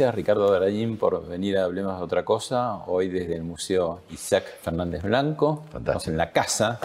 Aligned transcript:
Gracias 0.00 0.14
Ricardo 0.14 0.50
Darayín 0.50 0.96
por 0.96 1.28
venir 1.28 1.58
a 1.58 1.64
Hablemos 1.64 1.98
de 1.98 2.02
otra 2.02 2.24
cosa. 2.24 2.84
Hoy 2.86 3.08
desde 3.08 3.36
el 3.36 3.42
Museo 3.42 4.00
Isaac 4.10 4.44
Fernández 4.62 5.02
Blanco. 5.02 5.64
Estamos 5.76 6.08
en 6.08 6.16
la 6.16 6.32
casa, 6.32 6.80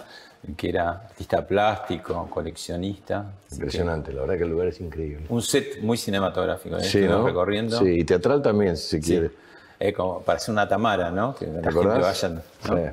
que 0.58 0.68
era 0.68 0.90
artista 0.90 1.48
plástico, 1.48 2.28
coleccionista. 2.30 3.32
Impresionante, 3.54 4.12
la 4.12 4.22
verdad 4.22 4.36
que 4.36 4.44
el 4.44 4.50
lugar 4.50 4.68
es 4.68 4.82
increíble. 4.82 5.28
Un 5.30 5.42
set 5.42 5.80
muy 5.82 5.96
cinematográfico, 5.96 6.78
¿eh? 6.78 6.84
Sí, 6.84 7.08
recorriendo. 7.08 7.80
Sí, 7.80 8.00
y 8.00 8.04
teatral 8.04 8.42
también, 8.42 8.76
si 8.76 8.88
se 8.88 9.00
quiere. 9.00 9.32
Eh, 9.80 9.94
como 9.94 10.20
parece 10.20 10.52
una 10.52 10.68
tamara, 10.68 11.10
¿no? 11.10 11.36
Que 11.36 11.46
la 11.46 11.54
gente 11.54 11.70
acordás? 11.70 12.02
vaya, 12.02 12.30
¿no? 12.30 12.42
Sí. 12.64 12.92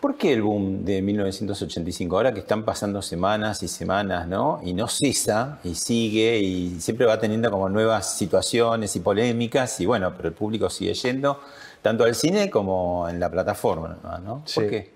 ¿Por 0.00 0.16
qué 0.16 0.32
el 0.32 0.40
boom 0.42 0.84
de 0.84 1.02
1985? 1.02 2.16
Ahora 2.16 2.32
que 2.32 2.40
están 2.40 2.64
pasando 2.64 3.02
semanas 3.02 3.62
y 3.62 3.68
semanas, 3.68 4.26
¿no? 4.26 4.58
Y 4.64 4.72
no 4.72 4.88
cesa 4.88 5.58
y 5.62 5.74
sigue 5.74 6.38
y 6.38 6.80
siempre 6.80 7.04
va 7.04 7.20
teniendo 7.20 7.50
como 7.50 7.68
nuevas 7.68 8.16
situaciones 8.16 8.96
y 8.96 9.00
polémicas 9.00 9.78
y 9.80 9.84
bueno, 9.86 10.14
pero 10.16 10.28
el 10.28 10.34
público 10.34 10.70
sigue 10.70 10.94
yendo 10.94 11.38
tanto 11.82 12.04
al 12.04 12.14
cine 12.14 12.48
como 12.48 13.08
en 13.10 13.20
la 13.20 13.30
plataforma, 13.30 13.98
¿no? 14.24 14.36
¿Por 14.40 14.48
Sí. 14.48 14.60
qué? 14.68 14.90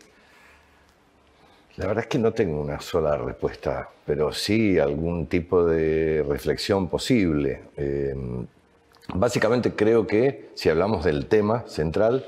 La 1.76 1.86
verdad 1.88 2.04
es 2.04 2.08
que 2.08 2.18
no 2.18 2.32
tengo 2.32 2.60
una 2.60 2.80
sola 2.80 3.16
respuesta, 3.16 3.90
pero 4.06 4.32
sí 4.32 4.78
algún 4.78 5.26
tipo 5.26 5.66
de 5.66 6.24
reflexión 6.26 6.88
posible. 6.88 7.62
Eh, 7.76 8.14
básicamente 9.12 9.72
creo 9.74 10.06
que, 10.06 10.50
si 10.54 10.68
hablamos 10.70 11.04
del 11.04 11.26
tema 11.26 11.64
central, 11.66 12.24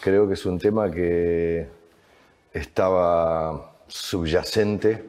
creo 0.00 0.28
que 0.28 0.34
es 0.34 0.44
un 0.46 0.58
tema 0.58 0.90
que 0.90 1.66
estaba 2.52 3.72
subyacente 3.86 5.04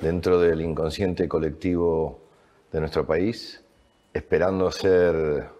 dentro 0.00 0.40
del 0.40 0.60
inconsciente 0.60 1.28
colectivo 1.28 2.20
de 2.72 2.80
nuestro 2.80 3.06
país, 3.06 3.62
esperando 4.12 4.70
ser 4.70 5.56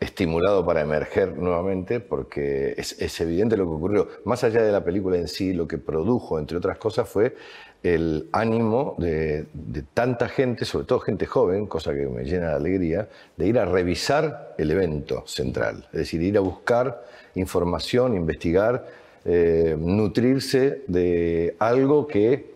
estimulado 0.00 0.64
para 0.64 0.80
emerger 0.80 1.36
nuevamente, 1.36 2.00
porque 2.00 2.74
es, 2.76 3.20
evidente 3.20 3.56
lo 3.56 3.64
que 3.64 3.74
ocurrió. 3.74 4.08
Más 4.24 4.44
allá 4.44 4.62
de 4.62 4.70
la 4.70 4.84
película 4.84 5.16
en 5.16 5.28
sí, 5.28 5.52
lo 5.52 5.66
que 5.66 5.78
produjo, 5.78 6.38
entre 6.38 6.56
otras 6.56 6.78
cosas, 6.78 7.08
fue 7.08 7.36
el 7.82 8.28
ánimo 8.32 8.94
de, 8.98 9.46
de 9.52 9.82
tanta 9.82 10.28
gente, 10.28 10.64
sobre 10.64 10.86
todo 10.86 11.00
gente 11.00 11.26
joven, 11.26 11.66
cosa 11.66 11.92
que 11.94 12.06
me 12.06 12.24
llena 12.24 12.50
de 12.50 12.54
alegría, 12.54 13.08
de 13.36 13.46
ir 13.46 13.58
a 13.58 13.64
revisar 13.64 14.54
el 14.58 14.70
evento 14.70 15.24
central, 15.26 15.88
es 15.92 15.98
decir, 16.00 16.22
ir 16.22 16.36
a 16.36 16.40
buscar 16.40 17.04
información, 17.34 18.16
investigar, 18.16 18.86
eh, 19.24 19.76
nutrirse 19.78 20.82
de 20.86 21.56
algo 21.58 22.06
que, 22.06 22.54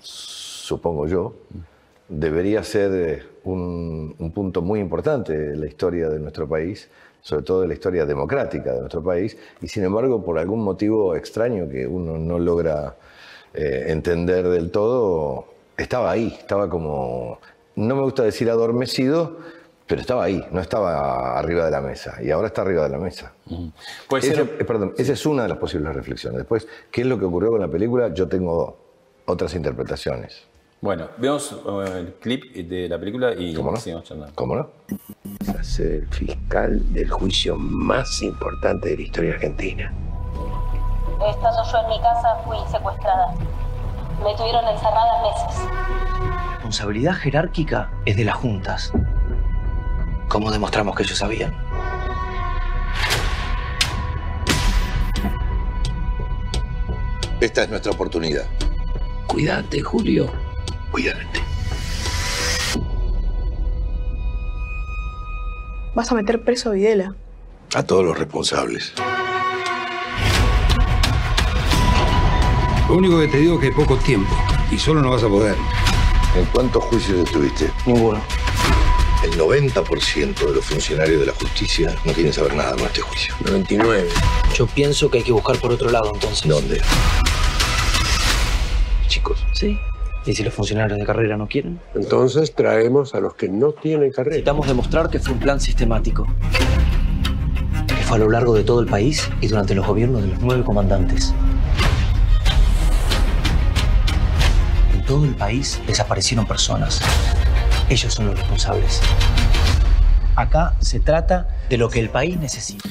supongo 0.00 1.06
yo, 1.06 1.34
debería 2.08 2.62
ser 2.62 2.90
eh, 2.92 3.22
un, 3.44 4.14
un 4.18 4.30
punto 4.32 4.62
muy 4.62 4.80
importante 4.80 5.36
de 5.36 5.56
la 5.56 5.66
historia 5.66 6.08
de 6.08 6.18
nuestro 6.18 6.48
país, 6.48 6.88
sobre 7.22 7.44
todo 7.44 7.60
de 7.62 7.68
la 7.68 7.74
historia 7.74 8.04
democrática 8.04 8.72
de 8.72 8.80
nuestro 8.80 9.02
país, 9.02 9.36
y 9.60 9.68
sin 9.68 9.84
embargo, 9.84 10.22
por 10.24 10.38
algún 10.38 10.62
motivo 10.62 11.14
extraño 11.14 11.68
que 11.68 11.86
uno 11.86 12.18
no 12.18 12.38
logra 12.38 12.96
eh, 13.54 13.84
entender 13.88 14.48
del 14.48 14.70
todo, 14.70 15.46
estaba 15.76 16.10
ahí, 16.10 16.36
estaba 16.38 16.68
como, 16.68 17.38
no 17.76 17.96
me 17.96 18.02
gusta 18.02 18.22
decir 18.22 18.50
adormecido, 18.50 19.38
pero 19.92 20.00
estaba 20.00 20.24
ahí, 20.24 20.42
no 20.50 20.58
estaba 20.62 21.38
arriba 21.38 21.66
de 21.66 21.70
la 21.70 21.82
mesa, 21.82 22.16
y 22.22 22.30
ahora 22.30 22.46
está 22.46 22.62
arriba 22.62 22.84
de 22.84 22.88
la 22.88 22.96
mesa. 22.96 23.34
Puede 24.08 24.26
Ese- 24.26 24.36
ser- 24.36 24.56
eh, 24.58 24.64
perdón, 24.64 24.94
esa 24.96 25.12
es 25.12 25.26
una 25.26 25.42
de 25.42 25.50
las 25.50 25.58
posibles 25.58 25.94
reflexiones. 25.94 26.38
Después, 26.38 26.66
¿qué 26.90 27.02
es 27.02 27.06
lo 27.06 27.18
que 27.18 27.26
ocurrió 27.26 27.50
con 27.50 27.60
la 27.60 27.68
película? 27.68 28.08
Yo 28.14 28.26
tengo 28.26 28.78
otras 29.26 29.54
interpretaciones. 29.54 30.44
Bueno, 30.80 31.08
vemos 31.18 31.52
eh, 31.52 31.98
el 31.98 32.14
clip 32.14 32.54
de 32.54 32.88
la 32.88 32.98
película 32.98 33.34
y 33.34 33.52
¿Cómo 33.52 33.72
no? 33.72 33.76
seguimos 33.76 34.04
charlando. 34.04 34.32
¿Cómo 34.34 34.56
no? 34.56 34.70
a 35.58 35.62
ser 35.62 35.92
el 35.92 36.06
fiscal 36.08 36.80
del 36.94 37.10
juicio 37.10 37.56
más 37.58 38.22
importante 38.22 38.88
de 38.88 38.96
la 38.96 39.02
historia 39.02 39.34
argentina. 39.34 39.92
Estando 41.28 41.62
yo 41.70 41.78
en 41.82 41.88
mi 41.90 42.00
casa, 42.00 42.36
fui 42.46 42.56
secuestrada. 42.70 43.34
Me 44.24 44.34
tuvieron 44.38 44.64
encerrada 44.68 45.22
meses. 45.22 45.68
La 45.68 46.52
responsabilidad 46.54 47.12
jerárquica 47.12 47.90
es 48.06 48.16
de 48.16 48.24
las 48.24 48.36
juntas. 48.36 48.90
¿Cómo 50.32 50.50
demostramos 50.50 50.96
que 50.96 51.02
ellos 51.02 51.18
sabían? 51.18 51.54
Esta 57.38 57.64
es 57.64 57.68
nuestra 57.68 57.92
oportunidad. 57.92 58.46
Cuídate, 59.26 59.82
Julio. 59.82 60.32
Cuídate. 60.90 61.42
Vas 65.94 66.10
a 66.10 66.14
meter 66.14 66.42
preso 66.42 66.70
a 66.70 66.72
Videla. 66.72 67.14
A 67.74 67.82
todos 67.82 68.02
los 68.02 68.18
responsables. 68.18 68.94
Lo 72.88 72.96
único 72.96 73.20
que 73.20 73.28
te 73.28 73.36
digo 73.36 73.56
es 73.56 73.60
que 73.60 73.66
hay 73.66 73.72
poco 73.74 73.98
tiempo 73.98 74.34
y 74.70 74.78
solo 74.78 75.02
no 75.02 75.10
vas 75.10 75.24
a 75.24 75.28
poder. 75.28 75.56
¿En 76.34 76.46
cuántos 76.46 76.82
juicios 76.84 77.18
estuviste? 77.18 77.70
Ninguno. 77.84 78.41
El 79.22 79.38
90% 79.38 80.34
de 80.46 80.52
los 80.52 80.64
funcionarios 80.64 81.20
de 81.20 81.26
la 81.26 81.32
justicia 81.32 81.94
no 82.04 82.12
quieren 82.12 82.32
saber 82.32 82.54
nada 82.54 82.72
con 82.72 82.82
este 82.82 83.00
juicio. 83.02 83.34
99. 83.44 84.08
Yo 84.54 84.66
pienso 84.66 85.10
que 85.10 85.18
hay 85.18 85.24
que 85.24 85.32
buscar 85.32 85.56
por 85.58 85.72
otro 85.72 85.90
lado 85.90 86.10
entonces. 86.12 86.48
¿Dónde? 86.48 86.80
Chicos, 89.06 89.44
Sí. 89.52 89.78
¿Y 90.24 90.34
si 90.34 90.44
los 90.44 90.54
funcionarios 90.54 90.98
de 90.98 91.04
carrera 91.04 91.36
no 91.36 91.48
quieren? 91.48 91.80
Entonces 91.94 92.54
traemos 92.54 93.14
a 93.14 93.20
los 93.20 93.34
que 93.34 93.48
no 93.48 93.72
tienen 93.72 94.10
carrera. 94.12 94.34
Necesitamos 94.34 94.66
demostrar 94.68 95.10
que 95.10 95.18
fue 95.18 95.32
un 95.34 95.40
plan 95.40 95.60
sistemático. 95.60 96.26
Que 97.88 97.94
fue 98.04 98.16
a 98.16 98.20
lo 98.20 98.30
largo 98.30 98.54
de 98.54 98.62
todo 98.62 98.80
el 98.80 98.86
país 98.86 99.28
y 99.40 99.48
durante 99.48 99.74
los 99.74 99.84
gobiernos 99.86 100.22
de 100.22 100.28
los 100.28 100.38
nueve 100.40 100.62
comandantes. 100.64 101.34
En 104.94 105.04
todo 105.04 105.24
el 105.24 105.34
país 105.34 105.80
desaparecieron 105.88 106.46
personas. 106.46 107.00
Ellos 107.92 108.14
son 108.14 108.28
los 108.28 108.38
responsables. 108.38 109.02
Acá 110.34 110.74
se 110.80 110.98
trata 110.98 111.46
de 111.68 111.76
lo 111.76 111.90
que 111.90 112.00
el 112.00 112.08
país 112.08 112.38
necesita. 112.40 112.88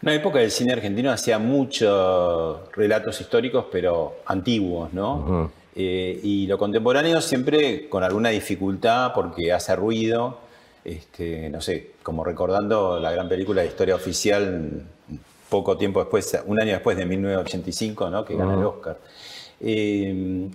Una 0.00 0.14
época 0.14 0.38
del 0.38 0.50
cine 0.50 0.72
argentino 0.72 1.10
hacía 1.10 1.38
muchos 1.38 2.60
relatos 2.72 3.20
históricos, 3.20 3.66
pero 3.70 4.20
antiguos, 4.24 4.90
¿no? 4.94 5.52
Eh, 5.76 6.18
y 6.22 6.46
lo 6.46 6.56
contemporáneo 6.56 7.20
siempre 7.20 7.90
con 7.90 8.02
alguna 8.02 8.30
dificultad 8.30 9.12
porque 9.12 9.52
hace 9.52 9.76
ruido. 9.76 10.38
Este, 10.82 11.50
no 11.50 11.60
sé, 11.60 11.90
como 12.02 12.24
recordando 12.24 12.98
la 12.98 13.10
gran 13.10 13.28
película 13.28 13.60
de 13.60 13.68
historia 13.68 13.96
oficial 13.96 14.82
poco 15.50 15.76
tiempo 15.76 16.00
después, 16.00 16.42
un 16.46 16.58
año 16.58 16.72
después 16.72 16.96
de 16.96 17.04
1985, 17.04 18.08
¿no? 18.08 18.24
que 18.24 18.34
gana 18.34 18.54
el 18.54 18.64
Oscar. 18.64 18.96
Eh, 19.60 20.48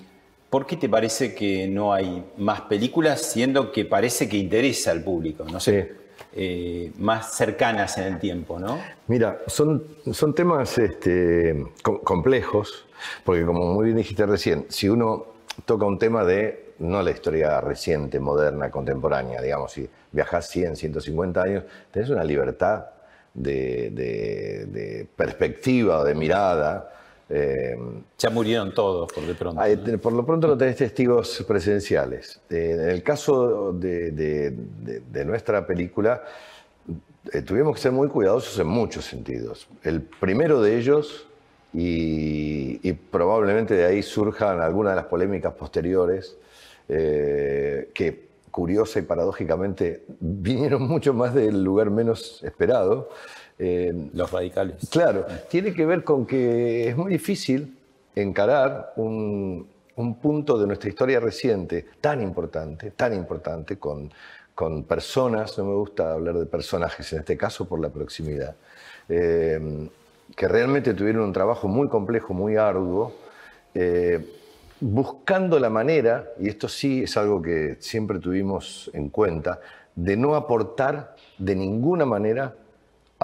¿Por 0.53 0.67
qué 0.67 0.77
te 0.77 0.87
parece 0.87 1.33
que 1.33 1.67
no 1.67 1.93
hay 1.93 2.23
más 2.37 2.61
películas, 2.61 3.23
siendo 3.23 3.71
que 3.71 3.85
parece 3.85 4.29
que 4.29 4.37
interesa 4.37 4.91
al 4.91 5.03
público? 5.03 5.43
No 5.45 5.59
sé. 5.59 5.95
Eh, 6.31 6.91
más 6.99 7.33
cercanas 7.33 7.97
en 7.97 8.03
el 8.03 8.19
tiempo, 8.19 8.59
¿no? 8.59 8.79
Mira, 9.07 9.39
son, 9.47 9.83
son 10.11 10.35
temas 10.35 10.77
este, 10.77 11.65
complejos, 11.81 12.85
porque 13.23 13.43
como 13.43 13.73
muy 13.73 13.85
bien 13.85 13.97
dijiste 13.97 14.27
recién, 14.27 14.67
si 14.69 14.87
uno 14.89 15.25
toca 15.65 15.87
un 15.87 15.97
tema 15.97 16.23
de 16.23 16.73
no 16.77 17.01
la 17.01 17.09
historia 17.09 17.59
reciente, 17.59 18.19
moderna, 18.19 18.69
contemporánea, 18.69 19.41
digamos, 19.41 19.71
si 19.71 19.89
viajas 20.11 20.51
100, 20.51 20.75
150 20.75 21.41
años, 21.41 21.63
tenés 21.89 22.11
una 22.11 22.23
libertad 22.23 22.85
de, 23.33 23.89
de 23.89 25.07
perspectiva 25.15 25.97
o 25.97 26.03
de 26.03 26.13
mirada 26.13 26.93
eh, 27.35 27.75
ya 28.15 28.29
murieron 28.29 28.75
todos, 28.75 29.11
por 29.11 29.25
de 29.25 29.33
pronto. 29.33 29.59
Por 29.99 30.13
lo 30.13 30.23
pronto 30.23 30.47
no 30.49 30.55
tenés 30.55 30.75
testigos 30.75 31.43
presenciales. 31.47 32.39
Eh, 32.47 32.77
en 32.79 32.89
el 32.89 33.01
caso 33.01 33.73
de, 33.73 34.53
nuestra 35.25 35.65
película, 35.65 36.21
eh, 37.31 37.41
tuvimos 37.41 37.75
que 37.75 37.81
ser 37.81 37.91
muy 37.91 38.07
cuidadosos 38.07 38.59
en 38.59 38.67
muchos 38.67 39.05
sentidos. 39.05 39.67
El 39.81 40.03
primero 40.03 40.61
de 40.61 40.77
ellos, 40.77 41.25
y, 41.73 42.93
probablemente 42.93 43.73
de 43.73 43.85
ahí 43.85 44.03
surjan 44.03 44.61
algunas 44.61 44.91
de 44.91 44.97
las 44.97 45.05
polémicas 45.05 45.53
posteriores, 45.55 46.37
que 46.87 48.27
curiosa 48.51 48.99
y 48.99 49.01
paradójicamente 49.01 50.03
vinieron 50.19 50.83
mucho 50.87 51.15
más 51.15 51.33
del 51.33 51.63
lugar 51.63 51.89
menos 51.89 52.43
esperado, 52.43 53.09
los 53.57 54.31
radicales. 54.31 54.89
Claro, 54.89 55.25
tiene 55.49 55.73
que 55.73 55.85
ver 55.85 56.03
con 56.03 56.25
que 56.25 56.89
es 56.89 56.97
muy 56.97 57.11
difícil 57.11 57.77
encarar 58.15 58.93
un, 58.95 59.67
punto 60.21 60.57
de 60.57 60.67
nuestra 60.67 60.89
historia 60.89 61.19
reciente 61.19 61.85
tan 62.01 62.21
importante, 62.21 62.91
tan 62.91 63.13
importante, 63.13 63.77
con, 63.77 64.11
personas, 64.87 65.57
no 65.57 65.65
me 65.65 65.75
gusta 65.75 66.13
hablar 66.13 66.35
de 66.37 66.45
personajes 66.45 67.11
en 67.13 67.19
este 67.19 67.35
caso 67.35 67.67
por 67.67 67.79
la 67.79 67.89
proximidad, 67.89 68.55
eh, 69.09 69.89
que 70.35 70.47
realmente 70.47 70.93
tuvieron 70.93 71.23
un 71.23 71.33
trabajo 71.33 71.67
muy 71.67 71.87
complejo, 71.89 72.33
muy 72.33 72.55
arduo, 72.55 73.13
eh, 73.73 74.23
buscando 74.79 75.59
la 75.59 75.69
manera, 75.69 76.29
y 76.39 76.49
esto 76.49 76.67
sí 76.67 77.03
es 77.03 77.17
algo 77.17 77.41
que 77.41 77.77
siempre 77.79 78.19
tuvimos 78.19 78.91
en 78.93 79.09
cuenta, 79.09 79.59
de 79.95 80.17
no 80.17 80.35
aportar 80.35 81.15
de 81.37 81.55
ninguna 81.55 82.05
manera 82.05 82.55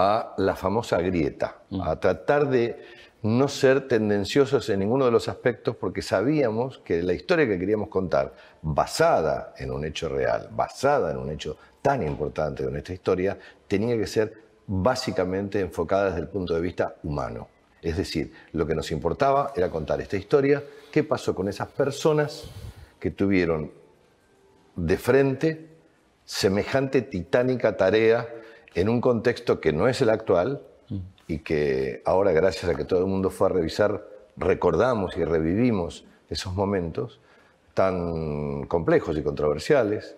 a 0.02 0.34
la 0.38 0.56
famosa 0.56 1.02
grieta, 1.02 1.58
mm. 1.72 1.82
a 1.82 2.00
tratar 2.00 2.48
de 2.48 2.82
no 3.22 3.50
ser 3.50 3.86
tendenciosos 3.86 4.70
en 4.70 4.80
ninguno 4.80 5.04
de 5.04 5.12
los 5.12 5.28
aspectos 5.28 5.76
porque 5.76 6.02
sabíamos 6.02 6.78
que 6.86 7.04
la 7.04 7.12
historia 7.12 7.46
que 7.46 7.60
queríamos 7.60 7.90
contar, 7.90 8.34
basada 8.62 9.54
en 9.58 9.72
un 9.72 9.84
hecho 9.84 10.08
real, 10.08 10.48
basada 10.52 11.12
en 11.12 11.18
un 11.18 11.30
hecho 11.30 11.58
tan 11.82 12.02
importante 12.02 12.64
de 12.64 12.72
nuestra 12.72 12.94
historia, 12.94 13.38
tenía 13.68 13.98
que 13.98 14.08
ser 14.08 14.34
básicamente 14.68 15.60
enfocada 15.60 16.06
desde 16.06 16.22
el 16.22 16.30
punto 16.30 16.56
de 16.56 16.62
vista 16.62 16.96
humano. 17.04 17.50
Es 17.82 17.98
decir, 17.98 18.32
lo 18.54 18.66
que 18.66 18.76
nos 18.76 18.92
importaba 18.92 19.52
era 19.54 19.70
contar 19.70 20.00
esta 20.00 20.16
historia, 20.16 20.64
qué 20.94 21.04
pasó 21.04 21.36
con 21.36 21.50
esas 21.50 21.68
personas 21.68 22.46
que 23.02 23.12
tuvieron 23.12 23.70
de 24.78 24.98
frente 24.98 25.68
semejante 26.24 27.02
titánica 27.02 27.76
tarea 27.76 28.39
en 28.76 28.90
un 28.90 29.02
contexto 29.02 29.60
que 29.60 29.74
no 29.74 29.88
es 29.88 30.02
el 30.02 30.10
actual 30.10 30.62
y 31.28 31.40
que 31.40 32.02
ahora, 32.06 32.32
gracias 32.32 32.72
a 32.72 32.76
que 32.76 32.86
todo 32.86 33.00
el 33.02 33.06
mundo 33.06 33.30
fue 33.30 33.48
a 33.48 33.50
revisar, 33.52 34.04
recordamos 34.36 35.16
y 35.18 35.24
revivimos 35.24 36.06
esos 36.30 36.54
momentos 36.56 37.20
tan 37.74 38.66
complejos 38.66 39.18
y 39.18 39.22
controversiales. 39.22 40.16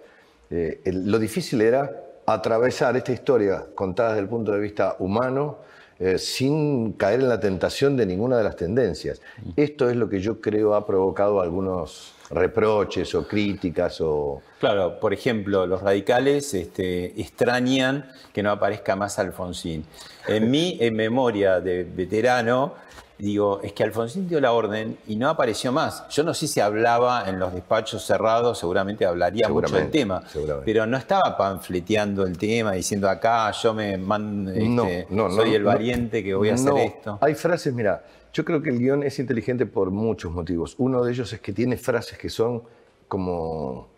Eh, 0.50 0.82
lo 0.86 1.20
difícil 1.20 1.62
era 1.62 1.92
atravesar 2.26 2.96
esta 2.96 3.12
historia 3.12 3.66
contada 3.76 4.10
desde 4.10 4.22
el 4.22 4.30
punto 4.30 4.52
de 4.52 4.60
vista 4.60 4.96
humano, 5.00 5.58
eh, 6.00 6.18
sin 6.18 6.94
caer 6.94 7.20
en 7.20 7.30
la 7.30 7.40
tentación 7.40 7.96
de 7.96 8.06
ninguna 8.06 8.38
de 8.38 8.44
las 8.44 8.56
tendencias. 8.56 9.22
Esto 9.56 9.90
es 9.90 9.96
lo 9.96 10.10
que 10.10 10.20
yo 10.20 10.42
creo 10.42 10.76
ha 10.76 10.86
provocado 10.86 11.42
algunos 11.42 12.14
reproches 12.32 13.14
o 13.16 13.28
críticas 13.28 14.00
o... 14.02 14.42
Claro, 14.60 15.00
por 15.00 15.14
ejemplo, 15.14 15.66
los 15.66 15.82
radicales 15.82 16.54
este, 16.54 17.20
extrañan 17.20 18.10
que 18.34 18.44
no 18.44 18.52
aparezca 18.52 18.96
más 18.96 19.20
Alfonsín. 19.20 19.86
En 20.28 20.50
mí, 20.52 20.78
en 20.80 20.96
memoria 20.96 21.60
de 21.60 21.84
veterano, 21.84 22.76
digo, 23.18 23.60
es 23.64 23.74
que 23.74 23.84
Alfonsín 23.84 24.28
dio 24.28 24.40
la 24.40 24.52
orden 24.52 24.98
y 25.08 25.16
no 25.16 25.30
apareció 25.30 25.72
más. 25.72 26.08
Yo 26.10 26.24
no 26.24 26.34
sé 26.34 26.48
si 26.48 26.60
hablaba 26.60 27.28
en 27.28 27.40
los 27.40 27.54
despachos 27.54 28.04
cerrados, 28.04 28.60
seguramente 28.60 29.06
hablaría 29.06 29.48
mucho 29.48 29.76
del 29.76 29.92
tema, 29.92 30.24
pero 30.66 30.86
no 30.86 30.98
estaba 30.98 31.38
panfleteando 31.38 32.26
el 32.26 32.38
tema, 32.38 32.74
diciendo 32.74 33.10
acá 33.10 33.52
yo 33.52 33.74
me 33.74 33.98
mando, 33.98 34.52
este, 34.52 35.08
soy 35.10 35.56
el 35.56 35.64
valiente 35.64 36.24
que 36.24 36.34
voy 36.34 36.50
a 36.50 36.56
hacer 36.56 36.78
esto. 36.78 37.20
Hay 37.22 37.36
frases, 37.36 37.74
mira, 37.74 38.04
yo 38.34 38.46
creo 38.46 38.62
que 38.62 38.70
el 38.70 38.80
guion 38.80 39.04
es 39.04 39.20
inteligente 39.20 39.66
por 39.66 39.92
muchos 39.92 40.32
motivos. 40.32 40.76
Uno 40.78 41.04
de 41.04 41.12
ellos 41.12 41.32
es 41.34 41.42
que 41.42 41.52
tiene 41.52 41.78
frases 41.78 42.18
que 42.18 42.30
son 42.30 42.64
como 43.08 43.90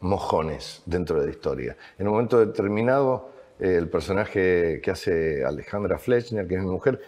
mojones 0.00 0.82
dentro 0.86 1.20
de 1.20 1.26
la 1.26 1.32
historia. 1.32 1.76
En 1.98 2.08
un 2.08 2.14
momento 2.14 2.38
determinado, 2.44 3.30
eh, 3.60 3.76
el 3.76 3.88
personaje 3.88 4.80
que 4.82 4.90
hace 4.90 5.44
Alejandra 5.44 5.98
Fletcher, 5.98 6.46
que 6.46 6.56
es 6.56 6.60
mi 6.60 6.70
mujer, 6.70 7.00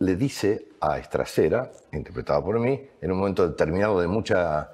le 0.00 0.14
dice 0.14 0.68
a 0.80 0.98
Estracera, 0.98 1.72
interpretada 1.92 2.42
por 2.44 2.60
mí, 2.60 2.80
en 3.00 3.12
un 3.12 3.18
momento 3.18 3.48
determinado 3.48 4.00
de 4.00 4.06
mucha, 4.06 4.70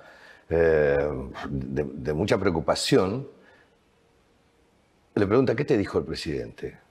eh, 0.51 1.09
de 1.49 2.13
mucha 2.13 2.39
preocupación, 2.39 3.27
le 5.15 5.27
pregunta, 5.27 5.55
¿qué 5.55 5.65
te 5.65 5.79
dijo 5.79 5.99
el 5.99 6.05
presidente? 6.05 6.84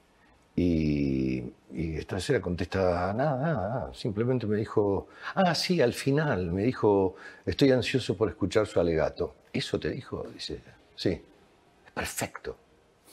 Y, 0.55 1.43
esta 1.73 2.17
tercera 2.17 2.39
contesta, 2.39 3.13
nada, 3.13 3.41
nada, 3.41 3.93
simplemente 3.93 4.45
me 4.45 4.57
dijo, 4.57 5.07
ah, 5.33 5.55
sí, 5.55 5.81
al 5.81 5.93
final, 5.93 6.51
me 6.51 6.63
dijo, 6.63 7.15
estoy 7.45 7.71
ansioso 7.71 8.15
por 8.15 8.29
escuchar 8.29 8.67
su 8.67 8.79
alegato. 8.79 9.35
¿Eso 9.51 9.79
te 9.79 9.89
dijo? 9.89 10.23
Dice, 10.31 10.61
sí, 10.95 11.19
perfecto. 11.93 12.55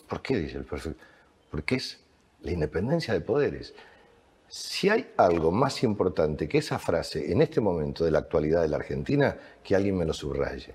¿Por 0.07 0.21
qué 0.21 0.37
dice 0.37 0.59
el 0.59 0.65
perfecto? 0.65 1.03
Porque 1.51 1.77
es 1.77 2.01
la 2.43 2.51
independencia 2.51 3.15
de 3.15 3.21
poderes. 3.21 3.75
Si 4.49 4.89
hay 4.91 5.13
algo 5.17 5.51
más 5.51 5.83
importante 5.83 6.49
que 6.49 6.59
esa 6.59 6.79
frase 6.79 7.33
en 7.33 7.41
este 7.41 7.61
momento 7.61 8.05
de 8.05 8.11
la 8.11 8.19
actualidad 8.19 8.63
de 8.63 8.69
la 8.69 8.77
Argentina, 8.77 9.37
que 9.63 9.75
alguien 9.75 9.97
me 9.97 10.05
lo 10.05 10.13
subraye. 10.13 10.75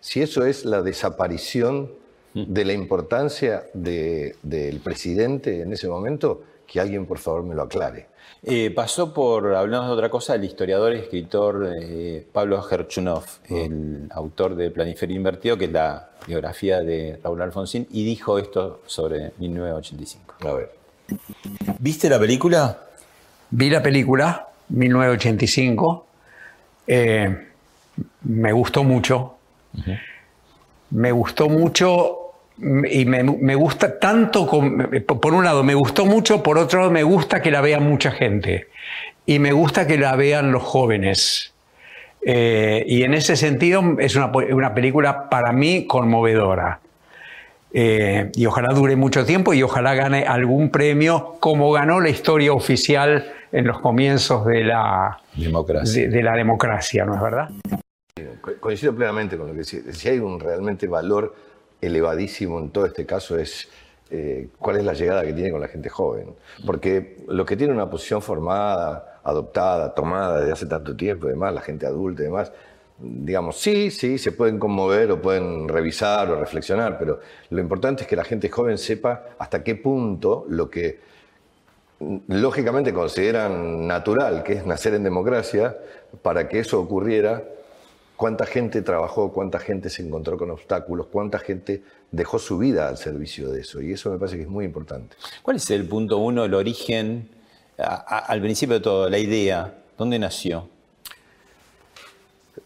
Si 0.00 0.22
eso 0.22 0.46
es 0.46 0.64
la 0.64 0.80
desaparición 0.80 1.99
de 2.34 2.64
la 2.64 2.72
importancia 2.72 3.64
del 3.72 4.80
presidente 4.82 5.62
en 5.62 5.72
ese 5.72 5.88
momento, 5.88 6.42
que 6.66 6.80
alguien 6.80 7.06
por 7.06 7.18
favor 7.18 7.42
me 7.42 7.54
lo 7.54 7.62
aclare. 7.62 8.06
Eh, 8.42 8.70
pasó 8.70 9.12
por, 9.12 9.54
hablamos 9.54 9.88
de 9.88 9.94
otra 9.94 10.08
cosa, 10.08 10.34
el 10.34 10.44
historiador 10.44 10.94
y 10.94 10.98
escritor 10.98 11.74
eh, 11.78 12.26
Pablo 12.32 12.62
Gerchunov, 12.62 13.24
el 13.48 14.08
autor 14.10 14.54
de 14.54 14.70
Planiferio 14.70 15.16
Invertido, 15.16 15.58
que 15.58 15.66
es 15.66 15.72
la 15.72 16.10
biografía 16.26 16.80
de 16.80 17.18
Raúl 17.22 17.42
Alfonsín, 17.42 17.86
y 17.90 18.04
dijo 18.04 18.38
esto 18.38 18.80
sobre 18.86 19.32
1985. 19.38 20.34
A 20.48 20.52
ver. 20.54 20.70
¿Viste 21.78 22.08
la 22.08 22.18
película? 22.18 22.78
Vi 23.50 23.68
la 23.68 23.82
película, 23.82 24.48
1985. 24.68 26.06
Eh, 26.86 27.46
me 28.22 28.52
gustó 28.52 28.84
mucho. 28.84 29.34
Me 30.90 31.12
gustó 31.12 31.48
mucho 31.48 32.19
y 32.60 33.04
me, 33.06 33.54
gusta 33.54 33.98
tanto, 33.98 34.46
por 34.46 35.34
un 35.34 35.44
lado 35.44 35.62
me 35.62 35.74
gustó 35.74 36.04
mucho, 36.04 36.42
por 36.42 36.58
otro 36.58 36.80
lado 36.80 36.90
me 36.90 37.02
gusta 37.02 37.40
que 37.40 37.50
la 37.50 37.60
vea 37.60 37.80
mucha 37.80 38.10
gente 38.10 38.68
y 39.24 39.38
me 39.38 39.52
gusta 39.52 39.86
que 39.86 39.96
la 39.96 40.16
vean 40.16 40.52
los 40.52 40.62
jóvenes. 40.62 41.54
Eh, 42.22 42.84
y 42.86 43.02
en 43.02 43.14
ese 43.14 43.36
sentido 43.36 43.96
es 43.98 44.14
una, 44.14 44.26
una 44.26 44.74
película 44.74 45.30
para 45.30 45.52
mí 45.52 45.86
conmovedora. 45.86 46.80
Eh, 47.72 48.30
y 48.34 48.46
ojalá 48.46 48.74
dure 48.74 48.96
mucho 48.96 49.24
tiempo 49.24 49.54
y 49.54 49.62
ojalá 49.62 49.94
gane 49.94 50.24
algún 50.24 50.70
premio 50.70 51.36
como 51.38 51.70
ganó 51.70 52.00
la 52.00 52.08
historia 52.08 52.52
oficial 52.52 53.32
en 53.52 53.66
los 53.66 53.78
comienzos 53.78 54.44
de 54.44 54.64
la 54.64 55.20
democracia, 55.36 56.08
de, 56.08 56.22
la 56.22 56.34
democracia 56.34 57.04
¿no 57.04 57.14
es 57.14 57.20
verdad? 57.20 57.48
Coincido 58.58 58.92
plenamente 58.94 59.36
con 59.36 59.46
lo 59.46 59.52
que 59.52 59.60
decía. 59.60 59.80
Si 59.92 60.08
hay 60.08 60.18
un 60.18 60.40
realmente 60.40 60.88
valor 60.88 61.34
elevadísimo 61.80 62.58
en 62.58 62.70
todo 62.70 62.86
este 62.86 63.06
caso 63.06 63.38
es 63.38 63.68
eh, 64.10 64.48
cuál 64.58 64.76
es 64.76 64.84
la 64.84 64.92
llegada 64.92 65.22
que 65.24 65.32
tiene 65.32 65.50
con 65.52 65.60
la 65.60 65.68
gente 65.68 65.88
joven. 65.88 66.34
Porque 66.66 67.18
los 67.28 67.46
que 67.46 67.56
tienen 67.56 67.76
una 67.76 67.88
posición 67.88 68.20
formada, 68.20 69.20
adoptada, 69.22 69.94
tomada 69.94 70.40
desde 70.40 70.52
hace 70.52 70.66
tanto 70.66 70.96
tiempo, 70.96 71.28
y 71.28 71.30
demás, 71.30 71.54
la 71.54 71.60
gente 71.60 71.86
adulta 71.86 72.22
y 72.22 72.24
demás, 72.24 72.52
digamos, 72.98 73.58
sí, 73.58 73.90
sí, 73.90 74.18
se 74.18 74.32
pueden 74.32 74.58
conmover 74.58 75.10
o 75.12 75.22
pueden 75.22 75.68
revisar 75.68 76.30
o 76.30 76.38
reflexionar, 76.38 76.98
pero 76.98 77.20
lo 77.50 77.60
importante 77.60 78.02
es 78.02 78.08
que 78.08 78.16
la 78.16 78.24
gente 78.24 78.48
joven 78.48 78.78
sepa 78.78 79.28
hasta 79.38 79.62
qué 79.62 79.74
punto 79.74 80.44
lo 80.48 80.68
que 80.68 80.98
lógicamente 82.28 82.92
consideran 82.92 83.86
natural, 83.86 84.42
que 84.42 84.54
es 84.54 84.66
nacer 84.66 84.94
en 84.94 85.02
democracia, 85.02 85.76
para 86.22 86.48
que 86.48 86.58
eso 86.58 86.80
ocurriera, 86.80 87.44
cuánta 88.20 88.44
gente 88.44 88.82
trabajó, 88.82 89.32
cuánta 89.32 89.58
gente 89.58 89.88
se 89.88 90.02
encontró 90.02 90.36
con 90.36 90.50
obstáculos, 90.50 91.06
cuánta 91.06 91.38
gente 91.38 91.82
dejó 92.10 92.38
su 92.38 92.58
vida 92.58 92.86
al 92.86 92.98
servicio 92.98 93.50
de 93.50 93.62
eso. 93.62 93.80
Y 93.80 93.94
eso 93.94 94.10
me 94.10 94.18
parece 94.18 94.36
que 94.36 94.42
es 94.42 94.48
muy 94.48 94.66
importante. 94.66 95.16
¿Cuál 95.40 95.56
es 95.56 95.70
el 95.70 95.88
punto 95.88 96.18
uno, 96.18 96.44
el 96.44 96.52
origen, 96.52 97.30
al 97.78 98.42
principio 98.42 98.74
de 98.74 98.80
todo, 98.82 99.08
la 99.08 99.16
idea? 99.16 99.74
¿Dónde 99.96 100.18
nació? 100.18 100.68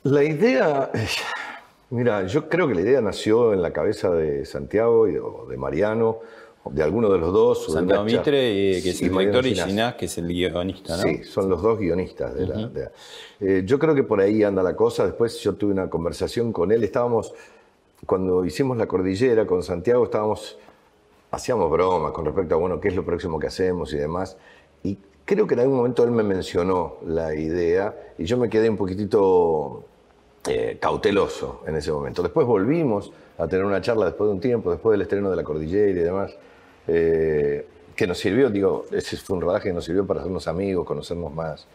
La 0.03 0.25
idea, 0.25 0.91
mira, 1.91 2.27
yo 2.27 2.49
creo 2.49 2.67
que 2.67 2.75
la 2.75 2.81
idea 2.81 3.01
nació 3.01 3.53
en 3.53 3.63
la 3.63 3.73
cabeza 3.73 4.11
de 4.11 4.45
Santiago 4.47 5.07
y 5.07 5.13
de 5.13 5.57
Mariano 5.57 6.19
de 6.71 6.83
alguno 6.83 7.11
de 7.11 7.19
los 7.19 7.33
dos. 7.33 7.73
Santiago 7.73 8.05
Mitre, 8.05 8.81
que 8.83 8.91
es 8.91 9.03
el 9.03 9.11
director, 9.11 9.47
y 9.47 9.55
Ginás, 9.55 9.95
que 9.95 10.07
es 10.07 10.19
el 10.19 10.29
guionista, 10.29 10.97
¿no? 10.97 11.03
Sí, 11.03 11.25
son 11.25 11.49
los 11.49 11.63
dos 11.63 11.79
guionistas. 11.79 12.35
De 12.35 12.47
la, 12.47 12.71
eh, 13.41 13.63
yo 13.67 13.79
creo 13.79 13.95
que 13.95 14.03
por 14.03 14.21
ahí 14.21 14.43
anda 14.43 14.63
la 14.63 14.75
cosa. 14.75 15.05
Después 15.05 15.39
yo 15.41 15.55
tuve 15.55 15.73
una 15.73 15.91
conversación 15.91 16.53
con 16.53 16.73
él. 16.73 16.83
Estábamos, 16.83 17.35
cuando 18.07 18.45
hicimos 18.45 18.77
la 18.77 18.87
cordillera 18.87 19.47
con 19.47 19.63
Santiago, 19.63 20.05
estábamos, 20.05 20.59
hacíamos 21.31 21.71
bromas 21.71 22.13
con 22.13 22.25
respecto 22.25 22.55
a, 22.55 22.59
bueno, 22.59 22.81
qué 22.81 22.89
es 22.89 22.97
lo 22.97 23.05
próximo 23.05 23.39
que 23.39 23.49
hacemos 23.49 23.93
y 23.93 23.99
demás. 23.99 24.37
Y 24.83 24.99
creo 25.25 25.47
que 25.47 25.55
en 25.55 25.61
algún 25.61 25.77
momento 25.77 26.03
él 26.05 26.13
me 26.13 26.23
mencionó 26.23 26.97
la 27.07 27.35
idea 27.35 28.15
y 28.19 28.25
yo 28.25 28.39
me 28.39 28.49
quedé 28.49 28.71
un 28.71 28.77
poquitito 28.77 29.85
eh, 30.49 30.79
cauteloso 30.81 31.63
en 31.67 31.77
ese 31.77 31.93
momento. 31.93 32.23
Después 32.23 32.47
volvimos 32.47 33.13
a 33.37 33.49
tener 33.49 33.67
una 33.67 33.81
charla 33.81 34.07
después 34.07 34.29
de 34.29 34.35
un 34.35 34.41
tiempo, 34.41 34.71
después 34.71 34.93
del 34.93 35.03
estreno 35.03 35.29
de 35.29 35.37
la 35.37 35.45
cordillera 35.45 35.91
y 35.91 35.95
demás. 35.95 36.37
Eh, 36.87 37.67
que 37.95 38.07
nos 38.07 38.19
sirvió, 38.19 38.51
digo, 38.51 38.87
ese 38.91 39.17
fue 39.17 39.37
un 39.37 39.43
rodaje 39.43 39.69
que 39.69 39.75
nos 39.75 39.85
sirvió 39.85 40.07
para 40.07 40.21
hacernos 40.21 40.49
amigos, 40.49 40.85
conocernos 40.87 41.33
más. 41.33 41.67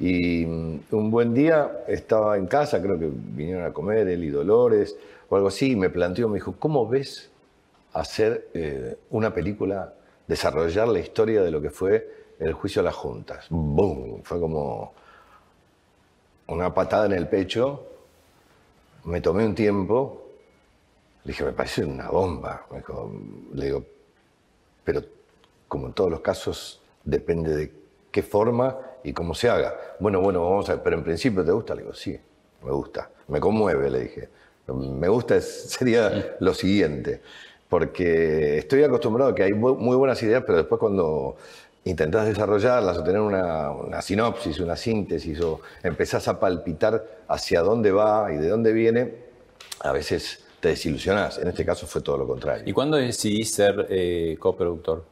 Y 0.00 0.46
mm, 0.46 0.80
un 0.92 1.10
buen 1.10 1.34
día 1.34 1.84
estaba 1.86 2.36
en 2.36 2.46
casa, 2.46 2.80
creo 2.80 2.98
que 2.98 3.10
vinieron 3.12 3.64
a 3.64 3.72
comer 3.72 4.08
él 4.08 4.24
y 4.24 4.30
Dolores 4.30 4.96
o 5.28 5.36
algo 5.36 5.48
así, 5.48 5.72
y 5.72 5.76
me 5.76 5.90
planteó, 5.90 6.28
me 6.28 6.36
dijo, 6.36 6.54
¿cómo 6.58 6.88
ves 6.88 7.30
hacer 7.92 8.48
eh, 8.54 8.96
una 9.10 9.34
película, 9.34 9.92
desarrollar 10.26 10.88
la 10.88 11.00
historia 11.00 11.42
de 11.42 11.50
lo 11.50 11.60
que 11.60 11.70
fue 11.70 12.34
el 12.38 12.54
juicio 12.54 12.80
a 12.80 12.84
las 12.84 12.94
juntas? 12.94 13.46
¡Bum! 13.50 14.22
Fue 14.22 14.40
como 14.40 14.94
una 16.46 16.72
patada 16.72 17.06
en 17.06 17.12
el 17.12 17.28
pecho, 17.28 17.84
me 19.04 19.20
tomé 19.20 19.44
un 19.44 19.54
tiempo, 19.54 20.28
le 21.24 21.32
dije, 21.32 21.44
me 21.44 21.52
parece 21.52 21.84
una 21.84 22.08
bomba. 22.08 22.66
Le 23.52 23.64
digo, 23.66 23.84
pero 24.88 25.02
como 25.68 25.88
en 25.88 25.92
todos 25.92 26.10
los 26.10 26.20
casos, 26.20 26.80
depende 27.04 27.54
de 27.54 27.70
qué 28.10 28.22
forma 28.22 28.78
y 29.04 29.12
cómo 29.12 29.34
se 29.34 29.50
haga. 29.50 29.76
Bueno, 30.00 30.22
bueno, 30.22 30.42
vamos 30.42 30.66
a 30.70 30.76
ver, 30.76 30.82
pero 30.82 30.96
en 30.96 31.04
principio 31.04 31.44
te 31.44 31.52
gusta, 31.52 31.74
le 31.74 31.82
digo, 31.82 31.92
sí, 31.92 32.18
me 32.64 32.70
gusta, 32.70 33.10
me 33.26 33.38
conmueve, 33.38 33.90
le 33.90 34.00
dije. 34.00 34.28
Me 34.66 35.08
gusta 35.08 35.38
sería 35.42 36.36
lo 36.40 36.54
siguiente, 36.54 37.20
porque 37.68 38.56
estoy 38.56 38.82
acostumbrado 38.82 39.32
a 39.32 39.34
que 39.34 39.42
hay 39.42 39.52
muy 39.52 39.94
buenas 39.94 40.22
ideas, 40.22 40.42
pero 40.46 40.56
después 40.56 40.78
cuando 40.78 41.36
intentás 41.84 42.24
desarrollarlas 42.24 42.96
o 42.96 43.04
tener 43.04 43.20
una, 43.20 43.70
una, 43.70 44.00
sinopsis, 44.00 44.58
una 44.58 44.74
síntesis 44.74 45.38
o 45.42 45.60
empezás 45.82 46.28
a 46.28 46.40
palpitar 46.40 47.04
hacia 47.28 47.60
dónde 47.60 47.92
va 47.92 48.32
y 48.32 48.38
de 48.38 48.48
dónde 48.48 48.72
viene, 48.72 49.12
a 49.80 49.92
veces 49.92 50.47
te 50.60 50.68
desilusionás. 50.68 51.38
En 51.38 51.48
este 51.48 51.64
caso 51.64 51.86
fue 51.86 52.00
todo 52.02 52.18
lo 52.18 52.26
contrario. 52.26 52.64
¿Y 52.66 52.72
cuándo 52.72 52.96
decidí 52.96 53.44
ser 53.44 53.86
eh, 53.88 54.36
coproductor? 54.38 55.04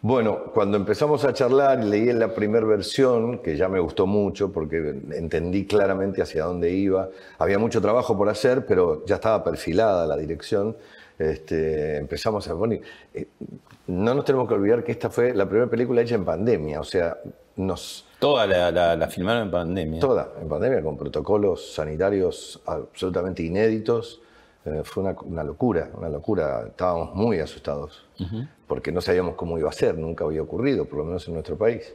Bueno, 0.00 0.46
cuando 0.52 0.76
empezamos 0.76 1.24
a 1.24 1.32
charlar 1.32 1.80
y 1.80 1.88
leí 1.88 2.12
la 2.12 2.34
primera 2.34 2.66
versión, 2.66 3.38
que 3.38 3.56
ya 3.56 3.68
me 3.68 3.78
gustó 3.78 4.04
mucho 4.04 4.50
porque 4.50 4.96
entendí 5.12 5.64
claramente 5.64 6.20
hacia 6.20 6.44
dónde 6.44 6.72
iba, 6.72 7.08
había 7.38 7.60
mucho 7.60 7.80
trabajo 7.80 8.18
por 8.18 8.28
hacer, 8.28 8.66
pero 8.66 9.06
ya 9.06 9.14
estaba 9.14 9.44
perfilada 9.44 10.04
la 10.04 10.16
dirección, 10.16 10.76
este, 11.16 11.98
empezamos 11.98 12.48
a. 12.48 12.54
Eh, 13.14 13.28
no 13.86 14.14
nos 14.14 14.24
tenemos 14.24 14.48
que 14.48 14.54
olvidar 14.54 14.82
que 14.82 14.90
esta 14.90 15.08
fue 15.08 15.34
la 15.34 15.46
primera 15.46 15.70
película 15.70 16.02
hecha 16.02 16.16
en 16.16 16.24
pandemia, 16.24 16.80
o 16.80 16.84
sea, 16.84 17.18
nos 17.54 18.04
Toda 18.22 18.46
la, 18.46 19.08
filmaron 19.08 19.42
en 19.42 19.50
pandemia. 19.50 19.98
Toda, 19.98 20.34
en 20.40 20.48
pandemia, 20.48 20.80
con 20.80 20.96
protocolos 20.96 21.74
sanitarios 21.74 22.62
absolutamente 22.66 23.42
inéditos. 23.42 24.20
Eh, 24.64 24.82
fue 24.84 25.02
una, 25.02 25.42
locura, 25.42 25.90
una 25.92 26.08
locura. 26.08 26.66
Estábamos 26.68 27.16
muy 27.16 27.40
asustados, 27.40 28.06
porque 28.68 28.92
no 28.92 29.00
sabíamos 29.00 29.34
cómo 29.34 29.58
iba 29.58 29.68
a 29.68 29.72
ser, 29.72 29.98
nunca 29.98 30.24
había 30.24 30.40
ocurrido, 30.40 30.84
por 30.84 31.00
lo 31.00 31.04
menos 31.06 31.26
en 31.26 31.34
nuestro 31.34 31.58
país. 31.58 31.92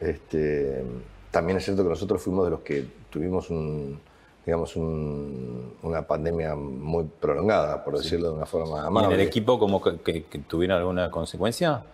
Este, 0.00 0.82
también 1.30 1.58
es 1.58 1.64
cierto 1.64 1.84
que 1.84 1.90
nosotros 1.90 2.20
fuimos 2.20 2.46
de 2.46 2.50
los 2.50 2.60
que 2.62 2.84
tuvimos 3.08 3.48
un, 3.48 4.00
digamos, 4.44 4.74
una 4.74 6.04
pandemia 6.08 6.56
muy 6.56 7.04
prolongada, 7.20 7.84
por 7.84 7.98
decirlo 7.98 8.30
de 8.30 8.34
una 8.34 8.46
forma 8.46 8.84
amable. 8.84 9.10
¿Y 9.10 9.14
en 9.14 9.20
el 9.20 9.26
equipo 9.28 9.60
como 9.60 9.80
que, 9.80 10.24
que 10.24 10.38
tuvieron 10.40 10.76
alguna 10.76 11.08
consecuencia? 11.08 11.84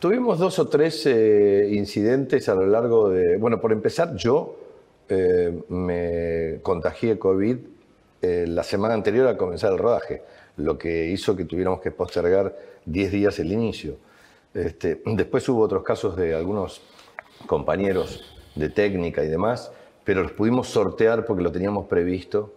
Tuvimos 0.00 0.38
dos 0.38 0.58
o 0.58 0.66
tres 0.66 1.04
eh, 1.04 1.68
incidentes 1.72 2.48
a 2.48 2.54
lo 2.54 2.64
largo 2.64 3.10
de... 3.10 3.36
Bueno, 3.36 3.60
por 3.60 3.70
empezar, 3.70 4.16
yo 4.16 4.56
eh, 5.10 5.62
me 5.68 6.62
contagié 6.62 7.18
COVID 7.18 7.58
eh, 8.22 8.46
la 8.48 8.62
semana 8.62 8.94
anterior 8.94 9.28
a 9.28 9.36
comenzar 9.36 9.72
el 9.72 9.78
rodaje, 9.78 10.22
lo 10.56 10.78
que 10.78 11.08
hizo 11.08 11.36
que 11.36 11.44
tuviéramos 11.44 11.82
que 11.82 11.90
postergar 11.90 12.56
10 12.86 13.12
días 13.12 13.38
el 13.40 13.52
inicio. 13.52 13.96
Este, 14.54 15.02
después 15.04 15.46
hubo 15.50 15.60
otros 15.60 15.82
casos 15.82 16.16
de 16.16 16.34
algunos 16.34 16.80
compañeros 17.46 18.24
de 18.54 18.70
técnica 18.70 19.22
y 19.22 19.28
demás, 19.28 19.70
pero 20.02 20.22
los 20.22 20.32
pudimos 20.32 20.68
sortear 20.68 21.26
porque 21.26 21.42
lo 21.42 21.52
teníamos 21.52 21.86
previsto. 21.88 22.54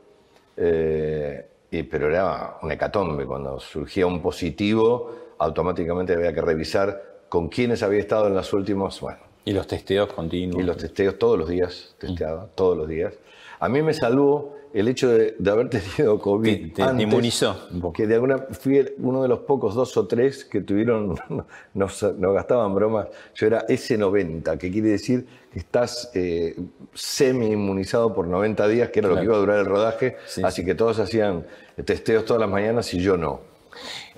Pero 0.55 2.07
era 2.09 2.57
un 2.61 2.71
hecatombe. 2.71 3.25
Cuando 3.25 3.59
surgía 3.59 4.05
un 4.07 4.21
positivo, 4.21 5.33
automáticamente 5.39 6.13
había 6.13 6.33
que 6.33 6.41
revisar 6.41 7.12
con 7.33 7.47
quienes 7.47 7.81
había 7.81 7.99
estado 7.99 8.27
en 8.27 8.35
las 8.35 8.53
últimas, 8.53 9.01
bueno. 9.01 9.17
Y 9.43 9.53
los 9.53 9.65
testeos 9.65 10.13
continuos. 10.13 10.61
Y 10.61 10.63
los 10.63 10.77
testeos 10.77 11.17
todos 11.17 11.35
los 11.39 11.49
días, 11.49 11.95
testeaba, 11.97 12.47
todos 12.53 12.77
los 12.77 12.87
días. 12.87 13.15
A 13.59 13.69
mí 13.69 13.81
me 13.81 13.95
salvó 13.95 14.55
el 14.71 14.87
hecho 14.87 15.09
de, 15.09 15.35
haber 15.49 15.67
tenido 15.71 16.19
COVID. 16.19 16.73
Te, 16.73 16.83
inmunizó. 17.01 17.57
Que 17.91 18.05
de 18.05 18.13
alguna 18.13 18.37
fui 18.37 18.87
uno 18.99 19.23
de 19.23 19.29
los 19.29 19.39
pocos 19.39 19.73
dos 19.73 19.97
o 19.97 20.05
tres 20.05 20.45
que 20.45 20.61
tuvieron, 20.61 21.15
nos, 21.73 22.05
gastaban 22.19 22.75
bromas. 22.75 23.07
Yo 23.33 23.47
era 23.47 23.65
S90, 23.65 24.55
que 24.59 24.71
quiere 24.71 24.89
decir 24.89 25.25
que 25.51 25.57
estás 25.57 26.11
eh, 26.13 26.55
semi-inmunizado 26.93 28.13
por 28.13 28.27
90 28.27 28.67
días, 28.67 28.89
que 28.91 28.99
era 28.99 29.09
lo 29.09 29.15
que 29.15 29.23
iba 29.23 29.35
a 29.35 29.39
durar 29.39 29.57
el 29.57 29.65
rodaje. 29.65 30.17
Así 30.43 30.63
que 30.63 30.75
todos 30.75 30.99
hacían 30.99 31.47
testeos 31.83 32.25
todas 32.25 32.41
las 32.41 32.49
mañanas 32.51 32.93
y 32.93 32.99
yo 32.99 33.17
no. 33.17 33.39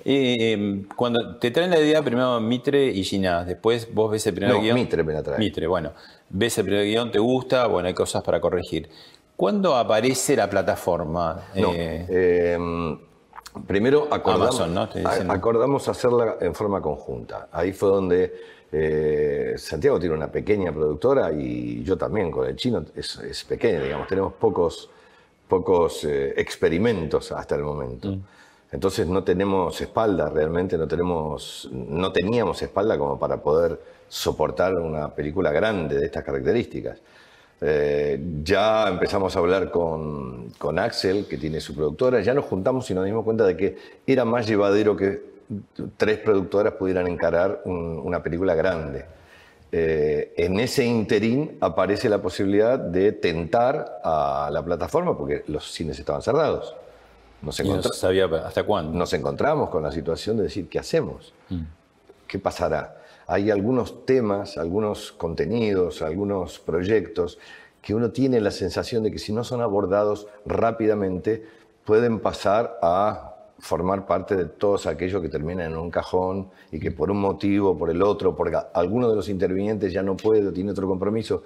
Eh, 0.08 0.84
cuando 0.94 1.36
te 1.38 1.50
traen 1.50 1.68
la 1.72 1.80
idea, 1.80 2.00
primero 2.00 2.40
Mitre 2.40 2.86
y 2.86 3.02
Ginás, 3.02 3.44
después 3.44 3.92
vos 3.92 4.12
ves 4.12 4.24
el 4.28 4.34
primer 4.34 4.54
no, 4.54 4.60
guion. 4.62 4.76
Mitre 4.76 5.02
me 5.02 5.12
la 5.12 5.20
trae. 5.20 5.36
Mitre, 5.36 5.66
bueno. 5.66 5.90
Ves 6.28 6.58
el 6.58 6.64
primer 6.64 6.84
guion, 6.84 7.10
te 7.10 7.18
gusta, 7.18 7.66
bueno, 7.66 7.88
hay 7.88 7.94
cosas 7.94 8.22
para 8.22 8.40
corregir. 8.40 8.88
¿Cuándo 9.34 9.74
aparece 9.74 10.36
la 10.36 10.48
plataforma? 10.48 11.48
No, 11.56 11.72
eh, 11.74 12.52
em, 12.54 12.96
primero 13.66 14.06
acordamos, 14.08 14.60
acordamos 15.28 15.88
hacerla 15.88 16.36
en 16.40 16.54
forma 16.54 16.80
conjunta. 16.80 17.48
Ahí 17.50 17.72
fue 17.72 17.88
donde 17.88 18.32
eh, 18.70 19.54
Santiago 19.56 19.98
tiene 19.98 20.14
una 20.14 20.30
pequeña 20.30 20.70
productora 20.70 21.32
y 21.32 21.82
yo 21.82 21.98
también 21.98 22.30
con 22.30 22.46
el 22.46 22.54
chino 22.54 22.84
es, 22.94 23.16
es 23.16 23.42
pequeña, 23.42 23.80
digamos, 23.80 24.06
tenemos 24.06 24.34
pocos, 24.34 24.88
pocos 25.48 26.04
experimentos 26.04 27.32
hasta 27.32 27.56
el 27.56 27.62
momento. 27.62 28.12
Mm. 28.12 28.22
Entonces 28.72 29.06
no 29.06 29.22
tenemos 29.22 29.80
espalda 29.80 30.28
realmente, 30.28 30.76
no, 30.76 30.88
tenemos, 30.88 31.68
no 31.72 32.12
teníamos 32.12 32.60
espalda 32.62 32.98
como 32.98 33.18
para 33.18 33.36
poder 33.38 33.80
soportar 34.08 34.74
una 34.74 35.14
película 35.14 35.52
grande 35.52 35.98
de 35.98 36.06
estas 36.06 36.24
características. 36.24 36.98
Eh, 37.60 38.20
ya 38.42 38.88
empezamos 38.88 39.34
a 39.34 39.38
hablar 39.38 39.70
con, 39.70 40.78
Axel, 40.78 41.26
que 41.26 41.38
tiene 41.38 41.60
su 41.60 41.74
productora, 41.74 42.20
ya 42.20 42.34
nos 42.34 42.44
juntamos 42.44 42.90
y 42.90 42.94
nos 42.94 43.04
dimos 43.04 43.24
cuenta 43.24 43.44
de 43.44 43.56
que 43.56 43.76
era 44.06 44.24
más 44.24 44.46
llevadero 44.46 44.96
que 44.96 45.36
tres 45.96 46.18
productoras 46.18 46.74
pudieran 46.74 47.06
encarar 47.06 47.62
una 47.64 48.22
película 48.22 48.54
grande. 48.54 49.04
Eh, 49.72 50.34
en 50.36 50.60
ese 50.60 50.84
interín 50.84 51.56
aparece 51.60 52.08
la 52.08 52.20
posibilidad 52.20 52.78
de 52.78 53.12
tentar 53.12 54.00
a 54.02 54.48
la 54.52 54.64
plataforma, 54.64 55.16
porque 55.16 55.44
los 55.46 55.72
cines 55.72 55.98
estaban 55.98 56.22
cerrados. 56.22 56.74
Nos, 57.46 57.60
Y 57.60 57.68
no 57.68 57.82
sabía 57.82 58.26
hasta 58.26 58.64
cuándo. 58.64 58.92
nos 58.98 59.12
encontramos 59.12 59.70
con 59.70 59.82
la 59.82 59.92
situación 59.92 60.36
de 60.36 60.42
decir, 60.44 60.68
¿qué 60.68 60.78
hacemos? 60.78 61.32
Mm. 61.48 61.62
¿Qué 62.26 62.38
pasará? 62.38 63.02
Hay 63.28 63.50
algunos 63.50 64.04
temas, 64.04 64.58
algunos 64.58 65.12
contenidos, 65.12 66.02
algunos 66.02 66.58
proyectos 66.58 67.38
que 67.80 67.94
uno 67.94 68.10
tiene 68.10 68.40
la 68.40 68.50
sensación 68.50 69.04
de 69.04 69.12
que 69.12 69.18
si 69.18 69.32
no 69.32 69.44
son 69.44 69.60
abordados 69.60 70.26
rápidamente 70.44 71.46
pueden 71.84 72.18
pasar 72.18 72.78
a 72.82 73.36
formar 73.58 74.06
parte 74.06 74.36
de 74.36 74.44
todos 74.46 74.86
aquellos 74.86 75.22
que 75.22 75.28
terminan 75.28 75.72
en 75.72 75.78
un 75.78 75.90
cajón 75.90 76.50
y 76.70 76.78
que 76.80 76.90
por 76.90 77.10
un 77.10 77.20
motivo 77.20 77.78
por 77.78 77.90
el 77.90 78.02
otro, 78.02 78.34
porque 78.34 78.58
alguno 78.74 79.08
de 79.08 79.16
los 79.16 79.28
intervinientes 79.28 79.92
ya 79.92 80.02
no 80.02 80.16
puede 80.16 80.50
tiene 80.52 80.72
otro 80.72 80.86
compromiso. 80.88 81.44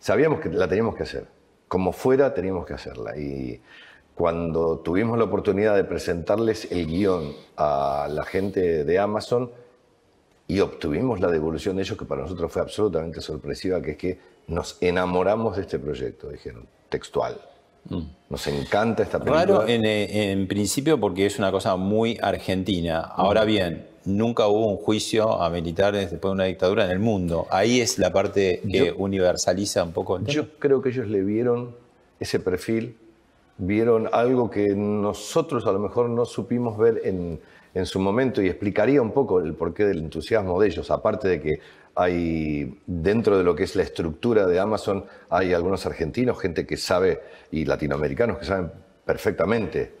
Sabíamos 0.00 0.40
que 0.40 0.48
la 0.48 0.66
teníamos 0.66 0.96
que 0.96 1.04
hacer. 1.04 1.26
Como 1.68 1.92
fuera, 1.92 2.34
teníamos 2.34 2.66
que 2.66 2.74
hacerla. 2.74 3.16
Y 3.16 3.60
cuando 4.14 4.78
tuvimos 4.78 5.18
la 5.18 5.24
oportunidad 5.24 5.74
de 5.74 5.84
presentarles 5.84 6.70
el 6.70 6.86
guion 6.86 7.32
a 7.56 8.08
la 8.10 8.24
gente 8.24 8.84
de 8.84 8.98
Amazon 8.98 9.50
y 10.48 10.60
obtuvimos 10.60 11.20
la 11.20 11.28
devolución 11.28 11.76
de 11.76 11.82
ellos, 11.82 11.96
que 11.96 12.04
para 12.04 12.22
nosotros 12.22 12.52
fue 12.52 12.62
absolutamente 12.62 13.20
sorpresiva, 13.20 13.80
que 13.80 13.92
es 13.92 13.96
que 13.96 14.18
nos 14.48 14.76
enamoramos 14.80 15.56
de 15.56 15.62
este 15.62 15.78
proyecto, 15.78 16.28
dijeron, 16.28 16.66
textual. 16.88 17.40
Nos 18.30 18.46
encanta 18.46 19.02
esta 19.02 19.18
película. 19.18 19.44
Raro 19.44 19.66
en, 19.66 19.84
eh, 19.84 20.30
en 20.30 20.46
principio 20.46 21.00
porque 21.00 21.26
es 21.26 21.38
una 21.38 21.50
cosa 21.50 21.74
muy 21.76 22.16
argentina. 22.22 23.00
Ahora 23.00 23.44
bien, 23.44 23.86
nunca 24.04 24.46
hubo 24.46 24.68
un 24.68 24.76
juicio 24.76 25.40
a 25.42 25.50
militares 25.50 26.10
después 26.12 26.30
de 26.30 26.34
una 26.34 26.44
dictadura 26.44 26.84
en 26.84 26.92
el 26.92 27.00
mundo. 27.00 27.46
Ahí 27.50 27.80
es 27.80 27.98
la 27.98 28.12
parte 28.12 28.60
que 28.70 28.86
Yo- 28.88 28.94
universaliza 28.98 29.82
un 29.82 29.92
poco 29.92 30.16
el 30.16 30.22
tema. 30.24 30.32
Yo 30.34 30.58
creo 30.60 30.80
que 30.80 30.90
ellos 30.90 31.08
le 31.08 31.22
vieron 31.22 31.74
ese 32.20 32.38
perfil, 32.38 32.96
vieron 33.58 34.08
algo 34.12 34.50
que 34.50 34.74
nosotros 34.74 35.66
a 35.66 35.72
lo 35.72 35.78
mejor 35.78 36.08
no 36.08 36.24
supimos 36.24 36.76
ver 36.78 37.00
en, 37.04 37.40
en 37.74 37.86
su 37.86 38.00
momento 38.00 38.42
y 38.42 38.48
explicaría 38.48 39.00
un 39.00 39.12
poco 39.12 39.40
el 39.40 39.54
porqué 39.54 39.84
del 39.84 39.98
entusiasmo 39.98 40.60
de 40.60 40.68
ellos, 40.68 40.90
aparte 40.90 41.28
de 41.28 41.40
que 41.40 41.60
hay 41.94 42.80
dentro 42.86 43.36
de 43.36 43.44
lo 43.44 43.54
que 43.54 43.64
es 43.64 43.76
la 43.76 43.82
estructura 43.82 44.46
de 44.46 44.58
Amazon, 44.58 45.04
hay 45.28 45.52
algunos 45.52 45.84
argentinos, 45.86 46.40
gente 46.40 46.66
que 46.66 46.76
sabe, 46.76 47.20
y 47.50 47.64
latinoamericanos 47.64 48.38
que 48.38 48.44
saben 48.44 48.70
perfectamente, 49.04 49.92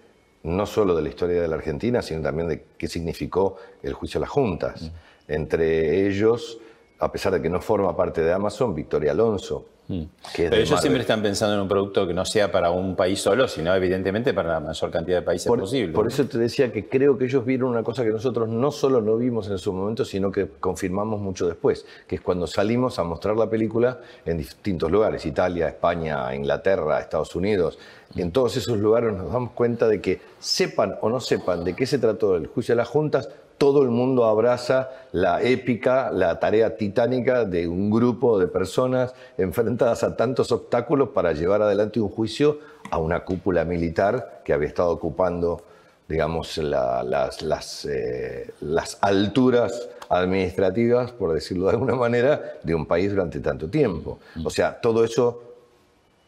no 0.44 0.66
solo 0.66 0.94
de 0.94 1.02
la 1.02 1.08
historia 1.08 1.40
de 1.40 1.48
la 1.48 1.56
Argentina, 1.56 2.02
sino 2.02 2.22
también 2.22 2.48
de 2.48 2.64
qué 2.76 2.88
significó 2.88 3.56
el 3.82 3.92
juicio 3.92 4.18
a 4.18 4.22
las 4.22 4.30
juntas. 4.30 4.90
Entre 5.28 6.06
ellos, 6.06 6.58
a 6.98 7.12
pesar 7.12 7.34
de 7.34 7.42
que 7.42 7.48
no 7.48 7.60
forma 7.60 7.96
parte 7.96 8.22
de 8.22 8.32
Amazon, 8.32 8.74
Victoria 8.74 9.12
Alonso, 9.12 9.66
que 9.88 10.44
es 10.44 10.50
Pero 10.50 10.56
ellos 10.56 10.70
Marvel. 10.70 10.80
siempre 10.80 11.00
están 11.02 11.22
pensando 11.22 11.54
en 11.54 11.60
un 11.60 11.68
producto 11.68 12.06
que 12.06 12.14
no 12.14 12.24
sea 12.24 12.50
para 12.50 12.70
un 12.70 12.96
país 12.96 13.20
solo, 13.20 13.48
sino 13.48 13.74
evidentemente 13.74 14.32
para 14.32 14.52
la 14.54 14.60
mayor 14.60 14.90
cantidad 14.90 15.18
de 15.18 15.22
países 15.22 15.48
Por, 15.48 15.60
posible. 15.60 15.92
por 15.92 16.06
eso 16.06 16.24
te 16.26 16.38
decía 16.38 16.72
que 16.72 16.88
creo 16.88 17.18
que 17.18 17.24
ellos 17.26 17.44
vieron 17.44 17.70
una 17.70 17.82
cosa 17.82 18.04
que 18.04 18.10
nosotros 18.10 18.48
no 18.48 18.70
solo 18.70 19.00
no 19.00 19.16
vimos 19.16 19.48
en 19.48 19.58
su 19.58 19.72
momento, 19.72 20.04
sino 20.04 20.30
que 20.32 20.48
confirmamos 20.60 21.20
mucho 21.20 21.46
después, 21.46 21.84
que 22.06 22.16
es 22.16 22.20
cuando 22.20 22.46
salimos 22.46 22.98
a 22.98 23.04
mostrar 23.04 23.36
la 23.36 23.50
película 23.50 24.00
en 24.24 24.38
distintos 24.38 24.90
lugares, 24.90 25.26
Italia, 25.26 25.68
España, 25.68 26.34
Inglaterra, 26.34 27.00
Estados 27.00 27.34
Unidos. 27.36 27.78
En 28.14 28.30
todos 28.30 28.56
esos 28.56 28.78
lugares 28.78 29.12
nos 29.14 29.32
damos 29.32 29.52
cuenta 29.52 29.88
de 29.88 30.00
que 30.00 30.20
sepan 30.38 30.96
o 31.00 31.08
no 31.08 31.18
sepan 31.20 31.64
de 31.64 31.74
qué 31.74 31.86
se 31.86 31.98
trató 31.98 32.36
el 32.36 32.46
juicio 32.46 32.74
de 32.74 32.76
las 32.76 32.88
juntas, 32.88 33.28
todo 33.62 33.84
el 33.84 33.90
mundo 33.90 34.24
abraza 34.24 34.90
la 35.12 35.40
épica, 35.40 36.10
la 36.10 36.40
tarea 36.40 36.76
titánica 36.76 37.44
de 37.44 37.68
un 37.68 37.92
grupo 37.92 38.36
de 38.40 38.48
personas 38.48 39.14
enfrentadas 39.38 40.02
a 40.02 40.16
tantos 40.16 40.50
obstáculos 40.50 41.10
para 41.10 41.32
llevar 41.32 41.62
adelante 41.62 42.00
un 42.00 42.08
juicio 42.08 42.58
a 42.90 42.98
una 42.98 43.20
cúpula 43.24 43.64
militar 43.64 44.40
que 44.44 44.52
había 44.52 44.66
estado 44.66 44.90
ocupando, 44.90 45.62
digamos, 46.08 46.58
la- 46.58 47.04
las, 47.04 47.40
las, 47.42 47.84
eh, 47.84 48.50
las 48.62 48.98
alturas 49.00 49.88
administrativas, 50.08 51.12
por 51.12 51.32
decirlo 51.32 51.66
de 51.66 51.70
alguna 51.74 51.94
manera, 51.94 52.54
de 52.64 52.74
un 52.74 52.84
país 52.84 53.10
durante 53.10 53.38
tanto 53.38 53.68
tiempo. 53.68 54.18
O 54.44 54.50
sea, 54.50 54.80
todo 54.80 55.04
eso 55.04 55.40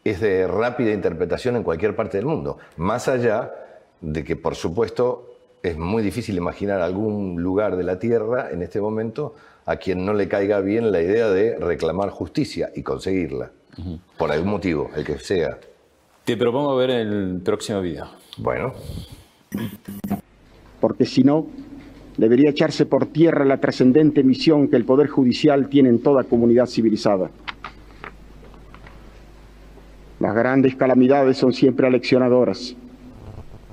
es 0.05 0.21
de 0.21 0.47
rápida 0.47 0.93
interpretación 0.93 1.57
en 1.57 1.63
cualquier 1.63 1.97
parte 1.97 2.15
del 2.15 2.27
mundo. 2.27 2.59
Más 2.77 3.09
allá 3.09 3.53
de 3.99 4.23
que, 4.23 4.37
por 4.37 4.55
supuesto, 4.55 5.34
es 5.65 5.77
muy 5.77 6.03
difícil 6.03 6.37
imaginar 6.37 6.81
algún 6.81 7.41
lugar 7.41 7.75
de 7.75 7.83
la 7.83 7.97
Tierra 7.97 8.51
en 8.51 8.61
este 8.61 8.79
momento 8.79 9.35
a 9.65 9.77
quien 9.77 10.05
no 10.05 10.13
le 10.13 10.27
caiga 10.27 10.59
bien 10.61 10.91
la 10.91 11.01
idea 11.01 11.29
de 11.29 11.57
reclamar 11.57 12.09
justicia 12.11 12.71
y 12.75 12.83
conseguirla, 12.83 13.51
por 14.17 14.31
algún 14.31 14.51
motivo, 14.51 14.91
el 14.95 15.03
que 15.03 15.17
sea. 15.17 15.57
Te 16.23 16.37
propongo 16.37 16.75
ver 16.75 16.91
el 16.91 17.41
próximo 17.43 17.81
video. 17.81 18.07
Bueno. 18.37 18.73
porque 20.79 21.05
si 21.05 21.23
no, 21.23 21.47
debería 22.17 22.51
echarse 22.51 22.85
por 22.85 23.07
tierra 23.07 23.43
la 23.43 23.57
trascendente 23.57 24.23
misión 24.23 24.67
que 24.67 24.75
el 24.75 24.85
Poder 24.85 25.07
Judicial 25.07 25.67
tiene 25.67 25.89
en 25.89 25.99
toda 25.99 26.25
comunidad 26.25 26.67
civilizada. 26.67 27.31
Las 30.19 30.35
grandes 30.35 30.75
calamidades 30.75 31.37
son 31.37 31.53
siempre 31.53 31.87
aleccionadoras, 31.87 32.75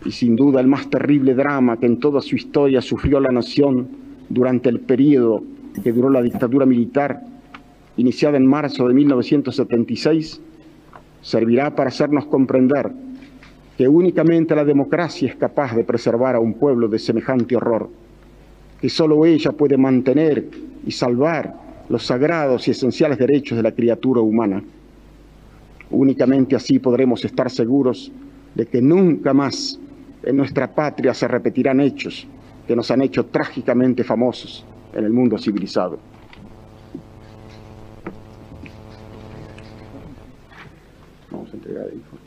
y 0.04 0.10
sin 0.10 0.36
duda 0.36 0.60
el 0.60 0.66
más 0.66 0.88
terrible 0.90 1.34
drama 1.34 1.76
que 1.76 1.86
en 1.86 1.98
toda 1.98 2.20
su 2.20 2.36
historia 2.36 2.80
sufrió 2.80 3.20
la 3.20 3.30
nación 3.30 3.88
durante 4.28 4.68
el 4.68 4.80
periodo 4.80 5.42
que 5.82 5.92
duró 5.92 6.10
la 6.10 6.22
dictadura 6.22 6.66
militar, 6.66 7.22
iniciada 7.96 8.36
en 8.36 8.46
marzo 8.46 8.88
de 8.88 8.94
1976, 8.94 10.40
servirá 11.20 11.74
para 11.74 11.88
hacernos 11.88 12.26
comprender 12.26 12.92
que 13.76 13.88
únicamente 13.88 14.54
la 14.54 14.64
democracia 14.64 15.28
es 15.28 15.36
capaz 15.36 15.74
de 15.74 15.84
preservar 15.84 16.36
a 16.36 16.40
un 16.40 16.54
pueblo 16.54 16.88
de 16.88 16.98
semejante 16.98 17.56
horror, 17.56 17.88
que 18.80 18.88
sólo 18.88 19.24
ella 19.24 19.52
puede 19.52 19.76
mantener 19.76 20.46
y 20.84 20.90
salvar 20.90 21.54
los 21.88 22.04
sagrados 22.04 22.68
y 22.68 22.72
esenciales 22.72 23.18
derechos 23.18 23.56
de 23.56 23.62
la 23.62 23.72
criatura 23.72 24.20
humana. 24.20 24.62
Únicamente 25.90 26.56
así 26.56 26.78
podremos 26.78 27.24
estar 27.24 27.50
seguros 27.50 28.10
de 28.54 28.66
que 28.66 28.82
nunca 28.82 29.32
más 29.32 29.78
en 30.22 30.36
nuestra 30.36 30.74
patria 30.74 31.14
se 31.14 31.28
repetirán 31.28 31.80
hechos 31.80 32.26
que 32.66 32.76
nos 32.76 32.90
han 32.90 33.02
hecho 33.02 33.26
trágicamente 33.26 34.04
famosos 34.04 34.64
en 34.92 35.04
el 35.04 35.12
mundo 35.12 35.38
civilizado. 35.38 35.98
Vamos 41.30 41.52
a 41.52 41.56
entregar 41.56 41.86
el 41.88 41.94
informe. 41.94 42.22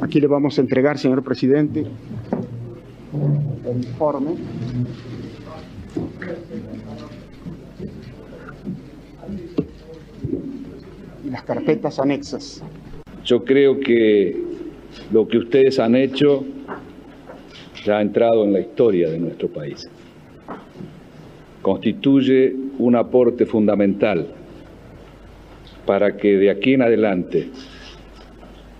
Aquí 0.00 0.20
le 0.20 0.26
vamos 0.26 0.58
a 0.58 0.60
entregar, 0.60 0.98
señor 0.98 1.22
presidente, 1.22 1.86
el 3.64 3.76
informe. 3.76 4.34
Y 11.24 11.30
las 11.30 11.33
carpetas 11.44 11.98
anexas. 11.98 12.62
Yo 13.24 13.44
creo 13.44 13.80
que 13.80 14.36
lo 15.12 15.26
que 15.26 15.38
ustedes 15.38 15.78
han 15.78 15.94
hecho 15.94 16.44
ya 17.84 17.98
ha 17.98 18.02
entrado 18.02 18.44
en 18.44 18.52
la 18.52 18.60
historia 18.60 19.10
de 19.10 19.18
nuestro 19.18 19.48
país. 19.48 19.88
Constituye 21.62 22.54
un 22.78 22.96
aporte 22.96 23.46
fundamental 23.46 24.26
para 25.86 26.16
que 26.16 26.36
de 26.36 26.50
aquí 26.50 26.74
en 26.74 26.82
adelante 26.82 27.48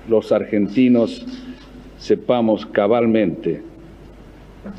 los 0.09 0.33
argentinos 0.33 1.24
sepamos 1.98 2.66
cabalmente, 2.66 3.62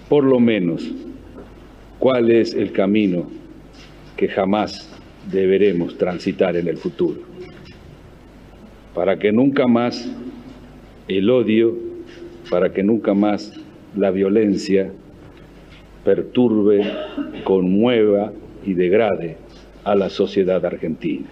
por 0.10 0.24
lo 0.24 0.40
menos, 0.40 0.92
cuál 2.00 2.30
es 2.30 2.54
el 2.54 2.72
camino 2.72 3.28
que 4.16 4.28
jamás 4.28 4.92
deberemos 5.32 5.98
transitar 5.98 6.56
en 6.56 6.68
el 6.68 6.78
futuro, 6.78 7.22
para 8.96 9.20
que 9.20 9.32
nunca 9.32 9.68
más 9.68 10.08
el 11.08 11.30
odio, 11.30 11.76
para 12.50 12.74
que 12.74 12.82
nunca 12.82 13.14
más 13.14 13.52
la 13.96 14.10
violencia 14.10 14.92
perturbe, 16.04 16.82
conmueva 17.44 18.32
y 18.66 18.74
degrade 18.74 19.38
a 19.84 19.96
la 19.96 20.10
sociedad 20.10 20.66
argentina. 20.66 21.28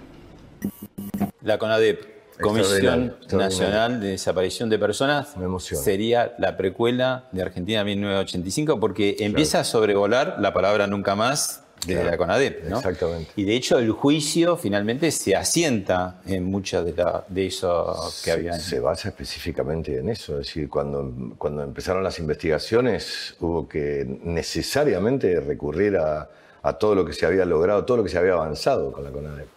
La 1.42 1.58
CONADEP, 1.58 2.14
Comisión. 2.42 3.16
Nacional 3.32 4.02
de 4.02 4.10
Desaparición 4.10 4.70
de 4.70 4.80
Personas, 4.80 5.36
sería 5.62 6.34
la 6.40 6.58
precuela 6.58 7.30
de 7.32 7.44
Argentina 7.44 7.84
1985, 7.84 8.80
porque 8.80 9.16
empieza 9.20 9.62
a 9.62 9.64
sobrevolar 9.64 10.38
la 10.40 10.54
palabra 10.54 10.88
nunca 10.88 11.16
más 11.16 11.63
de 11.86 11.94
Claro, 11.94 12.10
la 12.12 12.18
CONADEP. 12.18 12.64
¿no? 12.70 12.78
exactamente. 12.78 13.32
Y 13.36 13.44
de 13.44 13.56
hecho 13.56 13.78
el 13.78 13.92
juicio 13.92 14.58
finalmente 14.58 15.12
se 15.12 15.36
asienta 15.36 16.22
en 16.26 16.46
muchas 16.46 16.86
de, 16.86 16.94
la- 16.94 17.24
de 17.28 17.46
eso 17.48 17.94
que 18.24 18.30
se, 18.30 18.32
habían. 18.32 18.60
se 18.60 18.80
basa 18.80 19.10
específicamente 19.10 19.98
en 20.00 20.10
eso. 20.10 20.34
Es 20.40 20.48
decir, 20.48 20.70
cuando, 20.70 21.12
cuando 21.38 21.64
empezaron 21.64 22.04
las 22.04 22.20
investigaciones 22.20 23.36
hubo 23.40 23.68
que 23.68 24.06
necesariamente 24.24 25.40
recurrir 25.40 25.98
a, 25.98 26.30
a 26.62 26.74
todo 26.74 26.96
lo 26.96 27.06
que 27.06 27.14
se 27.14 27.26
había 27.26 27.46
logrado, 27.46 27.84
todo 27.86 27.98
lo 27.98 28.04
que 28.04 28.10
se 28.10 28.18
había 28.18 28.34
avanzado 28.34 28.92
con 28.92 29.04
la 29.04 29.12
CONADEP. 29.12 29.48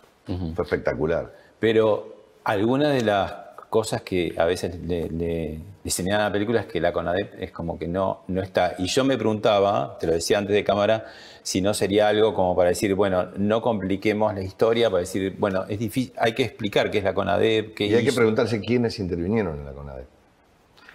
Fue 0.54 0.64
espectacular. 0.64 1.32
Pero 1.60 2.14
Algunas 2.44 2.92
de 2.94 3.02
las 3.02 3.32
cosas 3.70 4.02
que 4.02 4.34
a 4.38 4.44
veces 4.44 4.74
le, 4.84 5.08
le, 5.10 5.58
le 5.86 5.92
señalan 5.92 6.22
a 6.22 6.24
la 6.24 6.32
película 6.32 6.60
es 6.62 6.66
que 6.66 6.80
la 6.80 6.92
CONADEP 6.92 7.40
es 7.40 7.52
como 7.52 7.78
que 7.78 7.86
no, 7.86 8.24
no 8.26 8.42
está. 8.42 8.74
Y 8.76 8.86
yo 8.86 9.04
me 9.04 9.16
preguntaba, 9.16 9.96
te 10.00 10.08
lo 10.08 10.14
decía 10.14 10.36
antes 10.36 10.52
de 10.52 10.64
cámara, 10.64 11.06
si 11.44 11.60
no 11.60 11.72
sería 11.74 12.08
algo 12.08 12.34
como 12.34 12.56
para 12.56 12.70
decir, 12.70 12.92
bueno, 12.96 13.28
no 13.36 13.62
compliquemos 13.62 14.34
la 14.34 14.42
historia, 14.42 14.90
para 14.90 15.02
decir, 15.02 15.36
bueno, 15.38 15.64
es 15.68 15.78
difícil, 15.78 16.12
hay 16.18 16.34
que 16.34 16.42
explicar 16.42 16.90
qué 16.90 16.98
es 16.98 17.04
la 17.04 17.14
CONADEP, 17.14 17.74
qué 17.74 17.86
Y 17.86 17.94
hay 17.94 18.04
que 18.04 18.12
preguntarse 18.12 18.58
quiénes 18.60 18.98
intervinieron 18.98 19.60
en 19.60 19.64
la 19.64 19.70
CONADEP. 19.70 20.06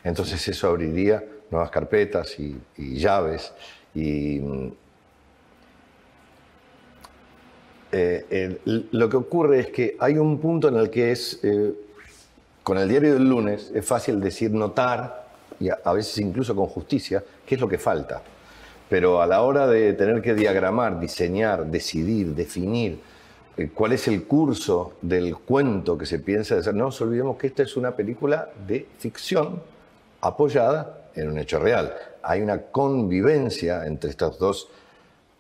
Entonces 0.04 0.46
eso 0.46 0.68
abriría 0.68 1.24
nuevas 1.52 1.70
carpetas 1.72 2.38
y, 2.38 2.58
y 2.78 2.96
llaves. 2.98 3.54
Y 3.96 4.40
mm, 4.42 4.72
eh, 7.94 8.26
el- 8.30 8.90
lo 8.92 9.08
que 9.08 9.16
ocurre 9.16 9.62
es 9.62 9.68
que 9.68 9.96
hay 10.02 10.18
un 10.18 10.38
punto 10.40 10.68
en 10.68 10.76
el 10.76 10.90
que 10.90 11.14
es, 11.14 11.40
eh, 11.44 11.72
con 12.64 12.78
el 12.78 12.88
diario 12.88 13.14
del 13.14 13.28
lunes, 13.28 13.72
es 13.74 13.86
fácil 13.86 14.20
decir 14.20 14.52
notar, 14.52 15.26
y 15.60 15.70
a, 15.70 15.94
veces 15.94 16.18
incluso 16.20 16.56
con 16.56 16.68
justicia, 16.68 17.24
qué 17.46 17.56
es 17.56 17.62
lo 17.62 17.68
que 17.68 17.78
falta. 17.78 18.22
Pero 18.90 19.22
a 19.22 19.28
la 19.28 19.42
hora 19.42 19.68
de 19.68 19.94
tener 19.94 20.22
que 20.22 20.34
diagramar, 20.34 21.00
diseñar, 21.00 21.66
decidir, 21.66 22.36
definir 22.36 23.00
eh, 23.58 23.70
cuál 23.74 23.94
es 23.94 24.08
el 24.08 24.24
curso 24.24 24.94
del 25.02 25.38
cuento 25.38 25.98
que 25.98 26.06
se 26.06 26.20
piensa 26.20 26.58
hacer, 26.58 26.74
no 26.74 26.86
nos 26.86 27.02
olvidemos 27.02 27.38
que 27.38 27.48
esta 27.48 27.64
es 27.64 27.78
una 27.78 27.96
película 27.96 28.50
de 28.68 28.88
ficción 28.98 29.62
apoyada 30.22 31.10
en 31.16 31.30
un 31.30 31.38
hecho 31.38 31.60
real. 31.60 31.94
Hay 32.24 32.42
una 32.42 32.62
convivencia 32.64 33.86
entre 33.86 34.10
estos 34.10 34.40
dos 34.40 34.70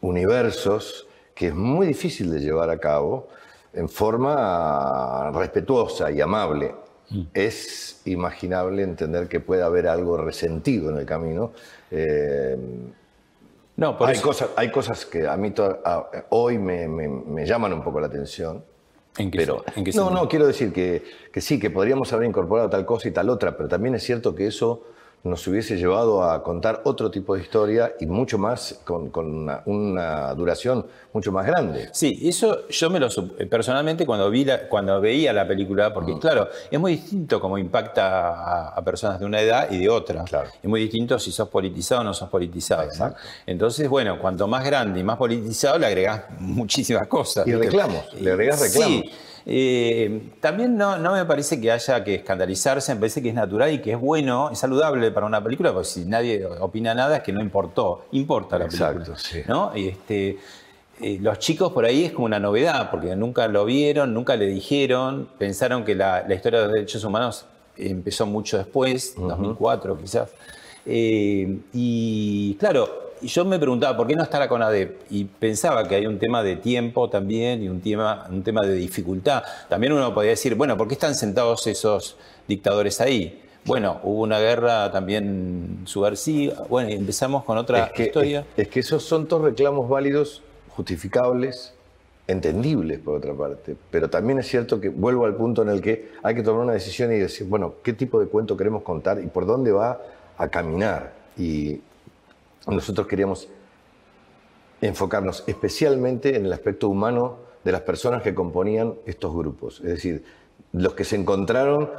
universos 0.01 1.07
que 1.33 1.47
es 1.47 1.55
muy 1.55 1.87
difícil 1.87 2.31
de 2.31 2.39
llevar 2.39 2.69
a 2.69 2.77
cabo 2.77 3.27
en 3.73 3.87
forma 3.87 5.31
respetuosa 5.31 6.11
y 6.11 6.21
amable. 6.21 6.75
Es 7.33 8.01
imaginable 8.05 8.83
entender 8.83 9.27
que 9.27 9.39
puede 9.39 9.63
haber 9.63 9.87
algo 9.87 10.17
resentido 10.17 10.89
en 10.89 10.97
el 10.97 11.05
camino. 11.05 11.51
Eh, 11.91 12.57
No, 13.77 13.97
por 13.97 14.09
hay, 14.09 14.15
eso- 14.15 14.23
cosas, 14.27 14.49
hay 14.55 14.69
cosas 14.71 15.05
que 15.05 15.27
a 15.27 15.35
mí 15.37 15.51
to- 15.51 15.79
hoy 16.29 16.57
me, 16.57 16.87
me- 16.87 17.07
me 17.07 17.45
llaman 17.45 17.73
un 17.73 17.83
poco 17.83 17.99
la 17.99 18.07
atención. 18.07 18.63
¿En 19.17 19.29
qué, 19.29 19.39
Pero, 19.39 19.63
en 19.75 19.83
qué 19.83 19.91
no, 19.91 20.09
no, 20.09 20.29
quiero 20.29 20.47
decir 20.47 20.71
que, 20.71 21.03
que 21.33 21.41
sí, 21.41 21.59
que 21.59 21.69
podríamos 21.69 22.13
haber 22.13 22.27
incorporado 22.27 22.69
tal 22.69 22.85
cosa 22.85 23.09
y 23.09 23.11
tal 23.11 23.29
otra, 23.29 23.57
pero 23.57 23.67
también 23.67 23.95
es 23.95 24.03
cierto 24.03 24.33
que 24.35 24.47
eso 24.47 24.83
nos 25.23 25.45
hubiese 25.47 25.77
llevado 25.77 26.23
a 26.23 26.43
contar 26.43 26.81
otro 26.85 27.11
tipo 27.11 27.35
de 27.35 27.41
historia 27.43 27.93
y 27.99 28.07
mucho 28.07 28.37
más, 28.39 28.79
con, 28.83 29.09
con 29.11 29.25
una, 29.31 29.61
una 29.65 30.33
duración 30.33 30.85
mucho 31.13 31.31
más 31.31 31.45
grande. 31.45 31.89
Sí, 31.91 32.17
eso 32.27 32.67
yo 32.69 32.89
me 32.89 32.99
lo 32.99 33.07
personalmente 33.49 34.05
cuando 34.05 34.29
vi 34.31 34.45
la- 34.45 34.67
cuando 34.67 34.99
veía 34.99 35.31
la 35.33 35.47
película, 35.47 35.93
porque 35.93 36.17
claro, 36.17 36.47
es 36.71 36.79
muy 36.79 36.93
distinto 36.93 37.39
cómo 37.39 37.57
impacta 37.57 38.29
a, 38.29 38.67
a 38.69 38.81
personas 38.83 39.19
de 39.19 39.25
una 39.25 39.39
edad 39.41 39.69
y 39.69 39.77
de 39.77 39.89
otra. 39.89 40.23
Es 40.61 40.67
muy 40.69 40.81
distinto 40.81 41.19
si 41.19 41.31
sos 41.31 41.49
politizado 41.49 42.01
o 42.01 42.03
no 42.03 42.13
sos 42.13 42.29
politizado. 42.29 42.89
¿no? 42.97 43.13
Entonces, 43.45 43.87
bueno, 43.89 44.17
cuanto 44.19 44.47
más 44.47 44.63
grande 44.65 45.01
y 45.01 45.03
más 45.03 45.17
politizado, 45.17 45.77
le 45.77 45.85
agregás 45.85 46.23
muchísimas 46.39 47.07
cosas. 47.07 47.45
Y 47.45 47.53
reclamos, 47.53 48.11
le 48.13 48.31
agregás 48.31 48.59
reclamos. 48.61 49.01
Sí. 49.01 49.11
Eh, 49.45 50.31
también 50.39 50.77
no, 50.77 50.97
no 50.97 51.13
me 51.13 51.25
parece 51.25 51.59
que 51.59 51.71
haya 51.71 52.03
que 52.03 52.15
escandalizarse, 52.15 52.93
me 52.93 53.01
parece 53.01 53.21
que 53.21 53.29
es 53.29 53.35
natural 53.35 53.71
y 53.73 53.79
que 53.79 53.93
es 53.93 53.99
bueno, 53.99 54.49
es 54.51 54.59
saludable 54.59 55.11
para 55.11 55.25
una 55.25 55.43
película, 55.43 55.73
porque 55.73 55.87
si 55.87 56.05
nadie 56.05 56.45
opina 56.59 56.93
nada 56.93 57.17
es 57.17 57.23
que 57.23 57.31
no 57.31 57.41
importó, 57.41 58.05
importa 58.11 58.59
la 58.59 58.65
película. 58.65 58.91
Exacto, 58.91 59.17
sí. 59.17 59.41
¿no? 59.47 59.75
Y 59.75 59.87
este, 59.89 60.37
eh, 61.01 61.17
los 61.19 61.39
chicos 61.39 61.71
por 61.71 61.85
ahí 61.85 62.05
es 62.05 62.11
como 62.11 62.25
una 62.25 62.39
novedad, 62.39 62.91
porque 62.91 63.15
nunca 63.15 63.47
lo 63.47 63.65
vieron, 63.65 64.13
nunca 64.13 64.35
le 64.35 64.45
dijeron, 64.45 65.29
pensaron 65.37 65.83
que 65.83 65.95
la, 65.95 66.23
la 66.27 66.35
historia 66.35 66.59
de 66.59 66.65
los 66.65 66.73
derechos 66.75 67.03
humanos 67.03 67.45
empezó 67.77 68.25
mucho 68.25 68.57
después, 68.57 69.15
2004 69.17 69.97
quizás. 69.97 70.29
Eh, 70.85 71.59
y 71.73 72.55
claro, 72.55 73.10
yo 73.23 73.45
me 73.45 73.59
preguntaba, 73.59 73.95
¿por 73.95 74.07
qué 74.07 74.15
no 74.15 74.23
está 74.23 74.39
la 74.39 74.47
CONADEP? 74.47 75.03
Y 75.09 75.25
pensaba 75.25 75.87
que 75.87 75.95
hay 75.95 76.05
un 76.05 76.19
tema 76.19 76.43
de 76.43 76.55
tiempo 76.55 77.09
también 77.09 77.63
y 77.63 77.69
un 77.69 77.81
tema, 77.81 78.27
un 78.29 78.43
tema 78.43 78.61
de 78.61 78.75
dificultad. 78.75 79.43
También 79.69 79.93
uno 79.93 80.13
podría 80.13 80.31
decir, 80.31 80.55
bueno, 80.55 80.77
¿por 80.77 80.87
qué 80.87 80.93
están 80.93 81.15
sentados 81.15 81.67
esos 81.67 82.17
dictadores 82.47 83.01
ahí? 83.01 83.41
Bueno, 83.65 83.99
hubo 84.03 84.21
una 84.21 84.39
guerra 84.39 84.91
también 84.91 85.81
subversiva. 85.85 86.65
Bueno, 86.67 86.89
y 86.89 86.93
empezamos 86.93 87.43
con 87.43 87.57
otra 87.57 87.85
es 87.85 87.91
que, 87.91 88.03
historia. 88.03 88.45
Es, 88.57 88.65
es 88.65 88.67
que 88.67 88.79
esos 88.79 89.03
son 89.03 89.27
todos 89.27 89.43
reclamos 89.43 89.87
válidos, 89.87 90.41
justificables, 90.69 91.73
entendibles 92.27 92.99
por 92.99 93.17
otra 93.17 93.33
parte. 93.33 93.75
Pero 93.91 94.09
también 94.09 94.39
es 94.39 94.47
cierto 94.47 94.79
que 94.79 94.89
vuelvo 94.89 95.25
al 95.25 95.35
punto 95.35 95.61
en 95.61 95.69
el 95.69 95.81
que 95.81 96.11
hay 96.23 96.33
que 96.33 96.41
tomar 96.41 96.63
una 96.63 96.73
decisión 96.73 97.11
y 97.13 97.17
decir, 97.19 97.47
bueno, 97.47 97.75
¿qué 97.83 97.93
tipo 97.93 98.19
de 98.19 98.27
cuento 98.27 98.57
queremos 98.57 98.83
contar 98.83 99.19
y 99.23 99.27
por 99.27 99.45
dónde 99.45 99.71
va 99.71 100.01
a 100.37 100.47
caminar? 100.47 101.13
Y 101.37 101.81
nosotros 102.67 103.07
queríamos 103.07 103.47
enfocarnos 104.81 105.43
especialmente 105.47 106.35
en 106.35 106.45
el 106.45 106.53
aspecto 106.53 106.89
humano 106.89 107.37
de 107.63 107.71
las 107.71 107.81
personas 107.81 108.23
que 108.23 108.33
componían 108.33 108.95
estos 109.05 109.33
grupos. 109.35 109.79
Es 109.81 109.89
decir, 109.89 110.23
los 110.73 110.93
que 110.93 111.03
se 111.03 111.15
encontraron 111.15 111.89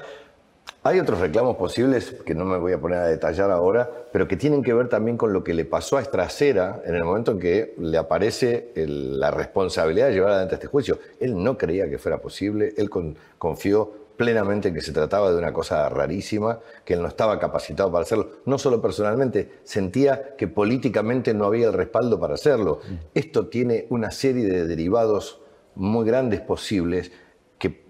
hay 0.85 0.99
otros 0.99 1.21
reclamos 1.21 1.57
posibles 1.57 2.17
que 2.25 2.35
no 2.35 2.45
me 2.45 2.59
voy 2.59 2.73
a 2.73 2.81
poner 2.81 2.99
a 2.99 3.07
detallar 3.07 3.53
ahora, 3.53 3.89
pero 4.13 4.27
que 4.27 4.37
tienen 4.37 4.63
que 4.65 4.73
ver 4.75 4.89
también 4.89 5.17
con 5.17 5.33
lo 5.33 5.45
que 5.45 5.55
le 5.55 5.65
pasó 5.65 5.97
a 5.97 6.03
Estracera 6.03 6.83
en 6.85 6.97
el 6.97 7.05
momento 7.05 7.33
en 7.33 7.39
que 7.39 7.75
le 7.79 7.99
aparece 7.99 8.73
la 8.75 9.31
responsabilidad 9.31 10.09
de 10.09 10.15
llevar 10.15 10.31
adelante 10.33 10.57
este 10.57 10.67
juicio. 10.67 10.99
Él 11.21 11.41
no 11.41 11.57
creía 11.57 11.89
que 11.89 11.99
fuera 11.99 12.19
posible, 12.19 12.75
él 12.77 12.91
con- 12.91 13.17
confió 13.39 13.93
plenamente 14.23 14.69
en 14.69 14.75
que 14.75 14.81
se 14.81 14.93
trataba 14.93 15.33
de 15.33 15.37
una 15.37 15.53
cosa 15.53 15.89
rarísima, 15.89 16.61
que 16.85 16.95
él 16.95 17.03
no 17.03 17.09
estaba 17.09 17.41
capacitado 17.41 17.91
para 17.91 18.03
hacerlo, 18.05 18.29
no 18.47 18.57
solo 18.57 18.81
personalmente, 18.81 19.59
sentía 19.65 20.37
que 20.37 20.47
políticamente 20.47 21.35
no 21.35 21.45
había 21.45 21.67
el 21.67 21.73
respaldo 21.73 22.21
para 22.21 22.35
hacerlo. 22.35 22.79
Esto 23.15 23.49
tiene 23.49 23.87
una 23.91 24.13
serie 24.13 24.45
de 24.45 24.65
derivados 24.65 25.41
muy 25.75 26.07
grandes 26.07 26.41
posibles 26.41 27.11
que 27.59 27.83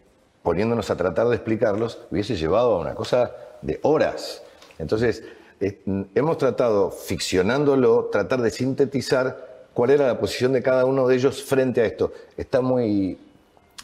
poniéndonos 0.43 0.91
a 0.91 0.97
tratar 0.97 1.29
de 1.29 1.35
explicarlos, 1.35 1.99
hubiese 2.11 2.35
llevado 2.35 2.77
a 2.77 2.81
una 2.81 2.95
cosa 2.95 3.33
de 3.61 3.79
horas. 3.83 4.43
Entonces, 4.79 5.23
eh, 5.61 5.83
hemos 6.15 6.39
tratado, 6.39 6.91
ficcionándolo, 6.91 8.09
tratar 8.11 8.41
de 8.41 8.51
sintetizar 8.51 9.67
cuál 9.75 9.91
era 9.91 10.07
la 10.07 10.19
posición 10.19 10.55
de 10.55 10.63
cada 10.63 10.87
uno 10.87 11.07
de 11.07 11.15
ellos 11.15 11.45
frente 11.45 11.83
a 11.83 11.85
esto. 11.85 12.11
Está 12.39 12.63
muy 12.63 13.19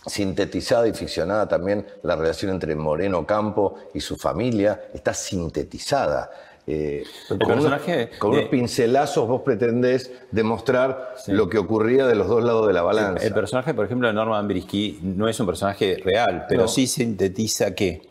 sintetizada 0.09 0.88
y 0.88 0.92
ficcionada 0.92 1.47
también 1.49 1.87
la 2.03 2.16
relación 2.16 2.51
entre 2.51 2.75
Moreno 2.75 3.27
Campo 3.27 3.77
y 3.94 4.01
su 4.01 4.16
familia, 4.16 4.81
está 4.92 5.14
sintetizada. 5.14 6.31
Eh, 6.71 7.03
con 7.29 7.37
unos- 7.38 7.49
personaje 7.49 8.11
con 8.18 8.33
de- 8.33 8.38
unos 8.40 8.51
pincelazos 8.51 9.27
vos 9.27 9.40
pretendés 9.40 10.11
demostrar 10.31 11.14
lo 11.29 11.49
que 11.49 11.57
ocurría 11.57 12.07
de 12.07 12.14
los 12.14 12.29
dos 12.29 12.44
lados 12.44 12.66
de 12.66 12.75
la 12.75 12.83
balanza. 12.83 13.25
El 13.25 13.33
personaje, 13.33 13.73
por 13.73 13.87
ejemplo, 13.87 14.07
de 14.07 14.12
Norman 14.12 14.47
Brisky 14.47 14.99
no 15.03 15.29
es 15.29 15.40
un 15.40 15.47
personaje 15.47 15.97
real, 16.05 16.44
pero 16.47 16.62
No. 16.62 16.68
sí 16.68 16.87
sintetiza 16.87 17.75
qué. 17.75 18.03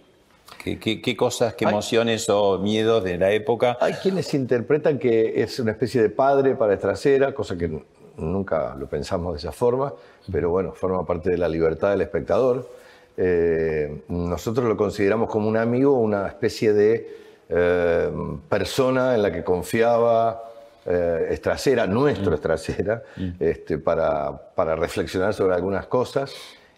¿Qué, 0.63 0.79
qué- 0.79 1.01
qué 1.03 1.15
cosas, 1.15 1.53
qué 1.53 1.65
emociones 1.65 2.27
o 2.29 2.57
miedos 2.57 3.03
de 3.03 3.17
la 3.19 3.31
época? 3.31 3.77
Hay 3.79 3.93
quienes 3.93 4.33
interpretan 4.33 4.97
que 4.97 5.41
es 5.43 5.59
una 5.59 5.71
especie 5.71 6.01
de 6.01 6.09
padre 6.09 6.55
para 6.55 6.73
Estracera, 6.73 7.35
cosa 7.35 7.55
que 7.57 7.69
nunca 8.17 8.75
lo 8.75 8.87
pensamos 8.87 9.33
de 9.33 9.39
esa 9.39 9.51
forma, 9.51 9.93
pero 10.31 10.49
bueno, 10.49 10.73
forma 10.73 11.05
parte 11.05 11.29
de 11.29 11.37
la 11.37 11.47
libertad 11.47 11.91
del 11.91 12.01
espectador. 12.01 12.67
Eh, 13.15 14.03
nosotros 14.09 14.67
lo 14.67 14.77
consideramos 14.77 15.29
como 15.29 15.47
un 15.47 15.57
amigo, 15.57 15.93
una 15.93 16.27
especie 16.27 16.73
de 16.73 17.17
eh, 17.49 18.11
persona 18.49 19.15
en 19.15 19.23
la 19.23 19.31
que 19.31 19.43
confiaba 19.43 20.43
eh, 20.85 21.29
Estracera, 21.31 21.87
nuestro 21.87 22.35
Estracera, 22.35 23.03
este, 23.39 23.77
para, 23.77 24.31
para 24.55 24.75
reflexionar 24.75 25.33
sobre 25.33 25.55
algunas 25.55 25.87
cosas 25.87 26.33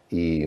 y, 0.09 0.45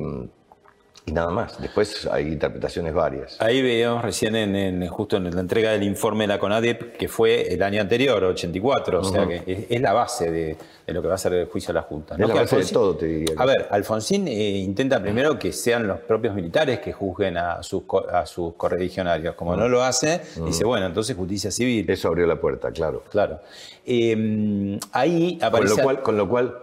y 1.05 1.11
nada 1.13 1.31
más. 1.31 1.61
Después 1.61 2.07
hay 2.07 2.29
interpretaciones 2.29 2.95
varias. 2.95 3.41
Ahí 3.41 3.61
veíamos 3.61 4.03
recién 4.03 4.37
en, 4.37 4.55
en- 4.55 4.87
justo 4.89 5.17
en 5.17 5.35
la 5.35 5.41
entrega 5.41 5.73
del 5.73 5.83
informe 5.83 6.25
de 6.25 6.29
la 6.29 6.39
CONADEP, 6.39 6.97
que 6.97 7.09
fue 7.09 7.53
el 7.53 7.63
año 7.63 7.81
anterior, 7.81 8.23
84, 8.23 9.01
o 9.01 9.05
sea 9.05 9.27
que 9.27 9.43
es, 9.47 9.67
es 9.69 9.81
la 9.81 9.93
base 9.93 10.31
de, 10.31 10.57
de 10.87 10.93
lo 10.93 11.03
que 11.03 11.09
va 11.09 11.15
a 11.15 11.19
ser 11.19 11.33
el 11.35 11.47
juicio 11.47 11.73
a 11.73 11.75
la 11.75 11.83
Junta. 11.83 12.15
Es 12.15 12.21
la 12.21 12.27
Que 12.29 12.33
base 12.35 12.57
de 12.57 12.65
todo, 12.67 12.97
te 12.97 13.07
diría. 13.07 13.35
A 13.37 13.45
ver, 13.47 13.67
Alfonsín 13.73 14.29
eh, 14.29 14.33
intenta 14.59 15.03
primero 15.03 15.37
que 15.39 15.53
sean 15.53 15.89
los 15.89 15.99
propios 16.01 16.35
militares 16.37 16.79
que 16.79 16.93
juzguen 16.93 17.37
a 17.37 17.63
sus, 17.65 17.83
a 18.13 18.25
sus 18.25 18.55
correligionarios. 18.55 19.35
Como 19.35 19.57
no 19.57 19.69
lo 19.69 19.83
hace, 19.83 20.21
dice, 20.47 20.65
bueno, 20.65 20.87
entonces 20.87 21.17
justicia 21.17 21.51
civil. 21.51 21.89
Eso 21.91 22.09
abrió 22.09 22.27
la 22.29 22.37
puerta, 22.41 22.71
claro. 22.71 23.03
Claro. 23.11 23.41
Eh, 23.85 24.79
ahí 24.93 25.37
Con 25.39 25.49
aparece... 25.49 25.77
lo, 25.79 25.83
cual, 25.83 26.03
con 26.03 26.17
lo 26.17 26.29
cual, 26.29 26.59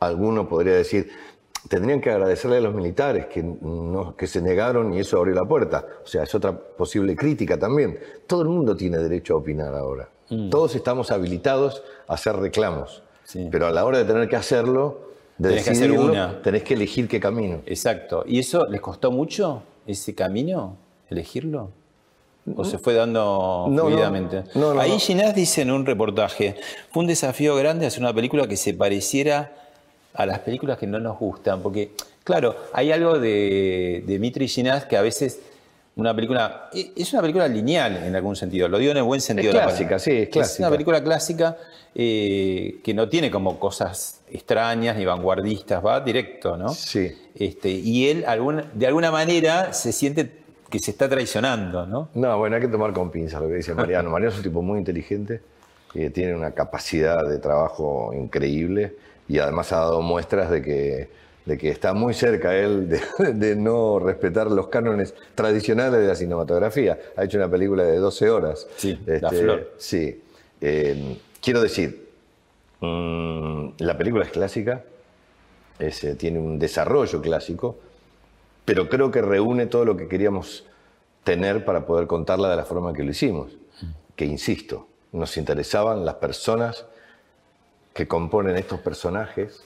alguno 0.00 0.48
podría 0.48 0.74
decir, 0.74 1.10
tendrían 1.68 2.00
que 2.00 2.10
agradecerle 2.10 2.58
a 2.58 2.60
los 2.60 2.74
militares 2.74 3.26
que, 3.26 3.42
no, 3.42 4.16
que 4.16 4.26
se 4.26 4.40
negaron 4.40 4.92
y 4.94 5.00
eso 5.00 5.18
abrió 5.18 5.34
la 5.34 5.44
puerta. 5.44 5.86
O 6.04 6.06
sea, 6.06 6.22
es 6.22 6.34
otra 6.34 6.56
posible 6.56 7.14
crítica 7.16 7.58
también. 7.58 7.98
Todo 8.26 8.42
el 8.42 8.48
mundo 8.48 8.76
tiene 8.76 8.98
derecho 8.98 9.34
a 9.34 9.36
opinar 9.38 9.74
ahora. 9.74 10.08
Mm. 10.30 10.50
Todos 10.50 10.74
estamos 10.74 11.10
habilitados 11.10 11.82
a 12.08 12.14
hacer 12.14 12.36
reclamos. 12.36 13.02
Pero 13.50 13.66
a 13.66 13.72
la 13.72 13.84
hora 13.84 13.98
de 13.98 14.04
tener 14.04 14.28
que 14.28 14.36
hacerlo, 14.36 15.00
de 15.36 15.48
tenés 15.48 15.64
que 15.64 15.70
hacer 15.70 15.90
una. 15.90 16.40
tenés 16.42 16.62
que 16.62 16.74
elegir 16.74 17.08
qué 17.08 17.18
camino. 17.18 17.60
Exacto. 17.66 18.24
¿Y 18.26 18.38
eso 18.38 18.66
les 18.66 18.80
costó 18.80 19.10
mucho, 19.10 19.62
ese 19.86 20.14
camino, 20.14 20.76
elegirlo? 21.10 21.70
¿O 22.54 22.64
se 22.64 22.78
fue 22.78 22.94
dando 22.94 23.66
No, 23.68 23.82
no. 23.82 23.86
fluidamente? 23.88 24.44
No, 24.54 24.74
no, 24.74 24.80
Ahí. 24.80 24.96
Ginás 25.00 25.34
dice 25.34 25.62
en 25.62 25.72
un 25.72 25.84
reportaje, 25.84 26.54
fue 26.92 27.00
un 27.00 27.08
desafío 27.08 27.56
grande 27.56 27.86
hacer 27.86 28.00
una 28.00 28.14
película 28.14 28.46
que 28.46 28.56
se 28.56 28.72
pareciera 28.72 29.65
a 30.16 30.26
las 30.26 30.38
películas 30.40 30.78
que 30.78 30.86
no 30.86 30.98
nos 30.98 31.18
gustan, 31.18 31.62
porque, 31.62 31.90
claro, 32.24 32.54
hay 32.72 32.92
algo 32.92 33.18
de, 33.18 34.02
de 34.06 34.18
Mitri 34.18 34.48
Ginás 34.48 34.84
que 34.86 34.96
a 34.96 35.02
veces 35.02 35.40
una 35.96 36.14
película, 36.14 36.68
es 36.74 37.12
una 37.12 37.22
película 37.22 37.48
lineal 37.48 37.96
en 38.04 38.14
algún 38.14 38.36
sentido, 38.36 38.68
lo 38.68 38.78
digo 38.78 38.90
en 38.92 38.98
el 38.98 39.02
buen 39.04 39.20
sentido. 39.20 39.52
la 39.54 39.62
clásica, 39.64 39.98
sí, 39.98 40.10
es 40.12 40.22
Es 40.24 40.28
clásica. 40.28 40.62
una 40.68 40.70
película 40.76 41.02
clásica 41.02 41.56
eh, 41.94 42.80
que 42.84 42.92
no 42.92 43.08
tiene 43.08 43.30
como 43.30 43.58
cosas 43.58 44.20
extrañas 44.30 44.96
ni 44.98 45.06
vanguardistas, 45.06 45.84
va 45.84 46.00
directo, 46.00 46.56
¿no? 46.58 46.68
Sí. 46.68 47.10
Este, 47.34 47.70
y 47.70 48.08
él 48.08 48.24
algún- 48.26 48.62
de 48.74 48.86
alguna 48.86 49.10
manera 49.10 49.72
se 49.72 49.92
siente 49.92 50.30
que 50.68 50.78
se 50.80 50.90
está 50.90 51.08
traicionando, 51.08 51.86
¿no? 51.86 52.10
No, 52.14 52.36
bueno, 52.38 52.56
hay 52.56 52.62
que 52.62 52.68
tomar 52.68 52.92
con 52.92 53.10
pinzas 53.10 53.40
lo 53.40 53.48
que 53.48 53.54
dice 53.54 53.72
Mariano. 53.72 54.10
Mariano 54.10 54.32
es 54.32 54.36
un 54.36 54.42
tipo 54.42 54.60
muy 54.60 54.78
inteligente, 54.78 55.40
que 55.92 56.10
tiene 56.10 56.34
una 56.34 56.50
capacidad 56.50 57.26
de 57.26 57.38
trabajo 57.38 58.12
increíble 58.12 58.94
y 59.28 59.38
además 59.38 59.72
ha 59.72 59.78
dado 59.78 60.02
muestras 60.02 60.50
de 60.50 60.62
que, 60.62 61.08
de 61.44 61.58
que 61.58 61.68
está 61.68 61.94
muy 61.94 62.14
cerca 62.14 62.56
él 62.56 62.88
de, 62.88 63.00
de 63.34 63.56
no 63.56 63.98
respetar 63.98 64.50
los 64.50 64.68
cánones 64.68 65.14
tradicionales 65.34 66.00
de 66.00 66.06
la 66.06 66.14
cinematografía. 66.14 66.98
Ha 67.16 67.24
hecho 67.24 67.38
una 67.38 67.50
película 67.50 67.84
de 67.84 67.98
12 67.98 68.30
horas. 68.30 68.66
Sí, 68.76 68.98
La 69.06 69.30
Flor. 69.30 69.72
Sí. 69.78 70.22
Eh, 70.60 71.18
quiero 71.40 71.60
decir, 71.60 72.08
mm, 72.80 73.68
la 73.78 73.96
película 73.98 74.24
es 74.24 74.30
clásica, 74.30 74.84
es, 75.78 76.02
eh, 76.04 76.14
tiene 76.14 76.38
un 76.38 76.58
desarrollo 76.58 77.20
clásico, 77.20 77.76
pero 78.64 78.88
creo 78.88 79.10
que 79.10 79.22
reúne 79.22 79.66
todo 79.66 79.84
lo 79.84 79.96
que 79.96 80.08
queríamos 80.08 80.64
tener 81.24 81.64
para 81.64 81.86
poder 81.86 82.06
contarla 82.06 82.50
de 82.50 82.56
la 82.56 82.64
forma 82.64 82.92
que 82.92 83.02
lo 83.02 83.10
hicimos. 83.10 83.56
Que 84.14 84.24
insisto, 84.24 84.88
nos 85.12 85.36
interesaban 85.36 86.04
las 86.04 86.14
personas 86.14 86.86
que 87.96 88.06
componen 88.06 88.54
estos 88.56 88.78
personajes 88.80 89.62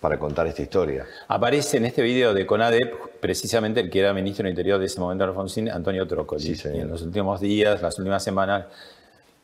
para 0.00 0.18
contar 0.18 0.46
esta 0.46 0.62
historia. 0.62 1.04
Aparece 1.28 1.76
en 1.76 1.84
este 1.84 2.00
video 2.00 2.32
de 2.32 2.46
CONADEP 2.46 3.20
precisamente 3.20 3.80
el 3.80 3.90
que 3.90 4.00
era 4.00 4.14
ministro 4.14 4.44
del 4.44 4.52
Interior 4.52 4.78
de 4.78 4.86
ese 4.86 4.98
momento 4.98 5.24
Alfonsín, 5.24 5.68
Antonio 5.68 6.06
Trócoli. 6.06 6.54
Sí. 6.54 6.68
Y 6.74 6.78
en 6.78 6.88
los 6.88 7.02
últimos 7.02 7.38
días, 7.38 7.82
las 7.82 7.98
últimas 7.98 8.24
semanas, 8.24 8.64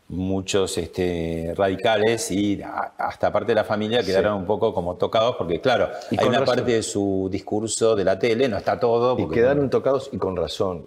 muchos 0.09 0.79
este, 0.79 1.53
radicales 1.55 2.31
y 2.31 2.63
hasta 2.97 3.31
parte 3.31 3.53
de 3.53 3.57
la 3.57 3.65
familia 3.65 4.03
quedaron 4.03 4.39
un 4.39 4.47
poco 4.47 4.73
como 4.73 4.97
tocados 4.97 5.37
porque, 5.37 5.61
claro, 5.61 5.91
Y 6.11 6.19
hay 6.19 6.27
una 6.27 6.41
razón. 6.41 6.57
parte 6.57 6.73
de 6.73 6.83
su 6.83 7.29
discurso 7.31 7.95
de 7.95 8.05
la 8.05 8.19
tele, 8.19 8.49
no 8.49 8.57
está 8.57 8.81
todo. 8.81 9.19
Y 9.19 9.29
quedaron 9.29 9.69
tocados 9.69 10.09
y 10.11 10.17
con 10.17 10.37
razón. 10.37 10.85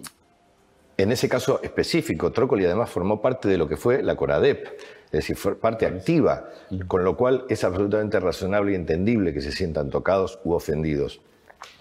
En 0.98 1.12
ese 1.12 1.28
caso 1.28 1.60
específico, 1.62 2.32
Trócoli 2.32 2.64
además 2.64 2.88
formó 2.88 3.20
parte 3.20 3.48
de 3.48 3.58
lo 3.58 3.68
que 3.68 3.76
fue 3.76 4.02
la 4.02 4.16
Coradep, 4.16 4.66
es 5.06 5.12
decir, 5.12 5.36
fue 5.36 5.54
parte 5.54 5.84
activa, 5.86 6.50
con 6.88 7.04
lo 7.04 7.16
cual 7.16 7.44
es 7.48 7.64
absolutamente 7.64 8.18
razonable 8.18 8.72
y 8.72 8.76
entendible 8.76 9.34
que 9.34 9.42
se 9.42 9.52
sientan 9.52 9.90
tocados 9.90 10.38
u 10.44 10.52
ofendidos. 10.52 11.20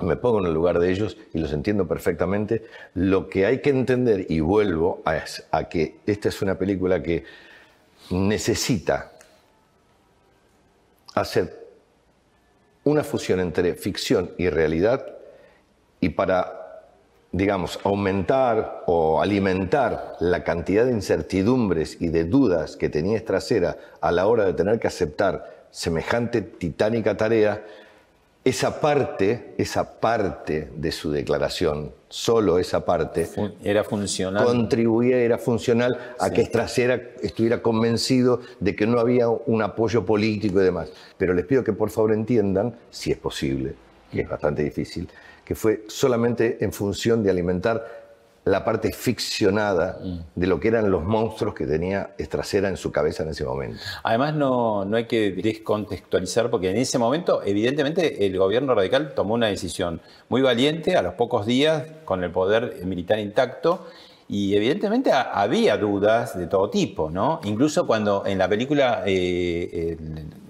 Me 0.01 0.17
pongo 0.17 0.39
en 0.39 0.47
el 0.47 0.53
lugar 0.53 0.79
de 0.79 0.91
ellos 0.91 1.17
y 1.33 1.39
los 1.39 1.53
entiendo 1.53 1.87
perfectamente. 1.87 2.65
Lo 2.93 3.29
que 3.29 3.45
hay 3.45 3.61
que 3.61 3.69
entender, 3.69 4.25
y 4.29 4.41
vuelvo 4.41 5.01
a, 5.05 5.23
a 5.51 5.69
que 5.69 5.97
esta 6.05 6.29
es 6.29 6.41
una 6.41 6.57
película 6.57 7.01
que 7.01 7.23
necesita 8.09 9.11
hacer 11.13 11.65
una 12.83 13.03
fusión 13.03 13.39
entre 13.39 13.73
ficción 13.75 14.31
y 14.37 14.49
realidad 14.49 15.15
y 15.99 16.09
para, 16.09 16.64
digamos, 17.35 17.79
aumentar 17.83 18.83
o 18.85 19.21
alimentar 19.21 20.15
la 20.21 20.45
cantidad 20.45 20.85
de 20.85 20.93
incertidumbres 20.93 21.97
y 21.99 22.07
de 22.07 22.23
dudas 22.23 22.77
que 22.77 22.87
tenía 22.87 23.17
Estracera 23.17 23.77
a 23.99 24.13
la 24.13 24.27
hora 24.27 24.45
de 24.45 24.53
tener 24.53 24.79
que 24.79 24.87
aceptar 24.87 25.67
semejante 25.69 26.41
titánica 26.41 27.17
tarea, 27.17 27.65
esa 28.45 28.79
parte, 28.79 29.53
esa 29.57 29.99
parte 29.99 30.69
de 30.77 30.93
su 30.93 31.11
declaración, 31.11 31.91
solo 32.07 32.57
esa 32.57 32.85
parte, 32.85 33.27
era 33.61 33.83
funcional. 33.83 34.45
contribuía, 34.45 35.17
era 35.17 35.37
funcional 35.37 35.99
a 36.17 36.29
que 36.29 36.39
Estracera 36.39 37.01
estuviera 37.21 37.61
convencido 37.61 38.39
de 38.61 38.77
que 38.77 38.87
no 38.87 38.97
había 38.97 39.27
un 39.27 39.61
apoyo 39.61 40.05
político 40.05 40.61
y 40.61 40.63
demás. 40.63 40.89
Pero 41.17 41.33
les 41.33 41.45
pido 41.45 41.65
que 41.65 41.73
por 41.73 41.89
favor 41.89 42.13
entiendan, 42.13 42.77
si 42.91 43.11
es 43.11 43.17
posible, 43.17 43.73
que 44.09 44.21
es 44.21 44.29
bastante 44.29 44.63
difícil, 44.63 45.09
que 45.45 45.55
fue 45.55 45.83
solamente 45.87 46.57
en 46.63 46.73
función 46.73 47.23
de 47.23 47.29
alimentar 47.29 48.03
la 48.45 48.63
parte 48.63 48.91
ficcionada 48.91 49.97
de 50.35 50.45
lo 50.47 50.59
que 50.59 50.67
eran 50.67 50.91
los 50.91 51.03
monstruos 51.03 51.55
que 51.55 51.65
tenía 51.65 52.11
Estracera 52.17 52.69
en 52.69 52.77
su 52.77 52.91
cabeza 52.91 53.23
en 53.23 53.29
ese 53.29 53.43
momento. 53.43 53.79
Además, 54.03 54.35
no, 54.35 54.85
no 54.85 54.97
hay 54.97 55.05
que 55.05 55.31
descontextualizar 55.31 56.51
porque 56.51 56.69
en 56.69 56.77
ese 56.77 56.99
momento, 56.99 57.41
evidentemente, 57.43 58.23
el 58.25 58.37
gobierno 58.37 58.75
radical 58.75 59.13
tomó 59.15 59.33
una 59.33 59.47
decisión 59.47 59.99
muy 60.29 60.41
valiente 60.43 60.95
a 60.95 61.01
los 61.01 61.15
pocos 61.15 61.45
días 61.47 61.83
con 62.05 62.23
el 62.23 62.29
poder 62.31 62.81
militar 62.85 63.17
intacto. 63.17 63.87
Y 64.27 64.55
evidentemente 64.55 65.11
ha- 65.11 65.31
había 65.41 65.77
dudas 65.77 66.37
de 66.37 66.47
todo 66.47 66.69
tipo, 66.69 67.09
¿no? 67.11 67.39
Incluso 67.45 67.85
cuando 67.87 68.23
en 68.25 68.37
la 68.39 68.47
película 68.47 69.03
eh, 69.05 69.97
el 69.99 70.44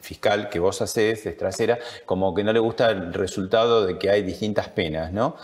fiscal 0.00 0.48
que 0.48 0.58
vos 0.58 0.80
hacés, 0.82 1.24
Estracera, 1.26 1.78
como 2.06 2.34
que 2.34 2.44
no 2.44 2.52
le 2.52 2.58
gusta 2.58 2.90
el 2.90 3.12
resultado 3.12 3.86
de 3.86 3.98
que 3.98 4.10
hay 4.10 4.22
distintas 4.22 4.68
penas, 4.68 5.12
¿no? 5.12 5.36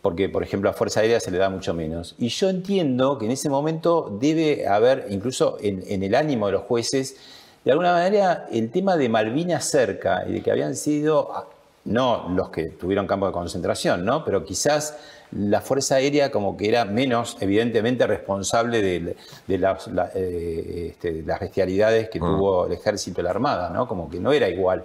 Porque, 0.00 0.28
por 0.28 0.42
ejemplo, 0.42 0.68
a 0.68 0.72
Fuerza 0.72 1.00
Aérea 1.00 1.20
se 1.20 1.30
le 1.30 1.38
da 1.38 1.48
mucho 1.48 1.74
menos. 1.74 2.14
Y 2.18 2.28
yo 2.28 2.48
entiendo 2.48 3.18
que 3.18 3.26
en 3.26 3.30
ese 3.30 3.48
momento 3.48 4.16
debe 4.20 4.66
haber, 4.66 5.06
incluso 5.10 5.58
en, 5.60 5.84
en 5.86 6.02
el 6.02 6.14
ánimo 6.14 6.46
de 6.46 6.52
los 6.52 6.62
jueces, 6.62 7.16
de 7.64 7.70
alguna 7.70 7.92
manera 7.92 8.48
el 8.50 8.70
tema 8.70 8.96
de 8.96 9.08
Malvinas 9.08 9.64
cerca 9.64 10.24
y 10.26 10.32
de 10.32 10.42
que 10.42 10.50
habían 10.50 10.74
sido, 10.74 11.32
ah, 11.32 11.46
no 11.84 12.28
los 12.30 12.50
que 12.50 12.64
tuvieron 12.70 13.06
campo 13.06 13.26
de 13.26 13.32
concentración, 13.32 14.04
¿no? 14.04 14.24
Pero 14.24 14.44
quizás 14.44 14.98
la 15.32 15.60
Fuerza 15.60 15.96
Aérea 15.96 16.30
como 16.30 16.56
que 16.56 16.68
era 16.68 16.84
menos, 16.84 17.36
evidentemente, 17.40 18.06
responsable 18.06 18.82
de, 18.82 19.16
de 19.46 19.58
las, 19.58 19.86
la- 19.88 20.10
eh, 20.14 20.88
este, 20.90 21.22
las 21.22 21.40
bestialidades 21.40 22.08
que 22.10 22.18
tuvo 22.18 22.66
el 22.66 22.72
ejército 22.72 23.20
y 23.20 23.24
la 23.24 23.30
Armada, 23.30 23.70
¿no? 23.70 23.88
Como 23.88 24.08
que 24.10 24.20
no 24.20 24.32
era 24.32 24.48
igual 24.48 24.84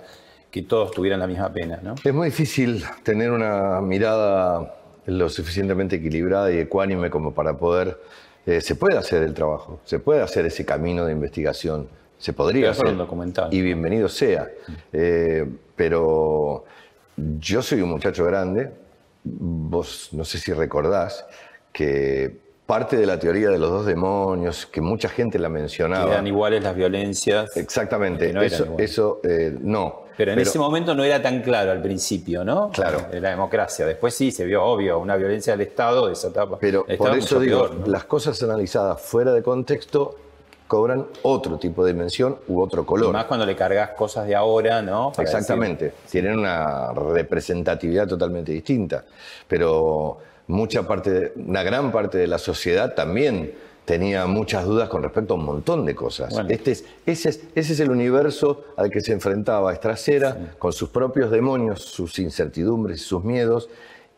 que 0.50 0.62
todos 0.64 0.92
tuvieran 0.92 1.20
la 1.20 1.28
misma 1.28 1.52
pena, 1.52 1.80
¿no? 1.84 1.96
Es 2.04 2.14
muy 2.14 2.28
difícil 2.28 2.84
tener 3.04 3.32
una 3.32 3.82
mirada 3.82 4.76
lo 5.06 5.30
suficientemente 5.30 5.98
equilibrada 5.98 6.52
y 6.52 6.58
ecuánime 6.60 7.10
como 7.10 7.34
para 7.34 7.58
poder... 7.58 7.98
eh, 8.46 8.62
se 8.62 8.76
puede 8.76 8.98
hacer 8.98 9.24
el 9.24 9.34
trabajo, 9.34 9.80
se 9.84 10.00
puede 10.00 10.22
hacer 10.22 10.46
ese 10.46 10.66
camino 10.66 11.06
de 11.06 11.12
investigación, 11.12 11.88
se 12.18 12.32
podría 12.34 12.72
hacer. 12.72 12.88
un 12.88 12.98
documental. 12.98 13.54
Y 13.54 13.62
bienvenido 13.62 14.08
sea. 14.10 14.48
Eh, 14.94 15.46
pero 15.76 16.64
yo 17.40 17.62
soy 17.62 17.82
un 17.82 17.90
muchacho 17.90 18.24
grande, 18.26 18.72
vos 19.40 20.10
no 20.12 20.26
sé 20.26 20.38
si 20.40 20.54
recordás 20.54 21.26
que 21.72 22.48
parte 22.66 22.98
de 22.98 23.06
la 23.06 23.18
teoría 23.18 23.50
de 23.50 23.58
los 23.58 23.70
dos 23.70 23.86
demonios, 23.86 24.66
que 24.66 24.82
mucha 24.82 25.10
gente 25.10 25.40
la 25.40 25.48
Que 25.48 25.54
mencionaba... 25.54 26.12
eran 26.12 26.28
iguales 26.28 26.62
las 26.62 26.76
violencias. 26.76 27.56
Exactamente, 27.56 28.28
que 28.28 28.34
no 28.34 28.42
eso, 28.42 28.76
eso 28.78 29.22
eh, 29.24 29.56
no. 29.60 30.08
Pero 30.18 30.34
en 30.34 30.40
ese 30.40 30.58
momento 30.58 30.96
no 30.96 31.04
era 31.04 31.22
tan 31.22 31.42
claro 31.42 31.72
al 31.72 31.82
principio, 31.82 32.44
¿no? 32.44 32.72
Claro. 32.72 33.06
De 33.12 33.22
la 33.22 33.30
democracia. 33.30 33.86
Después 33.86 34.16
sí 34.16 34.32
se 34.32 34.46
vio 34.46 34.64
obvio 34.64 34.98
una 34.98 35.16
violencia 35.16 35.54
del 35.54 35.62
Estado 35.62 36.08
de 36.08 36.14
esa 36.14 36.30
etapa. 36.30 36.58
Pero 36.60 36.86
por 36.98 37.16
eso 37.16 37.40
digo, 37.40 37.68
peor, 37.68 37.76
¿no? 37.76 37.88
las 37.88 38.06
cosas 38.06 38.42
analizadas 38.42 39.00
fuera 39.00 39.32
de 39.32 39.44
contexto 39.44 40.16
cobran 40.68 41.06
otro 41.24 41.58
tipo 41.58 41.84
de 41.84 41.94
dimensión 41.94 42.38
u 42.48 42.62
otro 42.62 42.84
Y 42.84 42.86
color. 42.86 43.14
más 43.14 43.26
cuando 43.26 43.46
le 43.46 43.56
cargas 43.56 43.92
cosas 43.92 44.28
de 44.28 44.36
ahora, 44.36 44.82
¿no? 44.82 45.12
Para 45.12 45.24
Exactamente, 45.24 45.94
tienen 46.10 46.38
una 46.38 46.92
representatividad 46.94 48.08
totalmente 48.08 48.52
distinta, 48.52 49.06
pero 49.48 50.18
mucha 50.48 50.84
parte, 50.88 51.34
una 51.36 51.64
gran 51.64 51.92
parte 51.92 52.18
de 52.18 52.28
la 52.28 52.38
sociedad 52.38 52.94
también 52.94 53.54
tenía 53.86 54.26
muchas 54.28 54.66
dudas 54.66 54.90
con 54.90 55.02
respecto 55.02 55.34
a 55.34 55.38
un 55.38 55.46
montón 55.46 55.86
de 55.86 55.96
cosas. 55.96 56.34
Bueno. 56.34 56.50
Este 56.50 56.72
es, 56.72 56.84
ese, 57.06 57.30
es, 57.30 57.42
ese 57.56 57.74
es 57.74 57.80
el 57.80 57.90
universo 57.90 58.66
al 58.76 58.90
que 58.90 59.00
se 59.00 59.14
enfrentaba 59.14 59.72
Estracera, 59.72 60.56
con 60.60 60.74
sus 60.74 60.90
propios 60.90 61.32
demonios, 61.32 61.84
sus 61.84 62.20
incertidumbres 62.20 63.00
y 63.00 63.04
sus 63.04 63.24
miedos, 63.24 63.70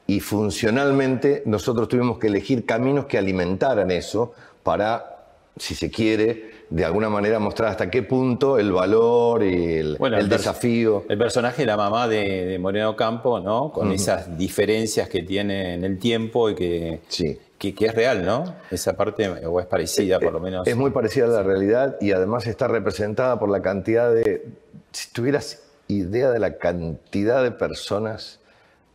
y 0.08 0.22
funcionalmente 0.22 1.44
nosotros 1.46 1.88
tuvimos 1.88 2.18
que 2.18 2.28
elegir 2.28 2.66
caminos 2.66 3.06
que 3.06 3.20
alimentaran 3.20 3.92
eso 3.92 4.34
para, 4.64 5.19
si 5.60 5.76
se 5.76 5.92
quiere, 5.92 6.52
de 6.70 6.86
alguna 6.86 7.10
manera 7.10 7.38
mostrar 7.40 7.70
hasta 7.70 7.90
qué 7.92 8.02
punto 8.04 8.58
el 8.58 8.72
valor 8.72 9.44
y 9.44 9.74
el, 9.76 9.98
Bueno, 9.98 10.18
el 10.18 10.24
el 10.24 10.28
pers- 10.32 10.38
desafío. 10.38 11.06
El 11.10 11.18
personaje 11.18 11.62
de 11.64 11.66
la 11.68 11.78
mamá 11.78 12.08
de, 12.08 12.46
de 12.46 12.58
Moreno 12.60 12.96
Campo, 12.96 13.40
¿no? 13.40 13.72
Con 13.72 13.92
esas 13.92 14.38
diferencias 14.38 15.08
que 15.10 15.22
tiene 15.24 15.74
en 15.76 15.84
el 15.84 16.00
tiempo 16.00 16.50
y 16.50 16.56
que, 16.56 17.02
Sí. 17.10 17.38
que, 17.58 17.76
que 17.76 17.86
es 17.88 17.94
real, 17.96 18.26
¿no? 18.26 18.56
Esa 18.72 18.96
parte, 18.96 19.28
o 19.46 19.60
es 19.60 19.66
parecida 19.66 20.20
por 20.20 20.34
lo 20.34 20.40
menos. 20.40 20.66
Es 20.68 20.76
muy 20.76 20.92
parecida 20.92 21.26
a 21.26 21.30
la 21.30 21.44
realidad 21.44 21.98
y 22.02 22.12
además 22.12 22.48
está 22.48 22.68
representada 22.68 23.38
por 23.40 23.50
la 23.50 23.62
cantidad 23.62 24.14
de... 24.14 24.46
Si 24.92 25.12
tuvieras 25.12 25.64
idea 25.88 26.32
de 26.32 26.40
la 26.40 26.58
cantidad 26.58 27.44
de 27.44 27.52
personas 27.52 28.40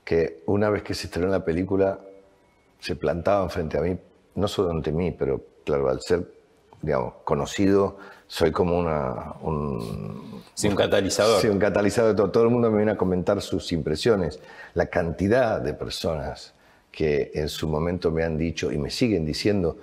que 0.04 0.42
una 0.46 0.70
vez 0.70 0.82
que 0.82 0.94
se 0.94 1.06
estrenó 1.08 1.28
la 1.28 1.44
película 1.44 1.98
se 2.78 2.94
plantaban 2.94 3.50
frente 3.50 3.78
a 3.78 3.80
mí, 3.80 3.96
no 4.36 4.46
solo 4.48 4.70
ante 4.70 4.92
mí, 4.92 5.10
pero 5.10 5.40
claro, 5.64 5.88
al 5.88 6.00
ser, 6.02 6.24
digamos, 6.84 7.14
conocido, 7.24 7.96
soy 8.26 8.52
como 8.52 8.78
una, 8.78 9.34
un... 9.42 10.42
Sí, 10.54 10.68
un 10.68 10.76
catalizador. 10.76 11.40
Sí, 11.40 11.48
un 11.48 11.58
catalizador 11.58 12.12
de 12.12 12.16
todo. 12.16 12.30
Todo 12.30 12.44
el 12.44 12.50
mundo 12.50 12.70
me 12.70 12.78
viene 12.78 12.92
a 12.92 12.96
comentar 12.96 13.40
sus 13.42 13.72
impresiones. 13.72 14.40
La 14.74 14.86
cantidad 14.86 15.60
de 15.60 15.74
personas 15.74 16.54
que 16.90 17.32
en 17.34 17.48
su 17.48 17.68
momento 17.68 18.10
me 18.10 18.22
han 18.22 18.38
dicho 18.38 18.70
y 18.70 18.78
me 18.78 18.90
siguen 18.90 19.24
diciendo, 19.24 19.76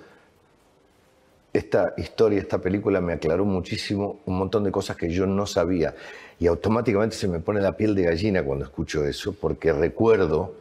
esta 1.52 1.92
historia, 1.98 2.40
esta 2.40 2.58
película 2.58 3.00
me 3.00 3.12
aclaró 3.12 3.44
muchísimo 3.44 4.20
un 4.24 4.38
montón 4.38 4.64
de 4.64 4.72
cosas 4.72 4.96
que 4.96 5.10
yo 5.10 5.26
no 5.26 5.46
sabía. 5.46 5.94
Y 6.38 6.46
automáticamente 6.46 7.14
se 7.14 7.28
me 7.28 7.40
pone 7.40 7.60
la 7.60 7.76
piel 7.76 7.94
de 7.94 8.04
gallina 8.04 8.42
cuando 8.42 8.64
escucho 8.64 9.04
eso, 9.04 9.34
porque 9.34 9.72
recuerdo 9.72 10.54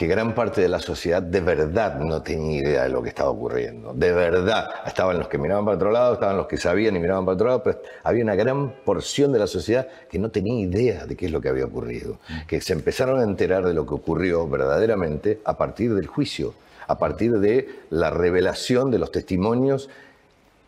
que 0.00 0.06
gran 0.06 0.34
parte 0.34 0.62
de 0.62 0.68
la 0.70 0.80
sociedad 0.80 1.20
de 1.20 1.42
verdad 1.42 1.98
no 1.98 2.22
tenía 2.22 2.62
idea 2.62 2.82
de 2.84 2.88
lo 2.88 3.02
que 3.02 3.10
estaba 3.10 3.28
ocurriendo. 3.28 3.92
De 3.92 4.12
verdad. 4.12 4.70
Estaban 4.86 5.18
los 5.18 5.28
que 5.28 5.36
miraban 5.36 5.66
para 5.66 5.76
otro 5.76 5.90
lado, 5.90 6.14
estaban 6.14 6.38
los 6.38 6.46
que 6.46 6.56
sabían 6.56 6.96
y 6.96 7.00
miraban 7.00 7.26
para 7.26 7.34
otro 7.34 7.46
lado, 7.48 7.62
pero 7.62 7.82
había 8.02 8.24
una 8.24 8.34
gran 8.34 8.70
porción 8.82 9.30
de 9.30 9.38
la 9.38 9.46
sociedad 9.46 9.86
que 10.10 10.18
no 10.18 10.30
tenía 10.30 10.58
idea 10.58 11.04
de 11.04 11.16
qué 11.16 11.26
es 11.26 11.32
lo 11.32 11.42
que 11.42 11.50
había 11.50 11.66
ocurrido. 11.66 12.18
Que 12.46 12.62
se 12.62 12.72
empezaron 12.72 13.20
a 13.20 13.24
enterar 13.24 13.66
de 13.66 13.74
lo 13.74 13.84
que 13.84 13.92
ocurrió 13.92 14.48
verdaderamente 14.48 15.42
a 15.44 15.58
partir 15.58 15.94
del 15.94 16.06
juicio, 16.06 16.54
a 16.86 16.96
partir 16.96 17.38
de 17.38 17.68
la 17.90 18.08
revelación 18.08 18.90
de 18.90 19.00
los 19.00 19.12
testimonios 19.12 19.90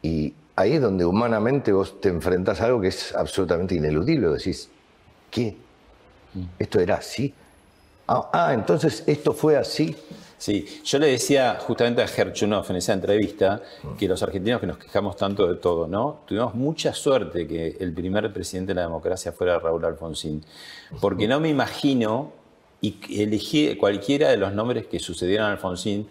y 0.03 0.35
ahí 0.57 0.75
es 0.75 0.83
donde 0.83 1.07
humanamente 1.07 1.73
vos 1.73 2.03
te 2.03 2.11
enfrentás 2.11 2.61
a 2.61 2.66
algo 2.66 2.83
que 2.83 2.88
es 2.88 3.14
absolutamente 3.14 3.77
ineludible. 3.77 4.29
Decís, 4.29 4.68
¿qué? 5.31 5.57
¿Esto 6.59 6.81
era 6.81 6.97
así? 6.97 7.33
Ah, 8.14 8.29
ah, 8.31 8.53
entonces 8.53 9.05
esto 9.07 9.33
fue 9.33 9.57
así. 9.57 9.96
Sí, 10.37 10.66
yo 10.85 10.98
le 10.98 11.07
decía 11.07 11.57
justamente 11.61 12.03
a 12.03 12.05
Herchunov 12.05 12.66
en 12.68 12.77
esa 12.77 12.92
entrevista 12.92 13.62
que 13.98 14.07
los 14.07 14.22
argentinos 14.22 14.61
que 14.61 14.66
nos 14.66 14.77
quejamos 14.77 15.16
tanto 15.16 15.46
de 15.46 15.55
todo, 15.55 15.87
¿no? 15.87 16.20
Tuvimos 16.27 16.55
mucha 16.55 16.92
suerte 16.92 17.46
que 17.46 17.77
el 17.81 17.94
primer 17.94 18.31
presidente 18.33 18.70
de 18.70 18.75
la 18.75 18.83
democracia 18.83 19.33
fuera 19.33 19.59
Raúl 19.59 19.85
Alfonsín, 19.85 20.44
porque 21.01 21.27
no 21.27 21.40
me 21.40 21.48
imagino 21.48 22.33
y 22.83 23.22
elegí 23.22 23.77
cualquiera 23.77 24.29
de 24.29 24.37
los 24.37 24.53
nombres 24.53 24.88
que 24.88 24.98
sucedieron 24.98 25.46
a 25.46 25.53
Alfonsín 25.53 26.07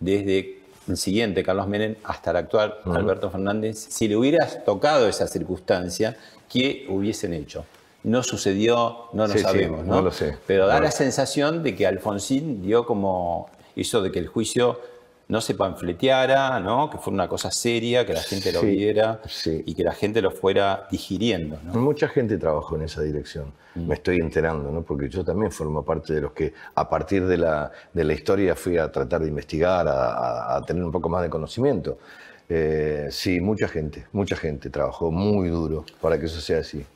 desde 0.00 0.58
el 0.88 0.96
siguiente, 0.98 1.42
Carlos 1.42 1.68
Menem, 1.68 1.94
hasta 2.04 2.32
el 2.32 2.36
actual, 2.36 2.74
Alberto 2.84 3.30
Fernández, 3.30 3.78
si 3.88 4.08
le 4.08 4.16
hubieras 4.16 4.62
tocado 4.64 5.08
esa 5.08 5.26
circunstancia, 5.26 6.16
¿qué 6.50 6.86
hubiesen 6.90 7.32
hecho? 7.32 7.64
No 8.06 8.22
sucedió, 8.22 9.08
no 9.12 9.26
lo 9.26 9.32
Sí, 9.32 9.38
sí, 9.40 9.44
sabemos, 9.44 9.84
¿no? 9.84 9.96
no 9.96 10.02
lo 10.02 10.12
sé. 10.12 10.36
Pero 10.46 10.66
da 10.66 10.80
la 10.80 10.90
sensación 10.92 11.62
de 11.62 11.74
que 11.74 11.86
Alfonsín 11.86 12.62
dio 12.62 12.86
como, 12.86 13.50
hizo 13.74 14.00
de 14.00 14.12
que 14.12 14.20
el 14.20 14.28
juicio 14.28 14.80
no 15.28 15.40
se 15.40 15.54
panfleteara, 15.56 16.60
¿no? 16.60 16.88
Que 16.88 16.98
fuera 16.98 17.14
una 17.14 17.28
cosa 17.28 17.50
seria, 17.50 18.06
que 18.06 18.12
la 18.14 18.22
gente 18.22 18.52
lo 18.52 18.60
Sí, 18.60 18.66
viera 18.68 19.20
y 19.44 19.74
que 19.74 19.82
la 19.82 19.92
gente 19.92 20.22
lo 20.22 20.30
fuera 20.30 20.86
digiriendo, 20.88 21.58
¿no? 21.64 21.74
Mucha 21.80 22.06
gente 22.06 22.38
trabajó 22.38 22.76
en 22.76 22.82
esa 22.82 23.02
dirección. 23.02 23.52
Mm. 23.74 23.88
Me 23.88 23.94
estoy 23.94 24.18
enterando, 24.20 24.70
¿no? 24.70 24.82
Porque 24.82 25.08
yo 25.08 25.24
también 25.24 25.50
formo 25.50 25.84
parte 25.84 26.14
de 26.14 26.20
los 26.20 26.32
que, 26.32 26.54
a 26.76 26.88
partir 26.88 27.26
de 27.26 27.38
la, 27.38 27.72
de 27.92 28.04
la 28.04 28.12
historia, 28.12 28.54
fui 28.54 28.78
a 28.78 28.90
tratar 28.92 29.20
de 29.22 29.26
investigar, 29.28 29.88
a, 29.88 30.12
a- 30.12 30.56
a 30.58 30.62
tener 30.62 30.84
un 30.84 30.92
poco 30.92 31.08
más 31.08 31.22
de 31.22 31.28
conocimiento. 31.28 31.98
Eh, 32.48 33.08
sí, 33.10 33.40
mucha 33.40 33.66
gente, 33.66 34.06
mucha 34.12 34.36
gente 34.36 34.70
trabajó 34.70 35.10
muy 35.10 35.48
duro 35.48 35.84
para 36.00 36.20
que 36.20 36.26
eso 36.26 36.40
sea 36.40 36.60
así. 36.60 36.86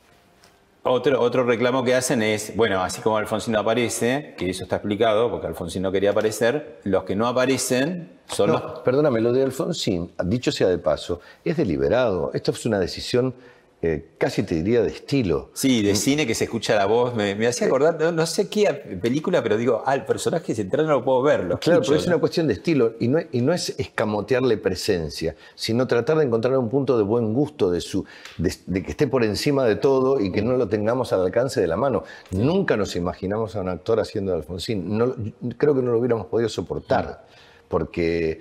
Otro, 0.82 1.20
otro 1.20 1.44
reclamo 1.44 1.84
que 1.84 1.94
hacen 1.94 2.22
es, 2.22 2.56
bueno, 2.56 2.82
así 2.82 3.02
como 3.02 3.18
Alfonsín 3.18 3.52
no 3.52 3.60
aparece, 3.60 4.34
que 4.38 4.48
eso 4.48 4.62
está 4.62 4.76
explicado, 4.76 5.30
porque 5.30 5.46
Alfonsín 5.46 5.82
no 5.82 5.92
quería 5.92 6.10
aparecer, 6.12 6.80
los 6.84 7.04
que 7.04 7.14
no 7.14 7.26
aparecen 7.26 8.08
son 8.26 8.52
los... 8.52 8.62
No, 8.62 8.82
perdóname, 8.82 9.20
lo 9.20 9.30
de 9.32 9.42
Alfonsín, 9.42 10.12
dicho 10.24 10.50
sea 10.50 10.68
de 10.68 10.78
paso, 10.78 11.20
es 11.44 11.58
deliberado. 11.58 12.30
Esto 12.32 12.52
es 12.52 12.64
una 12.64 12.78
decisión, 12.78 13.34
eh, 13.82 14.10
casi 14.18 14.42
te 14.42 14.56
diría, 14.56 14.82
de 14.82 14.88
estilo. 14.90 15.50
Sí, 15.54 15.82
de 15.82 15.94
cine 15.94 16.26
que 16.26 16.34
se 16.34 16.44
escucha 16.44 16.74
la 16.76 16.84
voz, 16.84 17.14
me, 17.14 17.34
me 17.34 17.46
hacía 17.46 17.66
acordar, 17.66 17.98
no, 17.98 18.12
no 18.12 18.26
sé 18.26 18.48
qué 18.50 18.66
película, 19.00 19.42
pero 19.42 19.56
digo, 19.56 19.82
ah, 19.86 19.94
el 19.94 20.04
personaje 20.04 20.54
central 20.54 20.86
no 20.86 20.92
lo 20.92 21.04
puedo 21.04 21.22
ver, 21.22 21.44
lo 21.44 21.58
Claro, 21.58 21.80
escucho, 21.80 21.90
pero 21.92 22.00
es 22.00 22.06
¿no? 22.06 22.12
una 22.14 22.20
cuestión 22.20 22.46
de 22.46 22.52
estilo 22.52 22.92
y 23.00 23.08
no, 23.08 23.18
es- 23.18 23.26
y 23.32 23.40
no 23.40 23.54
es 23.54 23.74
escamotearle 23.78 24.58
presencia, 24.58 25.34
sino 25.54 25.86
tratar 25.86 26.18
de 26.18 26.24
encontrar 26.24 26.58
un 26.58 26.68
punto 26.68 26.98
de 26.98 27.04
buen 27.04 27.32
gusto, 27.32 27.70
de, 27.70 27.80
su, 27.80 28.04
de, 28.36 28.54
de 28.66 28.82
que 28.82 28.90
esté 28.90 29.06
por 29.06 29.24
encima 29.24 29.64
de 29.64 29.76
todo 29.76 30.20
y 30.20 30.30
que 30.30 30.42
no 30.42 30.58
lo 30.58 30.68
tengamos 30.68 31.12
al 31.14 31.22
alcance 31.22 31.60
de 31.60 31.66
la 31.66 31.76
mano. 31.76 32.04
Nunca 32.32 32.76
nos 32.76 32.96
imaginamos 32.96 33.56
a 33.56 33.60
un 33.62 33.70
actor 33.70 33.98
haciendo 33.98 34.32
de 34.32 34.38
Alfonsín. 34.38 34.98
No, 34.98 35.14
creo 35.56 35.74
que 35.74 35.80
no 35.80 35.92
lo 35.92 35.98
hubiéramos 35.98 36.26
podido 36.26 36.50
soportar, 36.50 37.24
porque, 37.68 38.40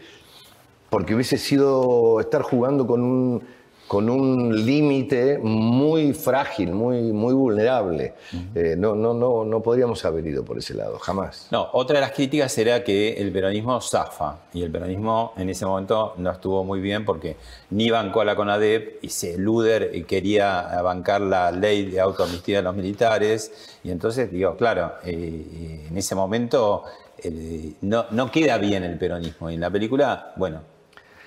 porque 0.90 1.16
hubiese 1.16 1.38
sido 1.38 2.20
estar 2.20 2.42
jugando 2.42 2.86
con 2.86 3.02
un, 3.02 3.44
con 3.90 4.08
un 4.08 4.56
límite 4.68 5.40
muy 5.40 6.14
frágil, 6.14 6.74
muy, 6.74 7.12
muy 7.12 7.34
vulnerable. 7.34 8.14
Eh, 8.54 8.76
no, 8.78 8.94
no, 8.94 9.16
no, 9.16 9.44
no 9.44 9.64
podríamos 9.64 10.06
haber 10.06 10.28
ido 10.28 10.46
por 10.46 10.60
ese 10.60 10.76
lado, 10.76 11.00
jamás. 11.00 11.48
No, 11.50 11.70
otra 11.74 11.96
de 11.96 12.02
las 12.02 12.12
críticas 12.12 12.56
era 12.60 12.84
que 12.84 13.14
el 13.14 13.32
peronismo 13.32 13.82
zafa 13.82 14.42
y 14.54 14.62
el 14.62 14.70
peronismo 14.70 15.34
en 15.38 15.50
ese 15.50 15.66
momento 15.66 16.14
no 16.18 16.30
estuvo 16.30 16.64
muy 16.64 16.82
bien 16.82 17.04
porque 17.04 17.36
ni 17.72 17.90
bancó 17.90 18.22
a 18.22 18.26
la 18.26 18.36
CONADEP 18.36 19.04
y 19.04 19.10
se 19.10 19.40
Luder 19.40 20.06
quería 20.06 20.80
bancar 20.84 21.22
la 21.22 21.52
ley 21.52 21.86
de 21.86 22.00
autoamnistía 22.00 22.58
de 22.58 22.64
los 22.64 22.76
militares 22.76 23.52
y 23.84 23.90
entonces 23.90 24.32
digo, 24.32 24.56
claro, 24.56 24.94
eh, 25.04 25.88
en 25.90 25.98
ese 25.98 26.14
momento 26.14 26.84
eh, 27.18 27.74
no, 27.82 28.06
no 28.12 28.30
queda 28.30 28.60
bien 28.60 28.84
el 28.84 29.00
peronismo 29.00 29.50
y 29.50 29.56
en 29.56 29.62
la 29.62 29.72
película, 29.72 30.32
bueno, 30.36 30.62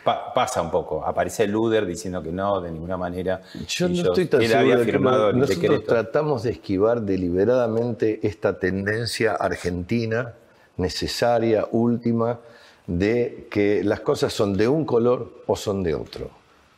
pa- 0.05 0.33
pasa 0.35 0.61
un 0.63 0.71
poco, 0.71 1.05
aparece 1.05 1.47
Luder 1.47 1.87
diciendo 1.87 2.23
que 2.23 2.33
no, 2.33 2.61
de 2.61 2.71
ninguna 2.71 2.97
manera. 2.97 3.43
Yo 3.67 3.89
no 3.89 3.95
estoy 3.95 4.27
tan 4.27 4.41
seguro 4.43 4.79
de 4.81 4.87
que 4.87 4.99
nosotros 4.99 5.49
decreto. 5.49 5.83
tratamos 5.85 6.43
de 6.43 6.51
esquivar 6.51 7.03
deliberadamente 7.03 8.21
esta 8.23 8.59
tendencia 8.59 9.33
argentina 9.35 10.35
necesaria, 10.77 11.67
última, 11.71 12.41
de 12.87 13.47
que 13.51 13.85
las 13.85 14.01
cosas 14.01 14.33
son 14.33 14.57
de 14.57 14.69
un 14.69 14.85
color 14.85 15.31
o 15.47 15.57
son 15.57 15.83
de 15.83 15.95
otro. 15.95 16.31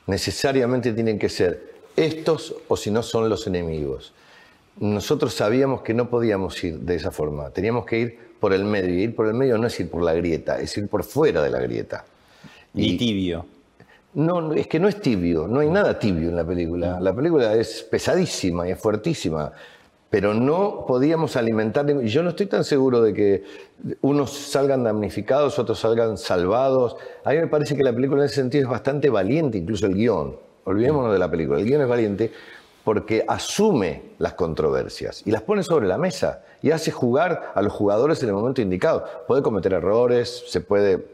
Necesariamente 0.06 0.92
tienen 0.92 1.18
que 1.18 1.28
ser 1.28 1.74
estos 1.96 2.54
o 2.68 2.76
si 2.76 2.90
no 2.90 3.02
son 3.02 3.28
los 3.28 3.46
enemigos. 3.46 4.12
Nosotros 4.80 5.32
sabíamos 5.34 5.82
que 5.82 5.94
no 5.94 6.10
podíamos 6.10 6.62
ir 6.64 6.78
de 6.80 6.96
esa 6.96 7.10
forma, 7.10 7.50
teníamos 7.50 7.86
que 7.86 7.98
ir 8.00 8.18
por 8.40 8.52
el 8.52 8.64
medio. 8.64 8.94
Y 8.98 9.02
ir 9.04 9.14
por 9.14 9.26
el 9.28 9.34
medio 9.34 9.56
no 9.56 9.66
es 9.68 9.78
ir 9.80 9.88
por 9.88 10.02
la 10.02 10.12
grieta, 10.12 10.60
es 10.60 10.76
ir 10.76 10.88
por 10.88 11.04
fuera 11.04 11.40
de 11.42 11.50
la 11.50 11.60
grieta. 11.60 12.04
Ni 12.74 12.96
tibio. 12.96 13.46
No, 14.14 14.52
es 14.52 14.68
que 14.68 14.78
no 14.78 14.88
es 14.88 15.00
tibio, 15.00 15.48
no 15.48 15.60
hay 15.60 15.68
nada 15.68 15.98
tibio 15.98 16.28
en 16.28 16.36
la 16.36 16.44
película. 16.44 17.00
La 17.00 17.14
película 17.14 17.54
es 17.54 17.82
pesadísima 17.82 18.68
y 18.68 18.70
es 18.70 18.78
fuertísima, 18.78 19.50
pero 20.08 20.34
no 20.34 20.84
podíamos 20.86 21.36
alimentar. 21.36 21.88
y 21.90 22.08
Yo 22.08 22.22
no 22.22 22.30
estoy 22.30 22.46
tan 22.46 22.62
seguro 22.62 23.02
de 23.02 23.12
que 23.12 23.44
unos 24.02 24.30
salgan 24.30 24.84
damnificados, 24.84 25.58
otros 25.58 25.80
salgan 25.80 26.16
salvados. 26.16 26.96
A 27.24 27.30
mí 27.30 27.38
me 27.38 27.48
parece 27.48 27.76
que 27.76 27.82
la 27.82 27.92
película 27.92 28.22
en 28.22 28.26
ese 28.26 28.36
sentido 28.36 28.64
es 28.64 28.70
bastante 28.70 29.10
valiente, 29.10 29.58
incluso 29.58 29.86
el 29.86 29.94
guion. 29.94 30.36
Olvidémonos 30.64 31.12
de 31.12 31.18
la 31.18 31.30
película. 31.30 31.58
El 31.58 31.64
guion 31.64 31.82
es 31.82 31.88
valiente 31.88 32.32
porque 32.84 33.24
asume 33.26 34.02
las 34.18 34.34
controversias 34.34 35.22
y 35.24 35.30
las 35.30 35.42
pone 35.42 35.62
sobre 35.62 35.88
la 35.88 35.98
mesa 35.98 36.44
y 36.62 36.70
hace 36.70 36.92
jugar 36.92 37.52
a 37.54 37.62
los 37.62 37.72
jugadores 37.72 38.22
en 38.22 38.28
el 38.28 38.34
momento 38.34 38.60
indicado. 38.60 39.04
Puede 39.26 39.42
cometer 39.42 39.72
errores, 39.72 40.44
se 40.46 40.60
puede 40.60 41.13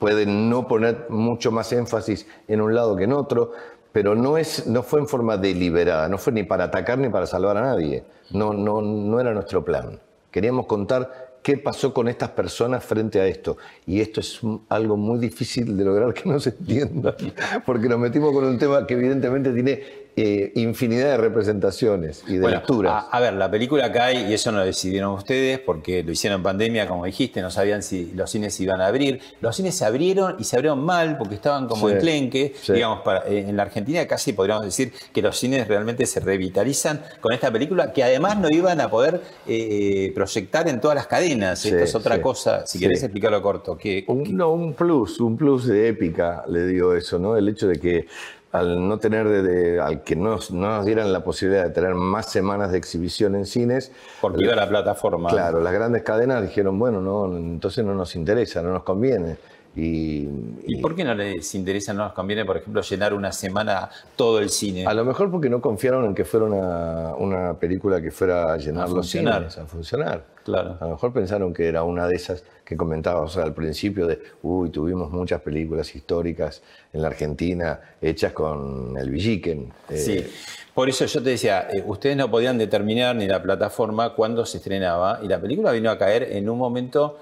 puede 0.00 0.26
no 0.26 0.66
poner 0.66 1.06
mucho 1.10 1.52
más 1.52 1.72
énfasis 1.72 2.26
en 2.48 2.62
un 2.62 2.74
lado 2.74 2.96
que 2.96 3.04
en 3.04 3.12
otro, 3.12 3.52
pero 3.92 4.14
no, 4.14 4.38
es, 4.38 4.66
no 4.66 4.82
fue 4.82 4.98
en 4.98 5.06
forma 5.06 5.36
deliberada, 5.36 6.08
no 6.08 6.16
fue 6.16 6.32
ni 6.32 6.42
para 6.42 6.64
atacar 6.64 6.98
ni 6.98 7.10
para 7.10 7.26
salvar 7.26 7.56
a 7.58 7.62
nadie. 7.62 8.02
No, 8.30 8.52
no, 8.52 8.80
no 8.80 9.20
era 9.20 9.34
nuestro 9.34 9.64
plan. 9.64 10.00
Queríamos 10.30 10.66
contar 10.66 11.30
qué 11.42 11.58
pasó 11.58 11.92
con 11.92 12.08
estas 12.08 12.30
personas 12.30 12.82
frente 12.82 13.20
a 13.20 13.26
esto. 13.26 13.58
Y 13.86 14.00
esto 14.00 14.20
es 14.20 14.40
algo 14.70 14.96
muy 14.96 15.18
difícil 15.18 15.76
de 15.76 15.84
lograr 15.84 16.14
que 16.14 16.28
no 16.28 16.40
se 16.40 16.50
entienda, 16.50 17.14
porque 17.66 17.88
nos 17.88 17.98
metimos 17.98 18.32
con 18.32 18.44
un 18.44 18.58
tema 18.58 18.86
que 18.86 18.94
evidentemente 18.94 19.52
tiene 19.52 19.99
eh, 20.22 20.52
infinidad 20.56 21.06
de 21.10 21.16
representaciones 21.16 22.22
y 22.28 22.34
de 22.34 22.40
Bueno, 22.40 22.56
lecturas. 22.58 22.92
A, 23.10 23.16
a 23.16 23.20
ver, 23.20 23.34
la 23.34 23.50
película 23.50 23.90
cae 23.92 24.28
y 24.28 24.34
eso 24.34 24.52
no 24.52 24.58
lo 24.58 24.64
decidieron 24.64 25.12
ustedes 25.14 25.58
porque 25.58 26.02
lo 26.02 26.12
hicieron 26.12 26.40
en 26.40 26.42
pandemia, 26.42 26.86
como 26.86 27.04
dijiste, 27.04 27.40
no 27.42 27.50
sabían 27.50 27.82
si 27.82 28.12
los 28.14 28.30
cines 28.30 28.54
se 28.54 28.62
iban 28.64 28.80
a 28.80 28.86
abrir. 28.86 29.20
Los 29.40 29.56
cines 29.56 29.74
se 29.74 29.84
abrieron 29.84 30.36
y 30.38 30.44
se 30.44 30.56
abrieron 30.56 30.80
mal 30.84 31.16
porque 31.18 31.34
estaban 31.34 31.66
como 31.68 31.88
Sí, 31.88 31.94
enclenque. 31.94 32.54
sí. 32.60 32.72
Digamos, 32.72 33.00
para- 33.00 33.26
eh, 33.28 33.46
en 33.48 33.56
la 33.56 33.62
Argentina 33.64 34.06
casi 34.06 34.32
podríamos 34.32 34.64
decir 34.64 34.92
que 35.12 35.22
los 35.22 35.38
cines 35.38 35.66
realmente 35.68 36.06
se 36.06 36.20
revitalizan 36.20 37.02
con 37.20 37.32
esta 37.32 37.50
película 37.50 37.92
que 37.92 38.02
además 38.04 38.38
no 38.38 38.48
iban 38.50 38.80
a 38.80 38.88
poder 38.90 39.20
eh, 39.46 40.12
proyectar 40.14 40.68
en 40.68 40.80
todas 40.80 40.94
las 40.94 41.06
cadenas. 41.06 41.64
Esto 41.64 41.78
Sí, 41.78 41.82
es 41.84 41.94
otra 41.94 42.20
cosa, 42.22 42.66
si 42.66 42.78
querés 42.78 43.02
explicarlo 43.02 43.40
corto. 43.42 43.76
Que, 43.76 44.04
Un, 44.08 44.36
no, 44.36 44.52
un 44.52 44.74
plus, 44.74 45.20
un 45.20 45.36
plus 45.36 45.66
de 45.66 45.88
épica 45.88 46.44
le 46.48 46.66
dio 46.66 46.94
eso, 46.94 47.18
¿no? 47.18 47.36
El 47.36 47.48
hecho 47.48 47.66
de 47.68 47.78
que 47.78 48.06
al 48.52 48.88
no 48.88 48.98
tener 48.98 49.28
de, 49.28 49.42
de- 49.42 49.80
al 49.80 50.02
que 50.02 50.16
no, 50.16 50.38
no 50.50 50.76
nos 50.76 50.84
dieran 50.86 51.12
la 51.12 51.22
posibilidad 51.22 51.64
de 51.64 51.70
tener 51.70 51.94
más 51.94 52.30
semanas 52.30 52.72
de 52.72 52.78
exhibición 52.78 53.34
en 53.36 53.46
cines. 53.46 53.92
Porque 54.20 54.42
iba 54.44 54.54
la 54.56 54.68
plataforma. 54.68 55.30
Claro, 55.30 55.60
las 55.60 55.72
grandes 55.72 56.02
cadenas 56.02 56.42
dijeron, 56.42 56.78
bueno, 56.78 57.00
no, 57.00 57.26
entonces 57.36 57.84
no 57.84 57.94
nos 57.94 58.16
interesa, 58.16 58.60
no 58.62 58.72
nos 58.72 58.82
conviene. 58.82 59.36
Y, 59.76 60.26
¿Y 60.66 60.76
por 60.80 60.96
qué 60.96 61.04
no 61.04 61.14
les 61.14 61.54
interesa, 61.54 61.92
no 61.92 62.04
nos 62.04 62.12
conviene, 62.12 62.44
por 62.44 62.56
ejemplo, 62.56 62.82
llenar 62.82 63.14
una 63.14 63.30
semana 63.30 63.88
todo 64.16 64.40
el 64.40 64.50
cine? 64.50 64.84
A 64.84 64.94
lo 64.94 65.04
mejor 65.04 65.30
porque 65.30 65.48
no 65.48 65.60
confiaron 65.60 66.06
en 66.06 66.14
que 66.14 66.24
fuera 66.24 66.46
una, 66.46 67.14
una 67.14 67.54
película 67.54 68.00
que 68.02 68.10
fuera 68.10 68.52
a 68.52 68.56
llenar 68.56 68.86
A 68.86 68.90
los 68.90 69.08
cines, 69.08 69.58
a 69.58 69.66
funcionar. 69.66 70.24
Claro. 70.44 70.76
A 70.80 70.84
lo 70.86 70.90
mejor 70.92 71.12
pensaron 71.12 71.54
que 71.54 71.68
era 71.68 71.84
una 71.84 72.08
de 72.08 72.16
esas 72.16 72.42
que 72.64 72.76
comentabas 72.76 73.36
al 73.36 73.54
principio 73.54 74.06
de, 74.06 74.20
uy, 74.42 74.70
tuvimos 74.70 75.10
muchas 75.12 75.40
películas 75.40 75.94
históricas 75.94 76.62
en 76.92 77.02
la 77.02 77.08
Argentina 77.08 77.80
hechas 78.00 78.32
con 78.32 78.96
el 78.96 79.10
Villiquen. 79.10 79.72
Eh, 79.88 79.96
Sí, 79.96 80.26
por 80.74 80.88
eso 80.88 81.04
yo 81.04 81.22
te 81.22 81.30
decía, 81.30 81.68
eh, 81.70 81.84
ustedes 81.86 82.16
no 82.16 82.30
podían 82.30 82.58
determinar 82.58 83.14
ni 83.14 83.28
la 83.28 83.42
plataforma 83.42 84.14
cuándo 84.14 84.44
se 84.46 84.58
estrenaba 84.58 85.20
y 85.22 85.28
la 85.28 85.40
película 85.40 85.72
vino 85.72 85.90
a 85.90 85.98
caer 85.98 86.24
en 86.32 86.48
un 86.48 86.58
momento 86.58 87.18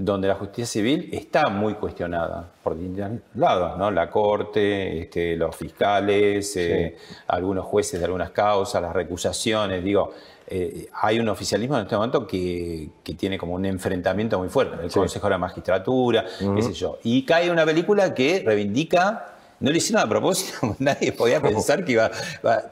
donde 0.00 0.28
la 0.28 0.34
justicia 0.34 0.64
civil 0.64 1.10
está 1.12 1.50
muy 1.50 1.74
cuestionada 1.74 2.50
por 2.62 2.74
distintos 2.74 3.20
lados, 3.34 3.76
¿no? 3.76 3.90
La 3.90 4.08
corte, 4.08 5.02
este, 5.02 5.36
los 5.36 5.54
fiscales, 5.54 6.56
eh, 6.56 6.96
algunos 7.26 7.66
jueces 7.66 8.00
de 8.00 8.06
algunas 8.06 8.30
causas, 8.30 8.80
las 8.80 8.94
recusaciones, 8.94 9.84
digo, 9.84 10.10
eh, 10.46 10.88
hay 11.02 11.20
un 11.20 11.28
oficialismo 11.28 11.76
en 11.76 11.82
este 11.82 11.96
momento 11.96 12.26
que, 12.26 12.88
que 13.04 13.14
tiene 13.14 13.36
como 13.36 13.52
un 13.52 13.66
enfrentamiento 13.66 14.38
muy 14.38 14.48
fuerte, 14.48 14.82
el 14.82 14.90
Consejo 14.90 15.26
de 15.26 15.30
la 15.32 15.38
Magistratura, 15.38 16.24
qué 16.56 16.62
sé 16.62 16.72
yo, 16.72 16.98
y 17.04 17.26
cae 17.26 17.50
una 17.50 17.66
película 17.66 18.14
que 18.14 18.42
reivindica 18.44 19.36
no 19.60 19.70
lo 19.70 19.76
hicieron 19.76 20.02
a 20.02 20.08
propósito, 20.08 20.74
nadie 20.78 21.12
podía 21.12 21.42
pensar 21.42 21.84
que 21.84 21.92
iba, 21.92 22.10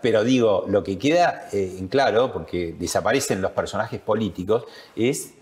Pero 0.00 0.24
digo, 0.24 0.64
lo 0.66 0.82
que 0.82 0.98
queda 0.98 1.48
eh, 1.52 1.76
en 1.78 1.88
claro, 1.88 2.32
porque 2.32 2.74
desaparecen 2.78 3.42
los 3.42 3.50
personajes 3.50 4.00
políticos, 4.00 4.64
es 4.96 5.34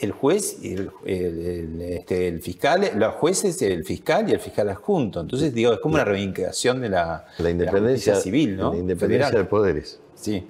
el 0.00 0.12
juez, 0.12 0.58
y 0.62 0.74
el, 0.74 0.90
este, 1.82 2.28
el 2.28 2.40
fiscal, 2.42 2.90
los 2.96 3.14
jueces, 3.14 3.60
el 3.62 3.84
fiscal 3.84 4.28
y 4.28 4.32
el 4.32 4.40
fiscal 4.40 4.68
adjunto. 4.68 5.20
Entonces, 5.20 5.52
digo, 5.54 5.72
es 5.72 5.80
como 5.80 5.94
una 5.94 6.04
reivindicación 6.04 6.80
de 6.80 6.88
la, 6.88 7.26
La 7.38 7.50
independencia, 7.50 8.12
de 8.14 8.18
la 8.18 8.22
civil, 8.22 8.56
¿no? 8.56 8.72
la 8.72 8.78
independencia 8.78 9.26
Federal. 9.28 9.44
de 9.44 9.48
poderes. 9.50 10.00
Sí. 10.14 10.46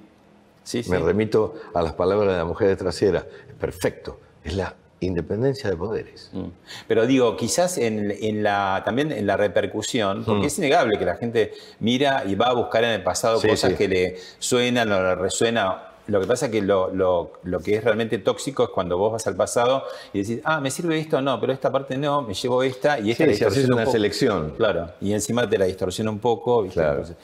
Sí, 0.63 0.77
Me 0.89 0.97
sí. 0.97 1.03
remito 1.03 1.55
a 1.73 1.81
las 1.81 1.93
palabras 1.93 2.31
de 2.33 2.37
la 2.37 2.45
mujer 2.45 2.67
de 2.67 2.75
trasera. 2.75 3.25
Perfecto. 3.59 4.19
Es 4.43 4.55
la 4.55 4.75
independencia 4.99 5.69
de 5.69 5.75
poderes. 5.75 6.29
Mm. 6.33 6.45
Pero 6.87 7.07
digo, 7.07 7.35
quizás 7.35 7.79
en, 7.79 8.11
en 8.11 8.43
la, 8.43 8.83
también 8.85 9.11
en 9.11 9.25
la 9.25 9.35
repercusión, 9.37 10.23
porque 10.23 10.43
Mm. 10.43 10.45
es 10.45 10.57
innegable 10.59 10.99
que 10.99 11.05
la 11.05 11.15
gente 11.15 11.51
mira 11.79 12.23
y 12.27 12.35
va 12.35 12.47
a 12.49 12.53
buscar 12.53 12.83
en 12.83 12.91
el 12.91 13.03
pasado 13.03 13.39
Sí, 13.39 13.47
cosas 13.47 13.73
que 13.73 13.87
le 13.87 14.17
suenan 14.37 14.91
o 14.91 15.01
le 15.01 15.15
resuena. 15.15 15.87
Lo 16.11 16.19
que 16.19 16.27
pasa 16.27 16.47
es 16.47 16.51
que 16.51 16.61
lo, 16.61 16.93
lo- 16.93 17.31
lo 17.43 17.59
que 17.59 17.75
es 17.77 17.83
realmente 17.83 18.17
tóxico 18.17 18.63
es 18.63 18.69
cuando 18.69 18.97
vos 18.97 19.13
vas 19.13 19.25
al 19.27 19.35
pasado 19.35 19.83
y 20.13 20.19
decís, 20.21 20.41
ah, 20.43 20.59
me 20.59 20.69
sirve 20.69 20.99
esto, 20.99 21.21
no, 21.21 21.39
pero 21.39 21.53
esta 21.53 21.71
parte 21.71 21.97
no, 21.97 22.21
me 22.21 22.33
llevo 22.33 22.61
esta 22.63 22.99
y 22.99 23.11
esta 23.11 23.23
Sí, 23.23 23.29
la 23.31 23.35
si 23.37 23.43
haces 23.45 23.65
un 23.69 23.73
una 23.75 23.85
selección. 23.85 24.53
Claro, 24.57 24.89
y 24.99 25.13
encima 25.13 25.49
te 25.49 25.57
la 25.57 25.65
distorsiona 25.65 26.11
un 26.11 26.19
poco. 26.19 26.63
¿viste? 26.63 26.79
Claro. 26.79 26.99
Entonces, 27.01 27.15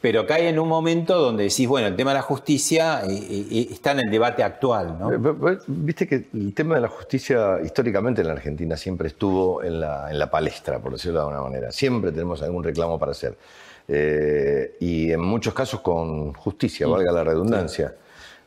pero 0.00 0.26
cae 0.26 0.48
en 0.48 0.58
un 0.58 0.68
momento 0.68 1.16
donde 1.20 1.44
decís, 1.44 1.66
bueno, 1.66 1.88
el 1.88 1.96
tema 1.96 2.12
de 2.12 2.16
la 2.16 2.22
justicia 2.22 3.02
eh, 3.04 3.08
eh, 3.50 3.68
está 3.72 3.90
en 3.92 4.00
el 4.00 4.10
debate 4.10 4.42
actual, 4.44 4.96
¿no? 4.98 5.12
Eh, 5.12 5.58
Viste 5.66 6.06
que 6.06 6.26
el 6.32 6.54
tema 6.54 6.76
de 6.76 6.82
la 6.82 6.88
justicia 6.88 7.58
históricamente 7.64 8.20
en 8.20 8.28
la 8.28 8.34
Argentina 8.34 8.76
siempre 8.76 9.08
estuvo 9.08 9.62
en 9.64 9.80
la, 9.80 10.10
en 10.10 10.18
la 10.18 10.30
palestra, 10.30 10.78
por 10.78 10.92
decirlo 10.92 11.18
de 11.18 11.24
alguna 11.26 11.42
manera. 11.42 11.72
Siempre 11.72 12.12
tenemos 12.12 12.40
algún 12.42 12.62
reclamo 12.62 12.98
para 12.98 13.10
hacer. 13.12 13.36
Eh, 13.88 14.76
y 14.80 15.12
en 15.12 15.20
muchos 15.20 15.54
casos 15.54 15.80
con 15.80 16.32
justicia, 16.34 16.86
valga 16.86 17.12
la 17.12 17.24
redundancia. 17.24 17.94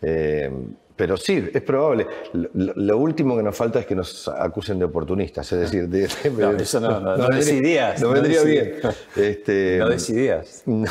Eh, 0.02 0.52
pero 1.00 1.16
sí, 1.16 1.50
es 1.54 1.62
probable. 1.62 2.06
Lo, 2.34 2.98
último 2.98 3.38
que 3.38 3.42
nos 3.42 3.56
falta 3.56 3.80
es 3.80 3.86
que 3.86 3.96
nos 3.96 4.28
acusen 4.28 4.80
de 4.80 4.84
oportunistas, 4.84 5.50
es 5.54 5.60
decir, 5.62 5.88
de, 5.88 6.10
No, 6.38 6.52
eso 6.52 6.82
no- 6.82 7.00
no- 7.00 7.28
decidías, 7.30 8.02
No 8.02 8.10
vendría 8.10 8.44
bien. 8.44 8.74
Este, 9.16 9.78
No 9.78 9.88
decidías. 9.88 10.64
no, 10.66 10.90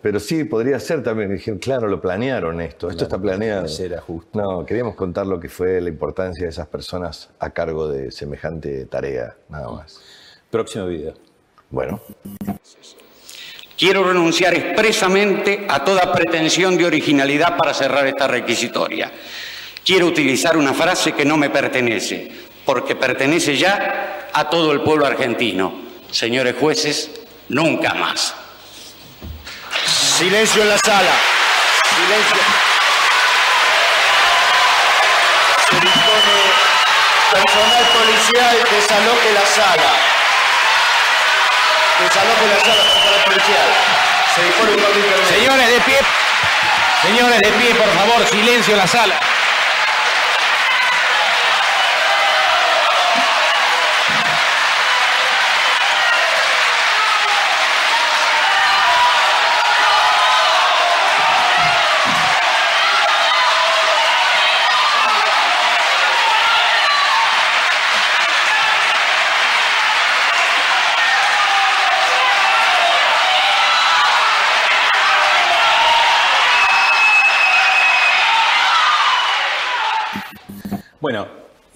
pero 0.00 0.20
sí, 0.20 0.44
podría 0.44 0.78
ser 0.78 1.02
también. 1.02 1.34
Dijeron, 1.34 1.58
claro, 1.58 1.88
lo 1.88 2.00
planearon 2.00 2.60
esto, 2.60 2.88
esto 2.88 3.02
está 3.02 3.18
planeado. 3.18 3.66
Era 3.80 4.00
justo. 4.00 4.40
No, 4.40 4.64
queríamos 4.64 4.94
contar 4.94 5.26
lo 5.26 5.40
que 5.40 5.48
fue 5.48 5.80
la 5.80 5.88
importancia 5.88 6.44
de 6.44 6.50
esas 6.50 6.68
personas 6.68 7.28
a 7.40 7.50
cargo 7.50 7.88
de 7.88 8.12
semejante 8.12 8.86
tarea, 8.86 9.34
nada 9.48 9.68
más. 9.72 10.00
Próximo 10.52 10.86
video. 10.86 11.14
Bueno. 11.68 12.00
Quiero 13.82 14.04
renunciar 14.04 14.54
expresamente 14.54 15.66
a 15.68 15.82
toda 15.82 16.12
pretensión 16.12 16.76
de 16.78 16.84
originalidad 16.84 17.56
para 17.56 17.74
cerrar 17.74 18.06
esta 18.06 18.28
requisitoria. 18.28 19.10
Quiero 19.84 20.06
utilizar 20.06 20.56
una 20.56 20.72
frase 20.72 21.14
que 21.14 21.24
no 21.24 21.36
me 21.36 21.50
pertenece, 21.50 22.30
porque 22.64 22.94
pertenece 22.94 23.56
ya 23.56 24.28
a 24.32 24.48
todo 24.48 24.70
el 24.70 24.82
pueblo 24.82 25.04
argentino. 25.04 25.74
Señores 26.12 26.54
jueces, 26.60 27.10
nunca 27.48 27.92
más. 27.94 28.36
Silencio 30.16 30.62
en 30.62 30.68
la 30.68 30.78
sala. 30.78 31.10
Silencio. 31.96 32.36
Se 35.68 35.74
dispone 35.74 36.36
personal 37.32 37.84
policial 37.98 38.56
que 38.62 38.76
desaloje 38.76 39.32
la 39.34 39.46
sala. 39.46 39.92
Que 41.98 42.04
desaloje 42.04 42.46
la 42.46 42.60
sala 42.60 43.11
policial. 43.24 43.68
Se 44.34 44.44
dispone 44.44 44.72
un 44.72 44.80
orden 44.80 44.98
intermedio. 44.98 45.26
Señores 45.26 45.68
de 45.68 45.80
pie, 45.80 45.98
señores 47.02 47.40
de 47.40 47.50
pie, 47.52 47.74
por 47.74 47.88
favor, 47.94 48.26
silencio 48.26 48.74
en 48.74 48.78
la 48.78 48.86
sala. 48.86 49.31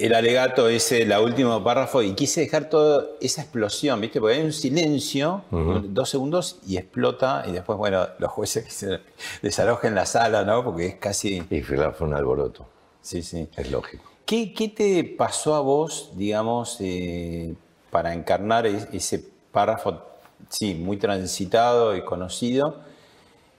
El 0.07 0.15
alegato 0.15 0.69
es 0.69 0.91
el 0.93 1.13
último 1.13 1.63
párrafo 1.63 2.03
y 2.03 2.15
quise 2.15 2.41
dejar 2.43 2.69
toda 2.69 3.07
esa 3.21 3.43
explosión, 3.43 4.01
¿viste? 4.01 4.21
Porque 4.21 4.37
hay 4.37 4.43
un 4.45 4.53
silencio, 4.53 5.43
dos 5.51 6.09
segundos 6.11 6.59
y 6.67 6.77
explota 6.77 7.45
y 7.47 7.53
después, 7.53 7.79
bueno, 7.79 8.07
los 8.19 8.31
jueces 8.31 8.65
que 8.65 8.71
se 8.71 9.01
desalojen 9.43 9.95
la 9.95 10.07
sala, 10.07 10.45
¿no? 10.45 10.65
Porque 10.65 10.87
es 10.87 10.95
casi... 10.97 11.43
Y 11.51 11.61
fue 11.63 11.77
un 12.01 12.15
alboroto. 12.15 12.67
Sí, 13.03 13.23
sí. 13.23 13.49
Es 13.57 13.71
lógico. 13.71 14.05
¿Qué, 14.25 14.53
qué 14.53 14.69
te 14.69 15.05
pasó 15.05 15.55
a 15.55 15.61
vos, 15.61 16.11
digamos, 16.15 16.79
eh, 16.81 17.55
para 17.91 18.13
encarnar 18.13 18.67
es- 18.67 18.89
ese 18.93 19.23
párrafo, 19.53 20.01
sí, 20.49 20.75
muy 20.75 20.97
transitado 20.97 21.95
y 21.97 22.05
conocido? 22.05 22.81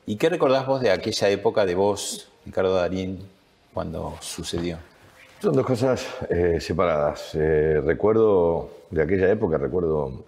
¿Y 0.05 0.17
qué 0.17 0.29
recordás 0.29 0.65
vos 0.67 0.81
de 0.81 0.91
aquella 0.91 1.29
época 1.29 1.65
de 1.65 1.75
vos, 1.75 2.27
Ricardo 2.45 2.73
Darín, 2.75 3.19
cuando 3.73 4.15
sucedió? 4.21 4.77
Son 5.41 5.53
dos 5.53 5.65
cosas 5.65 6.05
eh, 6.29 6.57
separadas. 6.59 7.31
Eh, 7.35 7.79
recuerdo 7.85 8.69
de 8.89 9.03
aquella 9.03 9.29
época, 9.31 9.57
recuerdo 9.57 10.23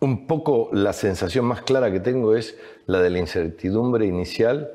un 0.00 0.26
poco 0.26 0.68
la 0.72 0.92
sensación 0.92 1.44
más 1.44 1.62
clara 1.62 1.92
que 1.92 2.00
tengo 2.00 2.34
es 2.34 2.56
la 2.86 3.00
de 3.00 3.10
la 3.10 3.18
incertidumbre 3.20 4.04
inicial 4.06 4.72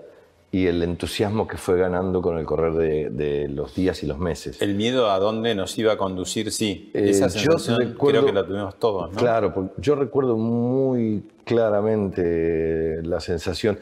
y 0.54 0.68
el 0.68 0.82
entusiasmo 0.82 1.46
que 1.50 1.58
fue 1.58 1.78
ganando 1.78 2.22
con 2.22 2.38
el 2.38 2.46
correr 2.46 2.72
de, 2.74 3.10
de 3.10 3.50
los 3.50 3.76
días 3.76 4.02
y 4.04 4.08
los 4.08 4.18
meses. 4.18 4.62
El 4.62 4.76
miedo 4.76 5.12
a 5.12 5.20
dónde 5.20 5.54
nos 5.54 5.78
iba 5.78 5.92
a 5.92 5.98
conducir, 5.98 6.54
sí. 6.54 6.90
Eh, 6.94 7.10
Esa 7.10 7.28
yo 7.28 7.58
sensación 7.58 7.78
recuerdo- 7.80 8.22
creo 8.22 8.26
que 8.28 8.32
la 8.34 8.46
tuvimos 8.48 8.80
todos, 8.80 9.12
¿no? 9.12 9.18
Claro, 9.20 9.72
yo 9.76 9.96
recuerdo 9.96 10.38
muy 10.38 11.24
claramente 11.44 13.02
la 13.04 13.20
sensación 13.20 13.78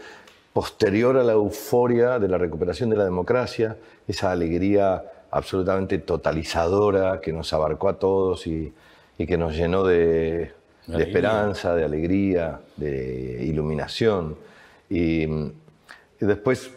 posterior 0.55 1.17
a 1.17 1.23
la 1.23 1.33
euforia 1.33 2.17
de 2.17 2.29
la 2.29 2.37
recuperación 2.37 2.89
de 2.89 2.95
la 2.95 3.03
democracia, 3.03 3.75
esa 4.07 4.31
alegría 4.31 5.03
absolutamente 5.29 5.97
totalizadora 5.97 7.19
que 7.19 7.33
nos 7.33 7.51
abarcó 7.51 7.89
a 7.89 7.99
todos 7.99 8.47
y, 8.47 8.73
y 9.17 9.25
que 9.25 9.37
nos 9.37 9.53
llenó 9.53 9.83
de, 9.83 10.53
esperanza, 11.01 11.75
de 11.75 11.83
alegría, 11.83 12.61
de 12.77 13.43
iluminación. 13.43 14.37
Y, 14.89 15.23
y 15.25 16.21
después, 16.21 16.71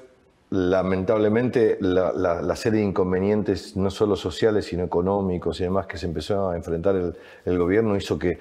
lamentablemente, 0.51 1.79
la, 1.81 2.13
la- 2.13 2.43
la 2.43 2.57
serie 2.57 2.81
de 2.81 2.87
inconvenientes, 2.87 3.77
no 3.77 3.91
solo 3.93 4.17
sociales, 4.17 4.65
sino 4.67 4.83
económicos 4.83 5.61
y 5.61 5.63
demás, 5.65 5.87
que 5.87 5.99
se 5.99 6.07
empezó 6.07 6.51
a 6.51 6.57
enfrentar 6.57 6.97
el, 6.97 7.15
el 7.45 7.57
gobierno, 7.59 7.95
hizo 7.97 8.19
que 8.19 8.41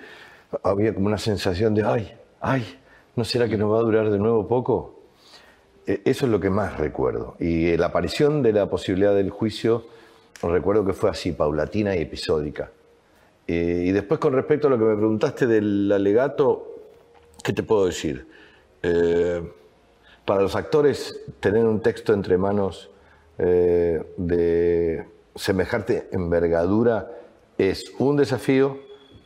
había 0.63 0.95
como 0.95 1.05
una 1.05 1.19
sensación 1.19 1.75
de, 1.75 1.83
ay, 1.83 2.11
ay, 2.41 2.63
¿no 3.15 3.23
será 3.23 3.47
que 3.47 3.57
nos 3.57 3.71
va 3.71 3.77
a 3.77 3.83
durar 3.83 4.09
de 4.09 4.17
nuevo 4.17 4.47
poco? 4.47 4.96
E- 5.87 6.01
Eso 6.05 6.25
es 6.25 6.31
lo 6.31 6.39
que 6.39 6.49
más 6.49 6.77
recuerdo. 6.77 7.35
Y 7.39 7.75
la 7.77 7.87
aparición 7.87 8.43
de 8.43 8.53
la 8.53 8.69
posibilidad 8.69 9.15
del 9.15 9.29
juicio, 9.31 9.85
recuerdo 10.43 10.85
que 10.85 10.93
fue 10.93 11.09
así, 11.09 11.31
paulatina 11.31 11.95
y 11.95 12.01
episódica. 12.01 12.69
Eh, 13.47 13.85
y 13.87 13.91
después 13.91 14.19
con 14.19 14.33
respecto 14.33 14.67
a 14.67 14.69
lo 14.69 14.77
que 14.77 14.83
me 14.83 14.95
preguntaste 14.95 15.47
del 15.47 15.91
alegato, 15.91 16.75
¿qué 17.43 17.53
te 17.53 17.63
puedo 17.63 17.85
decir? 17.85 18.27
Eh, 18.83 19.41
para 20.25 20.41
los 20.41 20.55
actores, 20.55 21.21
tener 21.39 21.65
un 21.65 21.81
texto 21.81 22.13
entre 22.13 22.37
manos 22.37 22.89
eh, 23.37 24.03
de 24.17 25.05
semejante 25.35 26.09
envergadura 26.11 27.09
es 27.57 27.85
un 27.99 28.17
desafío, 28.17 28.77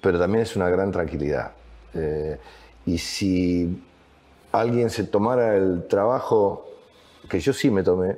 pero 0.01 0.19
también 0.19 0.43
es 0.43 0.55
una 0.55 0.69
gran 0.69 0.91
tranquilidad. 0.91 1.53
Eh, 1.95 2.37
y 2.85 2.97
si 2.99 3.81
alguien 4.51 4.89
se 4.89 5.03
tomara 5.05 5.55
el 5.55 5.87
trabajo, 5.87 6.67
que 7.29 7.39
yo 7.39 7.53
sí 7.53 7.69
me 7.69 7.83
tomé, 7.83 8.17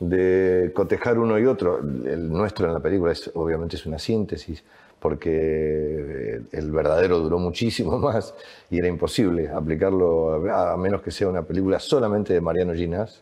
de 0.00 0.72
cotejar 0.74 1.18
uno 1.18 1.38
y 1.38 1.46
otro, 1.46 1.78
el 1.78 2.28
nuestro 2.30 2.66
en 2.66 2.74
la 2.74 2.80
película 2.80 3.12
es, 3.12 3.30
obviamente 3.34 3.76
es 3.76 3.86
una 3.86 3.98
síntesis, 3.98 4.62
porque 4.98 6.40
el 6.52 6.70
verdadero 6.70 7.18
duró 7.20 7.38
muchísimo 7.38 7.98
más 7.98 8.34
y 8.70 8.78
era 8.78 8.88
imposible 8.88 9.48
aplicarlo, 9.48 10.34
a 10.52 10.76
menos 10.76 11.02
que 11.02 11.10
sea 11.10 11.28
una 11.28 11.42
película 11.42 11.78
solamente 11.78 12.32
de 12.32 12.40
Mariano 12.40 12.74
Ginás, 12.74 13.20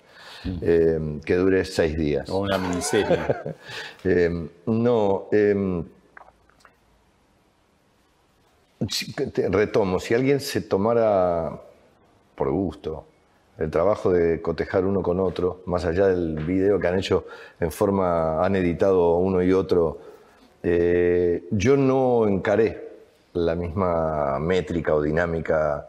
eh, 0.62 1.20
que 1.24 1.36
dure 1.36 1.64
seis 1.66 1.96
días. 1.98 2.28
O 2.30 2.38
una 2.38 2.58
miniserie. 2.58 3.18
Eh, 4.02 4.48
no, 4.64 5.26
eh, 5.30 5.82
te- 9.34 9.48
retomo, 9.50 10.00
si 10.00 10.14
alguien 10.14 10.40
se 10.40 10.62
tomara 10.62 11.60
por 12.40 12.50
gusto. 12.52 13.04
El 13.58 13.70
trabajo 13.70 14.10
de 14.10 14.40
cotejar 14.40 14.86
uno 14.86 15.02
con 15.02 15.20
otro, 15.20 15.60
más 15.66 15.84
allá 15.84 16.06
del 16.06 16.42
video 16.42 16.80
que 16.80 16.88
han 16.88 16.98
hecho 16.98 17.26
en 17.60 17.70
forma, 17.70 18.42
han 18.42 18.56
editado 18.56 19.18
uno 19.18 19.42
y 19.42 19.52
otro, 19.52 19.98
eh, 20.62 21.44
yo 21.50 21.76
no 21.76 22.26
encaré 22.26 22.88
la 23.34 23.54
misma 23.54 24.38
métrica 24.38 24.94
o 24.94 25.02
dinámica 25.02 25.86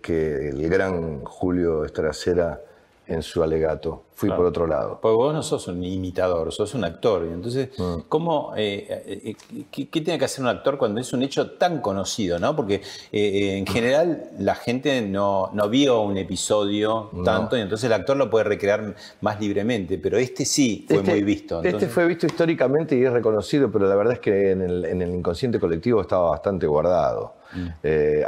que 0.00 0.48
el 0.48 0.66
gran 0.70 1.22
Julio 1.24 1.84
Estracera 1.84 2.58
en 3.06 3.22
su 3.22 3.42
alegato. 3.42 4.04
Fui 4.14 4.28
Claro. 4.28 4.42
por 4.42 4.48
otro 4.50 4.66
lado. 4.68 4.98
Porque 5.02 5.16
vos 5.16 5.34
no 5.34 5.42
sos 5.42 5.66
un 5.66 5.82
imitador, 5.82 6.52
sos 6.52 6.74
un 6.74 6.84
actor. 6.84 7.26
Y 7.28 7.32
entonces, 7.32 7.70
Mm. 7.76 8.02
¿cómo, 8.08 8.52
eh, 8.56 8.86
eh, 8.88 9.20
eh, 9.50 9.64
qué, 9.72 9.88
qué 9.88 10.00
tiene 10.00 10.16
que 10.18 10.26
hacer 10.26 10.42
un 10.42 10.48
actor 10.48 10.78
cuando 10.78 11.00
es 11.00 11.12
un 11.12 11.22
hecho 11.24 11.52
tan 11.52 11.80
conocido? 11.80 12.38
¿no? 12.38 12.54
Porque 12.54 12.82
eh, 13.10 13.56
en 13.58 13.66
general 13.66 14.30
la 14.38 14.54
gente 14.54 15.02
no, 15.02 15.50
no 15.52 15.68
vio 15.68 16.02
un 16.02 16.16
episodio 16.18 17.10
No. 17.12 17.24
tanto 17.24 17.56
y 17.56 17.62
entonces 17.62 17.84
el 17.86 17.92
actor 17.94 18.16
lo 18.16 18.30
puede 18.30 18.44
recrear 18.44 18.94
más 19.22 19.40
libremente. 19.40 19.98
Pero 19.98 20.18
este 20.18 20.44
sí 20.44 20.84
fue 20.86 20.98
Este- 20.98 21.10
muy 21.10 21.22
visto. 21.24 21.60
Este 21.64 21.88
fue 21.88 22.06
visto 22.06 22.26
históricamente 22.26 22.96
y 22.96 23.02
es 23.04 23.12
reconocido, 23.12 23.72
pero 23.72 23.88
la 23.88 23.96
verdad 23.96 24.12
es 24.14 24.20
que 24.20 24.52
en 24.52 24.62
el, 24.62 24.84
en 24.84 25.02
el 25.02 25.10
inconsciente 25.12 25.58
colectivo 25.58 26.00
estaba 26.00 26.30
bastante 26.30 26.68
guardado. 26.68 27.34
Mm. 27.54 27.68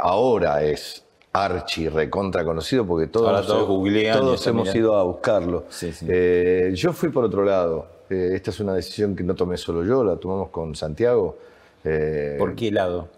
Ahora 0.01 0.61
es 0.63 1.04
archi, 1.43 1.89
recontra 1.89 2.45
conocido 2.45 2.85
porque 2.85 3.07
todos, 3.07 3.27
Ahora 3.27 3.41
todos 3.45 3.67
googlean 3.67 4.17
y 4.17 4.19
todos 4.19 4.39
eso, 4.41 4.49
hemos 4.51 4.73
ido 4.73 4.95
a 4.95 5.03
buscarlo. 5.03 5.65
Sí, 5.69 5.91
sí. 5.91 6.05
Eh, 6.09 6.71
yo 6.75 6.93
fui 6.93 7.09
por 7.09 7.25
otro 7.25 7.43
lado. 7.43 7.87
Eh, 8.09 8.31
esta 8.33 8.51
es 8.51 8.59
una 8.59 8.73
decisión 8.73 9.15
que 9.15 9.23
no 9.23 9.35
tomé 9.35 9.57
solo 9.57 9.83
yo, 9.83 10.03
la 10.03 10.15
tomamos 10.15 10.49
con 10.49 10.75
Santiago. 10.75 11.37
Eh, 11.83 12.35
¿Por 12.39 12.55
qué 12.55 12.71
lado? 12.71 13.09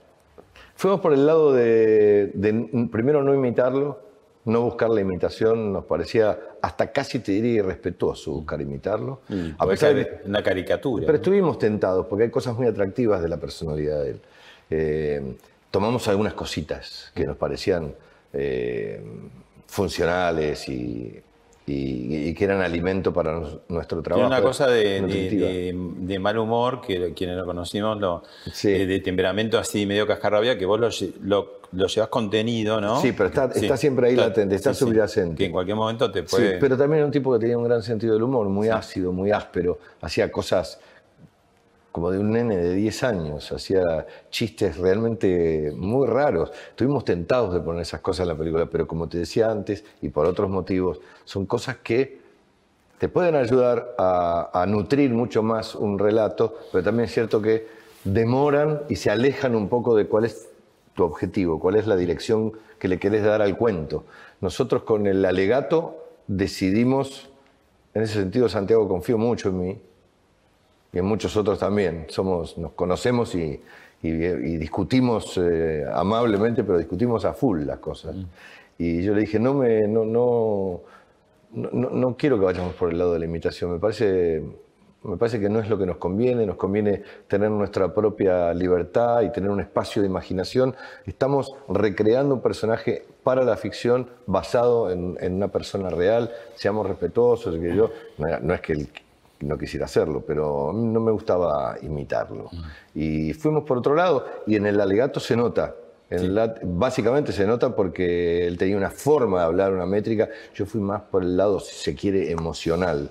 Fuimos 0.75 0.99
por 0.99 1.13
el 1.13 1.25
lado 1.25 1.53
de, 1.53 2.31
primero 2.91 3.23
no 3.23 3.33
imitarlo, 3.33 3.99
no 4.45 4.61
buscar 4.61 4.89
la 4.89 5.01
imitación, 5.01 5.73
nos 5.73 5.85
parecía 5.85 6.39
hasta 6.61 6.91
casi 6.91 7.19
te 7.19 7.33
diría 7.33 7.59
irrespetuoso 7.59 8.31
buscar 8.31 8.61
imitarlo. 8.61 9.21
A 9.57 9.67
pesar 9.67 9.93
de- 9.95 10.21
una 10.25 10.41
caricatura. 10.41 11.01
pero 11.01 11.13
¿no? 11.13 11.21
estuvimos 11.21 11.59
tentados, 11.59 12.05
porque 12.07 12.25
hay 12.25 12.29
cosas 12.29 12.55
muy 12.55 12.67
atractivas 12.67 13.21
de 13.21 13.27
la 13.27 13.37
personalidad 13.37 14.03
de 14.03 14.09
él. 14.11 15.37
Tomamos 15.71 16.07
algunas 16.07 16.33
cositas 16.33 17.11
que 17.13 17.25
nos 17.25 17.37
parecían 17.37 17.93
eh, 18.33 19.01
funcionales 19.67 20.67
y, 20.69 21.21
y- 21.65 22.27
y 22.29 22.33
que 22.33 22.45
eran 22.45 22.61
alimento 22.61 23.11
para 23.11 23.33
nos- 23.33 23.57
nuestro 23.67 24.01
Tiene 24.01 24.03
trabajo. 24.03 24.27
una 24.27 24.41
cosa 24.41 24.67
de, 24.67 24.83
de- 24.83 25.01
nutritiva. 25.01 25.47
de- 25.47 25.75
de 26.07 26.19
mal 26.19 26.37
humor, 26.37 26.81
que 26.81 27.13
quienes 27.13 27.35
lo 27.37 27.45
conocimos, 27.45 27.99
lo, 27.99 28.23
eh, 28.63 28.85
de 28.85 28.99
temperamento 29.01 29.57
así 29.57 29.85
medio 29.85 30.07
cascarrabia, 30.07 30.57
que 30.57 30.65
vos 30.65 30.79
lo, 30.79 30.87
lle- 30.89 31.13
lo, 31.23 31.57
lo 31.73 31.87
llevas 31.87 32.09
contenido, 32.09 32.79
¿no? 32.79 33.01
Sí, 33.01 33.11
pero 33.11 33.27
está- 33.27 33.51
está 33.53 33.75
siempre 33.75 34.07
ahí 34.07 34.15
latente, 34.15 34.55
está 34.55 34.73
subyacente. 34.73 35.35
Que 35.35 35.45
en 35.47 35.51
cualquier 35.51 35.75
momento 35.75 36.09
te 36.09 36.21
Sí, 36.21 36.27
puede... 36.29 36.57
pero 36.59 36.77
también 36.77 36.99
era 36.99 37.05
un 37.05 37.11
tipo 37.11 37.33
que 37.33 37.39
tenía 37.39 37.57
un 37.57 37.65
gran 37.65 37.83
sentido 37.83 38.13
del 38.13 38.23
humor, 38.23 38.47
muy 38.47 38.69
ácido, 38.69 39.11
muy 39.11 39.31
áspero, 39.31 39.77
hacía 40.01 40.31
cosas 40.31 40.79
como 41.97 42.11
de 42.11 42.19
un 42.19 42.29
nene 42.29 42.57
de 42.57 42.75
10 42.75 43.03
años, 43.05 43.51
hacía 43.51 44.05
chistes 44.29 44.77
realmente 44.77 45.73
muy 45.75 46.05
raros. 46.05 46.51
Estuvimos 46.69 47.03
tentados 47.03 47.55
de 47.55 47.59
poner 47.59 47.81
esas 47.81 48.01
cosas 48.01 48.25
en 48.25 48.27
la 48.27 48.37
película, 48.37 48.67
pero 48.67 48.87
como 48.87 49.09
te 49.09 49.17
decía 49.17 49.49
antes, 49.49 49.83
y 50.03 50.09
por 50.09 50.27
otros 50.27 50.47
motivos, 50.47 50.99
son 51.25 51.47
cosas 51.47 51.77
que 51.77 52.19
te 52.99 53.09
pueden 53.09 53.33
ayudar 53.33 53.95
a, 53.97 54.63
nutrir 54.67 55.09
mucho 55.09 55.41
más 55.41 55.73
un 55.73 55.97
relato, 55.97 56.59
pero 56.71 56.83
también 56.83 57.05
es 57.05 57.15
cierto 57.15 57.41
que 57.41 57.65
demoran 58.03 58.83
y 58.89 58.97
se 58.97 59.09
alejan 59.09 59.55
un 59.55 59.67
poco 59.67 59.95
de 59.95 60.05
cuál 60.05 60.25
es 60.25 60.49
tu 60.93 61.03
objetivo, 61.03 61.59
cuál 61.59 61.77
es 61.77 61.87
la 61.87 61.95
dirección 61.95 62.51
que 62.77 62.87
le 62.89 62.99
querés 62.99 63.23
dar 63.23 63.41
al 63.41 63.57
cuento. 63.57 64.05
Nosotros 64.39 64.83
con 64.83 65.07
el 65.07 65.25
alegato 65.25 65.97
decidimos, 66.27 67.27
en 67.95 68.03
ese 68.03 68.19
sentido 68.19 68.49
Santiago 68.49 68.87
confío 68.87 69.17
mucho 69.17 69.49
en 69.49 69.59
mí, 69.59 69.81
y 70.97 70.99
en 70.99 71.05
muchos 71.05 71.37
otros 71.37 71.59
también. 71.59 72.07
Somos, 72.09 72.57
nos 72.57 72.71
conocemos 72.71 73.35
y, 73.35 73.61
y- 74.01 74.09
y 74.09 74.57
discutimos 74.57 75.37
eh, 75.37 75.85
amablemente, 75.93 76.63
pero 76.63 76.79
discutimos 76.79 77.23
a 77.23 77.33
full 77.33 77.61
las 77.65 77.77
cosas. 77.77 78.15
Y 78.79 79.03
yo 79.03 79.13
le 79.13 79.21
dije, 79.21 79.37
no, 79.39 79.53
me, 79.53 79.87
no, 79.87 80.05
no, 80.05 80.81
no, 81.51 81.89
no- 81.91 82.17
quiero 82.17 82.39
que 82.39 82.45
vayamos 82.45 82.73
por 82.73 82.91
el 82.91 82.97
lado 82.97 83.13
de 83.13 83.19
la 83.19 83.25
imitación. 83.25 83.71
Me 83.73 83.77
parece, 83.79 84.41
me 85.03 85.17
parece 85.17 85.39
que 85.39 85.49
no 85.49 85.59
es 85.59 85.69
lo 85.69 85.77
que 85.77 85.85
nos 85.85 85.97
conviene. 85.97 86.47
Nos 86.47 86.55
conviene 86.57 87.03
tener 87.27 87.51
nuestra 87.51 87.93
propia 87.93 88.51
libertad 88.55 89.21
y 89.21 89.31
tener 89.31 89.51
un 89.51 89.59
espacio 89.59 90.01
de 90.01 90.07
imaginación. 90.07 90.75
Estamos 91.05 91.55
recreando 91.69 92.33
un 92.33 92.41
personaje 92.41 93.05
para 93.23 93.43
la 93.43 93.55
ficción 93.55 94.09
basado 94.25 94.89
en, 94.91 95.15
en 95.21 95.35
una 95.35 95.49
persona 95.49 95.91
real. 95.91 96.31
Seamos 96.55 96.87
respetuosos. 96.87 97.55
Que 97.57 97.75
yo, 97.75 97.91
no, 98.17 98.39
no 98.41 98.53
es 98.55 98.61
que 98.61 98.73
él 98.73 98.89
no 99.39 99.57
quisiera 99.57 99.85
hacerlo, 99.85 100.23
pero 100.25 100.71
no 100.73 100.99
me 100.99 101.11
gustaba 101.11 101.77
imitarlo. 101.81 102.49
Y 102.95 103.33
fuimos 103.33 103.63
por 103.63 103.77
otro 103.77 103.95
lado 103.95 104.25
y 104.47 104.55
en 104.55 104.65
el 104.65 104.79
alegato 104.79 105.19
se 105.19 105.35
nota. 105.35 105.75
En 106.09 106.33
básicamente 106.63 107.33
se 107.33 107.45
nota 107.45 107.75
porque 107.75 108.47
él 108.47 108.57
tenía 108.57 108.77
una 108.77 108.89
forma 108.89 109.39
de 109.39 109.45
hablar, 109.45 109.73
una 109.73 109.85
métrica. 109.85 110.29
Yo 110.55 110.65
fui 110.65 110.79
más 110.79 111.01
por 111.01 111.23
el 111.23 111.35
lado, 111.35 111.59
si 111.59 111.75
se 111.75 111.95
quiere, 111.95 112.31
emocional, 112.31 113.09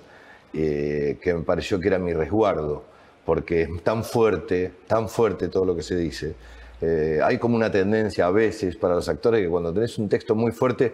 eh, 0.53 1.17
que 1.21 1.33
me 1.33 1.41
pareció 1.41 1.79
que 1.79 1.89
era 1.89 1.99
mi 1.99 2.13
resguardo, 2.13 2.83
porque 3.23 3.63
es 3.63 3.83
tan 3.83 4.03
fuerte, 4.03 4.71
tan 4.87 5.07
fuerte 5.07 5.47
todo 5.47 5.65
lo 5.65 5.75
que 5.75 5.83
se 5.83 5.95
dice. 5.95 6.35
Eh, 6.81 7.19
hay 7.23 7.37
como 7.37 7.55
una 7.55 7.71
tendencia 7.71 8.25
a 8.25 8.31
veces 8.31 8.75
para 8.75 8.95
los 8.95 9.07
actores 9.09 9.41
que 9.41 9.49
cuando 9.49 9.73
tenés 9.73 9.97
un 9.99 10.09
texto 10.09 10.33
muy 10.33 10.51
fuerte, 10.51 10.93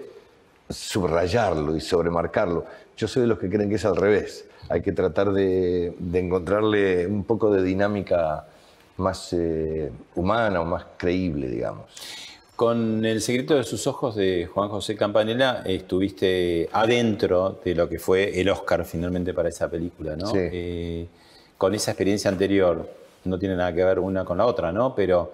subrayarlo 0.69 1.75
y 1.75 1.81
sobremarcarlo. 1.81 2.65
Yo 2.97 3.07
soy 3.07 3.23
de 3.23 3.27
los 3.27 3.39
que 3.39 3.49
creen 3.49 3.69
que 3.69 3.75
es 3.75 3.85
al 3.85 3.95
revés. 3.95 4.45
Hay 4.69 4.81
que 4.81 4.91
tratar 4.91 5.31
de, 5.33 5.93
de 5.97 6.19
encontrarle 6.19 7.07
un 7.07 7.23
poco 7.23 7.51
de 7.51 7.63
dinámica 7.63 8.45
más 8.97 9.33
eh, 9.33 9.91
humana 10.15 10.61
o 10.61 10.65
más 10.65 10.85
creíble, 10.97 11.47
digamos. 11.47 11.85
Con 12.55 13.03
El 13.03 13.21
secreto 13.21 13.55
de 13.55 13.63
sus 13.63 13.87
ojos 13.87 14.15
de 14.15 14.45
Juan 14.45 14.69
José 14.69 14.95
Campanella 14.95 15.63
estuviste 15.65 16.69
adentro 16.71 17.59
de 17.63 17.73
lo 17.73 17.89
que 17.89 17.97
fue 17.97 18.39
el 18.39 18.47
Oscar 18.49 18.85
finalmente 18.85 19.33
para 19.33 19.49
esa 19.49 19.69
película, 19.69 20.15
¿no? 20.15 20.27
Sí. 20.27 20.37
Eh, 20.39 21.07
con 21.57 21.73
esa 21.73 21.91
experiencia 21.91 22.29
anterior, 22.29 22.87
no 23.25 23.39
tiene 23.39 23.55
nada 23.55 23.73
que 23.73 23.83
ver 23.83 23.99
una 23.99 24.23
con 24.23 24.37
la 24.37 24.45
otra, 24.45 24.71
¿no? 24.71 24.93
Pero 24.93 25.33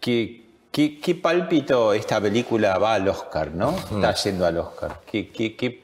¿qué, 0.00 0.48
qué, 0.70 1.00
qué 1.00 1.14
pálpito 1.14 1.94
esta 1.94 2.20
película 2.20 2.76
va 2.78 2.94
al 2.94 3.08
Oscar, 3.08 3.52
¿no? 3.52 3.70
Está 3.94 4.14
yendo 4.14 4.44
al 4.44 4.58
Oscar. 4.58 5.00
¿Qué, 5.10 5.30
qué, 5.30 5.56
qué, 5.56 5.82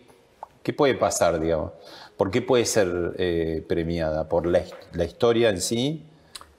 qué 0.62 0.72
puede 0.74 0.94
pasar, 0.94 1.40
digamos? 1.40 1.72
¿Por 2.16 2.30
qué 2.30 2.40
puede 2.42 2.64
ser 2.64 3.14
eh, 3.18 3.64
premiada? 3.68 4.28
¿Por 4.28 4.46
la, 4.46 4.62
la 4.92 5.04
historia 5.04 5.50
en 5.50 5.60
sí, 5.60 6.06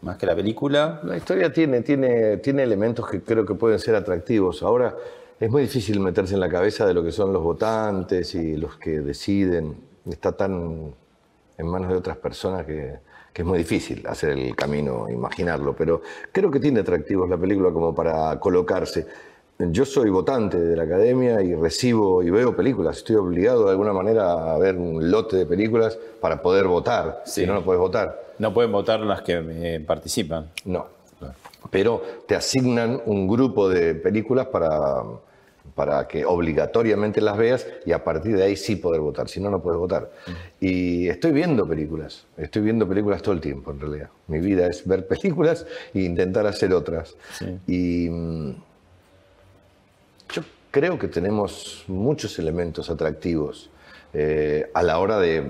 más 0.01 0.17
que 0.17 0.25
la 0.25 0.35
película? 0.35 1.01
La 1.03 1.17
historia 1.17 1.51
tiene, 1.51 1.81
tiene, 1.81 2.37
tiene 2.37 2.63
elementos 2.63 3.09
que 3.09 3.21
creo 3.21 3.45
que 3.45 3.55
pueden 3.55 3.79
ser 3.79 3.95
atractivos. 3.95 4.61
Ahora 4.61 4.95
es 5.39 5.49
muy 5.49 5.63
difícil 5.63 5.99
meterse 5.99 6.35
en 6.35 6.41
la 6.41 6.49
cabeza 6.49 6.85
de 6.85 6.93
lo 6.93 7.03
que 7.03 7.11
son 7.11 7.33
los 7.33 7.41
votantes 7.41 8.35
y 8.35 8.55
los 8.55 8.77
que 8.77 8.99
deciden. 8.99 9.75
Está 10.09 10.31
tan 10.31 10.93
en 11.57 11.67
manos 11.67 11.89
de 11.89 11.95
otras 11.95 12.17
personas 12.17 12.65
que, 12.65 12.99
que 13.33 13.41
es 13.41 13.47
muy 13.47 13.57
difícil 13.59 14.05
hacer 14.07 14.31
el 14.31 14.55
camino, 14.55 15.07
imaginarlo, 15.09 15.75
pero 15.75 16.01
creo 16.31 16.49
que 16.49 16.59
tiene 16.59 16.79
atractivos 16.79 17.29
la 17.29 17.37
película 17.37 17.71
como 17.71 17.93
para 17.93 18.39
colocarse. 18.39 19.07
Yo 19.59 19.85
soy 19.85 20.11
votante 20.11 20.59
de 20.59 20.75
la 20.75 20.83
academia 20.83 21.41
y 21.41 21.55
recibo 21.55 22.21
y 22.21 22.29
veo 22.29 22.55
películas. 22.55 22.97
Estoy 22.97 23.15
obligado 23.15 23.65
de 23.65 23.71
alguna 23.71 23.91
manera 23.91 24.53
a 24.53 24.57
ver 24.59 24.75
un 24.75 25.09
lote 25.09 25.35
de 25.35 25.45
películas 25.47 25.97
para 26.21 26.43
poder 26.43 26.67
votar. 26.67 27.23
Si 27.25 27.43
no, 27.45 27.55
no 27.55 27.63
puedes 27.63 27.79
votar. 27.79 28.27
No 28.37 28.53
pueden 28.53 28.71
votar 28.71 28.99
las 28.99 29.23
que 29.23 29.43
eh, 29.43 29.79
participan. 29.79 30.51
No. 30.65 30.85
Pero 31.71 32.03
te 32.27 32.35
asignan 32.35 33.01
un 33.07 33.27
grupo 33.27 33.67
de 33.67 33.95
películas 33.95 34.45
para, 34.45 35.01
para 35.73 36.07
que 36.07 36.23
obligatoriamente 36.23 37.19
las 37.19 37.35
veas 37.35 37.65
y 37.83 37.93
a 37.93 38.03
partir 38.03 38.37
de 38.37 38.43
ahí 38.43 38.55
sí 38.55 38.75
poder 38.75 39.01
votar, 39.01 39.27
si 39.27 39.39
no, 39.39 39.49
no 39.49 39.61
puedes 39.61 39.79
votar. 39.79 40.11
Y 40.59 41.07
estoy 41.09 41.31
viendo 41.31 41.67
películas, 41.67 42.25
estoy 42.37 42.61
viendo 42.61 42.87
películas 42.87 43.21
todo 43.21 43.33
el 43.33 43.41
tiempo 43.41 43.71
en 43.71 43.79
realidad. 43.79 44.09
Mi 44.27 44.39
vida 44.39 44.67
es 44.67 44.87
ver 44.87 45.07
películas 45.07 45.65
e 45.93 46.01
intentar 46.01 46.45
hacer 46.45 46.73
otras. 46.73 47.15
Y 47.65 48.07
mm, 48.09 48.55
yo 50.33 50.41
creo 50.71 50.97
que 50.99 51.07
tenemos 51.07 51.83
muchos 51.87 52.37
elementos 52.39 52.89
atractivos. 52.89 53.69
eh, 54.13 54.71
a 54.73 54.81
la 54.83 54.99
hora 54.99 55.19
de, 55.19 55.43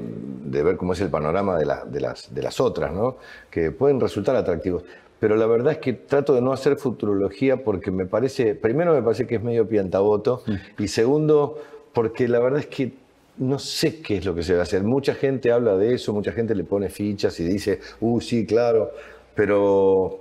de 0.45 0.63
ver 0.63 0.77
cómo 0.77 0.93
es 0.93 0.99
el 0.99 1.09
panorama 1.09 1.57
de, 1.57 1.65
la- 1.65 1.85
de 1.85 2.01
las, 2.01 2.33
de 2.33 2.41
las 2.41 2.59
otras, 2.59 2.91
¿no? 2.91 3.17
que 3.51 3.71
pueden 3.71 3.99
resultar 3.99 4.35
atractivos. 4.35 4.83
Pero 5.19 5.35
la 5.35 5.45
verdad 5.45 5.73
es 5.73 5.77
que 5.77 5.93
trato 5.93 6.33
de 6.33 6.41
no 6.41 6.51
hacer 6.51 6.75
futurología 6.77 7.63
porque 7.63 7.91
me 7.91 8.05
parece, 8.07 8.55
primero 8.55 8.93
me 8.93 9.01
parece 9.03 9.25
que 9.27 9.35
es 9.35 9.43
medio 9.43 9.67
piantaboto 9.69 10.43
y 10.79 10.87
segundo 10.87 11.57
porque 11.93 12.27
la 12.27 12.39
verdad 12.39 12.59
es 12.59 12.67
que 12.67 12.93
no 13.37 13.59
sé 13.59 14.01
qué 14.01 14.17
es 14.17 14.25
lo 14.25 14.33
que 14.35 14.41
se 14.43 14.53
va 14.53 14.61
a 14.61 14.63
hacer. 14.63 14.83
Mucha 14.83 15.13
gente 15.13 15.51
habla 15.51 15.77
de 15.77 15.93
eso, 15.93 16.11
mucha 16.11 16.31
gente 16.31 16.53
le 16.55 16.63
pone 16.63 16.89
fichas 16.89 17.39
y 17.39 17.43
dice, 17.45 17.79
uh, 18.01 18.19
sí, 18.19 18.45
claro, 18.47 18.91
pero 19.35 20.19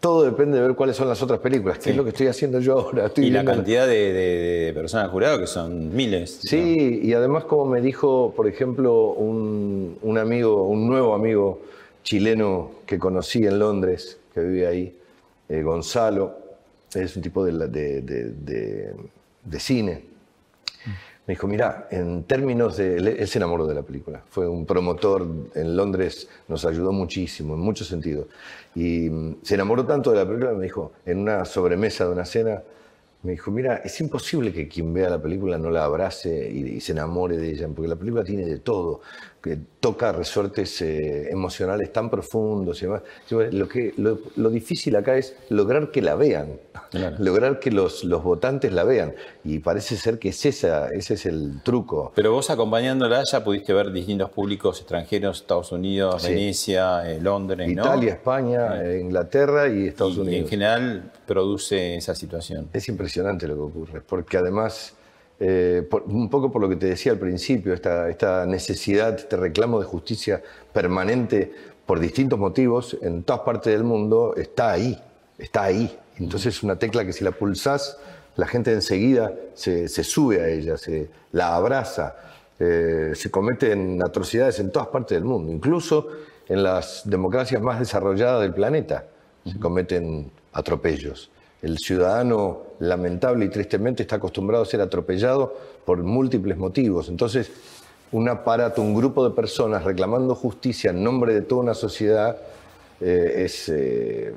todo 0.00 0.24
depende 0.24 0.56
de 0.58 0.66
ver 0.66 0.74
cuáles 0.76 0.96
son 0.96 1.08
las 1.08 1.22
otras 1.22 1.40
películas, 1.40 1.78
que 1.78 1.90
es 1.90 1.96
lo 1.96 2.02
que 2.04 2.10
estoy 2.10 2.26
haciendo 2.26 2.58
yo 2.60 2.78
ahora. 2.80 3.06
Estoy 3.06 3.26
y 3.26 3.30
la 3.30 3.44
cantidad 3.44 3.86
de, 3.86 4.12
de- 4.12 4.64
de 4.66 4.72
personas 4.72 5.10
juradas, 5.10 5.38
que 5.38 5.46
son 5.46 5.94
miles. 5.94 6.40
Sí, 6.42 7.00
y 7.02 7.12
además 7.12 7.44
como 7.44 7.66
me 7.66 7.80
dijo, 7.80 8.32
por 8.34 8.48
ejemplo, 8.48 9.12
un, 9.12 9.98
un 10.02 10.18
amigo, 10.18 10.62
un 10.66 10.86
nuevo 10.88 11.14
amigo 11.14 11.60
chileno 12.02 12.70
que 12.86 12.98
conocí 12.98 13.44
en 13.46 13.58
Londres, 13.58 14.18
que 14.32 14.40
vive 14.40 14.66
ahí, 14.66 14.96
eh, 15.48 15.62
Gonzalo, 15.62 16.34
es 16.94 17.14
un 17.16 17.22
tipo 17.22 17.44
de- 17.44 18.94
de 19.44 19.60
cine. 19.60 20.02
Me 21.26 21.34
dijo, 21.34 21.46
mira, 21.46 21.86
en 21.90 22.24
términos 22.24 22.76
de... 22.76 22.96
Él, 22.96 23.28
se 23.28 23.38
enamoró 23.38 23.66
de 23.66 23.74
la 23.74 23.82
película. 23.82 24.22
Fue 24.28 24.48
un 24.48 24.66
promotor 24.66 25.26
en 25.54 25.76
Londres, 25.76 26.28
nos 26.48 26.64
ayudó 26.64 26.92
muchísimo, 26.92 27.54
en 27.54 27.60
muchos 27.60 27.88
sentidos. 27.88 28.26
Y 28.74 29.08
mm, 29.08 29.36
se 29.42 29.54
enamoró 29.54 29.86
tanto 29.86 30.10
de 30.10 30.16
la 30.16 30.26
película, 30.26 30.52
me 30.52 30.64
dijo, 30.64 30.92
en 31.06 31.18
una 31.18 31.44
sobremesa 31.44 32.06
de 32.06 32.12
una 32.12 32.24
cena, 32.24 32.62
me 33.22 33.32
dijo, 33.32 33.50
mira, 33.50 33.76
es 33.84 34.00
imposible 34.00 34.52
que 34.52 34.66
quien 34.66 34.94
vea 34.94 35.10
la 35.10 35.20
película 35.20 35.58
no 35.58 35.70
la 35.70 35.84
abrace 35.84 36.50
y, 36.50 36.66
y 36.66 36.80
se 36.80 36.92
enamore 36.92 37.36
de 37.36 37.50
ella, 37.50 37.68
porque 37.68 37.88
la 37.88 37.96
película 37.96 38.24
tiene 38.24 38.46
de 38.46 38.58
todo, 38.58 39.02
que 39.40 39.58
toca 39.80 40.12
resortes 40.12 40.82
eh, 40.82 41.30
emocionales 41.30 41.92
tan 41.92 42.10
profundos 42.10 42.82
y 42.82 42.86
demás. 42.86 43.02
Yo, 43.28 43.40
Lo, 43.50 43.68
que, 43.68 43.94
lo, 43.96 44.18
lo 44.36 44.50
difícil 44.50 44.94
acá 44.96 45.16
es 45.16 45.34
lograr 45.48 45.90
que 45.90 46.02
la 46.02 46.14
vean, 46.14 46.60
lograr 47.18 47.58
que 47.58 47.70
los, 47.70 48.04
los 48.04 48.22
votantes 48.22 48.72
la 48.72 48.84
vean. 48.84 49.14
Y 49.42 49.60
parece 49.60 49.96
ser 49.96 50.18
que 50.18 50.28
es 50.30 50.44
esa, 50.44 50.88
ese 50.90 51.14
es 51.14 51.24
el 51.26 51.62
truco. 51.62 52.12
Pero 52.14 52.32
vos 52.32 52.50
acompañándola 52.50 53.22
ya 53.24 53.42
pudiste 53.42 53.72
ver 53.72 53.90
distintos 53.92 54.30
públicos 54.30 54.78
extranjeros, 54.80 55.40
Estados 55.40 55.72
Unidos, 55.72 56.22
Sí. 56.22 56.28
Venecia, 56.34 57.10
eh, 57.10 57.20
Londres, 57.20 57.66
¿no? 57.68 57.72
Italia, 57.82 58.12
España, 58.12 58.82
eh, 58.84 59.00
Inglaterra 59.00 59.68
y 59.68 59.86
Estados 59.88 60.16
Y 60.16 60.20
Unidos. 60.20 60.40
en 60.42 60.48
general 60.48 61.12
produce 61.26 61.96
esa 61.96 62.14
situación. 62.14 62.68
Es 62.72 62.88
impresionante 62.88 63.48
lo 63.48 63.54
que 63.54 63.60
ocurre, 63.62 64.00
porque 64.02 64.36
además, 64.36 64.94
eh, 65.40 65.86
por- 65.90 66.02
un 66.02 66.28
poco 66.28 66.52
por 66.52 66.60
lo 66.62 66.68
que 66.68 66.76
te 66.76 66.86
decía 66.86 67.12
al 67.12 67.18
principio, 67.18 67.72
esta, 67.72 68.08
esta 68.08 68.44
necesidad, 68.46 69.14
este 69.16 69.36
reclamo 69.36 69.80
de 69.80 69.86
justicia 69.86 70.42
permanente 70.72 71.52
por 71.86 71.98
distintos 71.98 72.38
motivos 72.38 72.96
en 73.02 73.22
todas 73.24 73.40
partes 73.42 73.72
del 73.72 73.82
mundo 73.84 74.34
está 74.36 74.70
ahí, 74.72 74.96
está 75.38 75.64
ahí. 75.64 75.98
Entonces 76.18 76.54
es 76.56 76.62
una 76.62 76.76
tecla 76.78 77.04
que 77.04 77.12
si 77.12 77.24
la 77.24 77.32
pulsás, 77.32 77.96
la 78.36 78.46
gente 78.46 78.72
enseguida 78.72 79.32
se, 79.54 79.88
se 79.88 80.04
sube 80.04 80.40
a 80.40 80.48
ella, 80.48 80.76
se 80.76 81.08
la 81.32 81.56
abraza. 81.56 82.14
Eh, 82.62 83.12
se 83.14 83.30
cometen 83.30 84.02
atrocidades 84.02 84.60
en 84.60 84.70
todas 84.70 84.88
partes 84.88 85.16
del 85.16 85.24
mundo, 85.24 85.50
incluso 85.50 86.08
en 86.46 86.62
las 86.62 87.02
democracias 87.06 87.62
más 87.62 87.78
desarrolladas 87.78 88.42
del 88.42 88.52
planeta 88.52 89.06
se 89.50 89.58
cometen 89.58 90.30
atropellos. 90.52 91.30
El 91.62 91.78
ciudadano, 91.78 92.60
lamentable 92.80 93.44
y 93.44 93.48
tristemente, 93.48 94.02
está 94.02 94.16
acostumbrado 94.16 94.64
a 94.64 94.66
ser 94.66 94.80
atropellado 94.80 95.54
por 95.84 96.02
múltiples 96.02 96.56
motivos. 96.56 97.08
Entonces, 97.08 97.50
un 98.12 98.28
aparato, 98.28 98.82
un 98.82 98.94
grupo 98.94 99.28
de 99.28 99.34
personas 99.34 99.84
reclamando 99.84 100.34
justicia 100.34 100.90
en 100.90 101.04
nombre 101.04 101.32
de 101.32 101.42
toda 101.42 101.62
una 101.62 101.74
sociedad 101.74 102.36
eh, 103.00 103.44
es, 103.44 103.68
eh, 103.68 104.34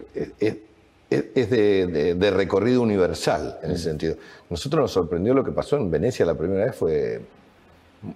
de 1.10 2.32
recorrido 2.32 2.82
universal 2.82 3.60
en 3.64 3.72
ese 3.72 3.84
sentido. 3.84 4.16
Nosotros 4.50 4.82
nos 4.82 4.91
sorprendió 4.91 5.34
lo 5.34 5.44
que 5.44 5.52
pasó 5.52 5.78
en 5.78 5.89
Venecia 5.89 6.26
la 6.26 6.36
primera 6.36 6.66
vez, 6.66 6.76
fue 6.76 7.22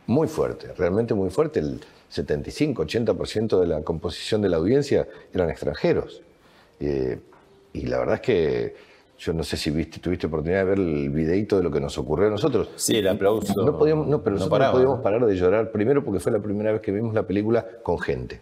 muy 0.05 0.27
fuerte, 0.27 0.73
realmente 0.77 1.13
muy 1.13 1.29
fuerte. 1.29 1.59
El 1.59 1.79
75-80% 2.13 3.59
de 3.59 3.67
la 3.67 3.81
composición 3.81 4.41
de 4.41 4.49
la 4.49 4.57
audiencia 4.57 5.07
eran 5.33 5.49
extranjeros. 5.49 6.21
Eh, 6.79 7.19
y 7.73 7.85
la 7.87 7.99
verdad 7.99 8.15
es 8.15 8.21
que 8.21 8.75
yo 9.17 9.33
no 9.33 9.43
sé 9.43 9.57
si 9.57 9.71
viste, 9.71 9.99
tuviste 9.99 10.27
oportunidad 10.27 10.59
de 10.59 10.65
ver 10.65 10.79
el 10.79 11.09
videito 11.09 11.57
de 11.57 11.63
lo 11.63 11.71
que 11.71 11.79
nos 11.79 11.97
ocurrió 11.97 12.27
a 12.27 12.29
nosotros. 12.29 12.69
Sí, 12.75 12.97
el 12.97 13.07
aplauso. 13.07 13.53
No, 13.63 13.77
podíamos, 13.77 14.07
no 14.07 14.21
pero 14.21 14.35
no 14.35 14.39
nosotros 14.39 14.49
paraba, 14.49 14.71
no 14.71 14.77
podíamos 14.77 14.99
parar 15.01 15.25
de 15.25 15.35
llorar, 15.35 15.71
primero 15.71 16.03
porque 16.03 16.19
fue 16.19 16.31
la 16.31 16.39
primera 16.39 16.71
vez 16.71 16.81
que 16.81 16.91
vimos 16.91 17.13
la 17.13 17.23
película 17.23 17.65
con 17.81 17.99
gente, 17.99 18.41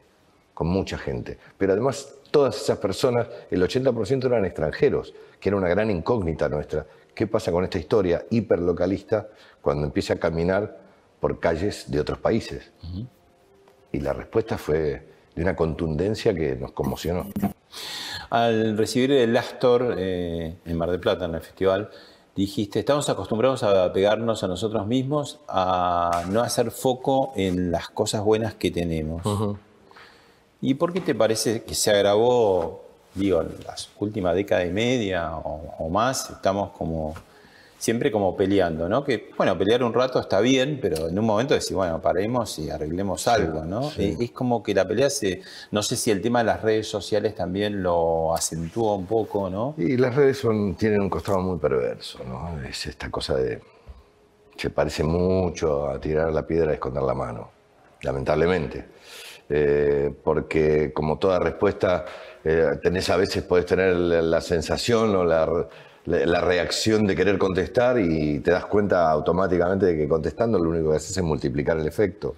con 0.54 0.68
mucha 0.68 0.98
gente. 0.98 1.38
Pero 1.58 1.74
además 1.74 2.16
todas 2.30 2.62
esas 2.62 2.78
personas, 2.80 3.28
el 3.50 3.62
80% 3.62 4.26
eran 4.26 4.44
extranjeros, 4.44 5.14
que 5.40 5.50
era 5.50 5.58
una 5.58 5.70
gran 5.70 5.90
incógnita 5.90 6.50
nuestra. 6.50 6.86
¿Qué 7.14 7.28
pasa 7.28 7.52
con 7.52 7.64
esta 7.64 7.80
historia 7.80 8.26
hiperlocalista 8.30 9.30
cuando 9.62 9.86
empieza 9.86 10.16
a 10.16 10.18
caminar 10.18 10.78
por 11.22 11.40
calles 11.40 11.90
de 11.90 12.02
otros 12.02 12.20
países? 12.20 12.74
Y 13.94 14.02
la 14.02 14.12
respuesta 14.12 14.58
fue 14.58 15.08
de 15.34 15.42
una 15.42 15.56
contundencia 15.56 16.34
que 16.34 16.58
nos 16.58 16.74
conmocionó. 16.74 17.28
Al 18.30 18.78
recibir 18.78 19.12
el 19.12 19.36
Astor 19.38 19.96
eh, 19.98 20.56
en 20.66 20.78
Mar 20.78 20.92
del 20.92 21.00
Plata, 21.00 21.26
en 21.26 21.36
el 21.36 21.42
festival, 21.42 21.90
dijiste, 22.36 22.80
estamos 22.80 23.10
acostumbrados 23.10 23.64
a 23.64 23.92
pegarnos 23.94 24.44
a 24.44 24.48
nosotros 24.48 24.86
mismos, 24.88 25.40
a 25.48 26.24
no 26.30 26.42
hacer 26.42 26.72
foco 26.72 27.32
en 27.36 27.72
las 27.72 27.90
cosas 27.90 28.24
buenas 28.24 28.56
que 28.56 28.72
tenemos. 28.72 29.22
¿Y 30.62 30.74
por 30.74 30.94
qué 30.94 31.02
te 31.02 31.16
parece 31.16 31.64
que 31.64 31.76
se 31.76 31.92
agravó, 31.92 32.84
digo, 33.14 33.42
en 33.42 33.56
las 33.66 33.90
últimas 34.00 34.36
décadas 34.36 34.66
y 34.66 34.72
media 34.72 35.38
o, 35.38 35.76
o 35.80 35.90
más, 35.90 36.30
estamos 36.30 36.72
como 36.72 37.14
siempre 37.86 38.12
como 38.12 38.36
peleando, 38.36 38.90
¿no? 38.90 39.04
Que, 39.04 39.30
bueno, 39.38 39.56
pelear 39.56 39.84
un 39.84 39.94
rato 39.94 40.20
está 40.20 40.42
bien, 40.42 40.80
pero 40.82 41.08
en 41.08 41.20
un 41.20 41.24
momento 41.24 41.54
decir, 41.54 41.78
bueno, 41.78 42.02
paremos 42.02 42.58
y 42.58 42.72
arreglemos 42.72 43.28
algo, 43.28 43.64
¿no? 43.64 43.92
sí. 43.92 44.06
Eh, 44.06 44.18
Es 44.22 44.32
como 44.32 44.64
que 44.64 44.74
la 44.74 44.88
pelea 44.88 45.12
se, 45.12 45.44
no 45.70 45.84
sé 45.84 45.96
si 45.96 46.10
el 46.10 46.20
tema 46.20 46.40
de 46.40 46.46
las 46.46 46.64
redes 46.64 46.88
sociales 46.88 47.36
también 47.36 47.84
lo 47.84 48.34
acentúa 48.34 48.96
un 48.96 49.06
poco, 49.06 49.52
¿no? 49.52 49.76
Y 49.78 49.98
las 49.98 50.16
redes 50.16 50.40
son, 50.40 50.74
tienen 50.74 51.00
un 51.00 51.12
costado 51.12 51.40
muy 51.42 51.60
perverso, 51.60 52.24
¿no? 52.28 52.60
Es 52.68 52.88
esta 52.88 53.12
cosa 53.12 53.36
de. 53.36 53.62
Se 54.58 54.72
parece 54.72 55.04
mucho 55.04 55.88
a 55.88 56.00
tirar 56.00 56.34
la 56.34 56.48
piedra 56.48 56.72
y 56.72 56.76
esconder 56.76 57.04
la 57.04 57.14
mano, 57.14 57.52
lamentablemente. 58.02 58.86
Eh, 59.48 60.12
porque, 60.24 60.92
como 60.92 61.20
toda 61.20 61.38
respuesta, 61.38 62.04
eh, 62.44 62.80
tenés 62.82 63.12
a 63.12 63.18
veces, 63.18 63.44
podés 63.44 63.68
tener 63.68 63.96
la, 63.96 64.22
la 64.24 64.42
sensación 64.42 65.16
o 65.16 65.24
la, 65.24 65.68
la- 66.06 66.42
reacción 66.42 67.08
de 67.08 67.16
querer 67.16 67.38
contestar 67.38 68.00
y 68.00 68.40
te 68.40 68.52
das 68.52 68.66
cuenta 68.66 69.10
automáticamente 69.10 69.88
de 69.88 69.98
que 69.98 70.08
contestando 70.08 70.60
lo 70.60 70.70
único 70.70 70.92
que 70.92 70.98
haces 70.98 71.18
es 71.18 71.24
multiplicar 71.24 71.78
el 71.78 71.88
efecto. 71.88 72.36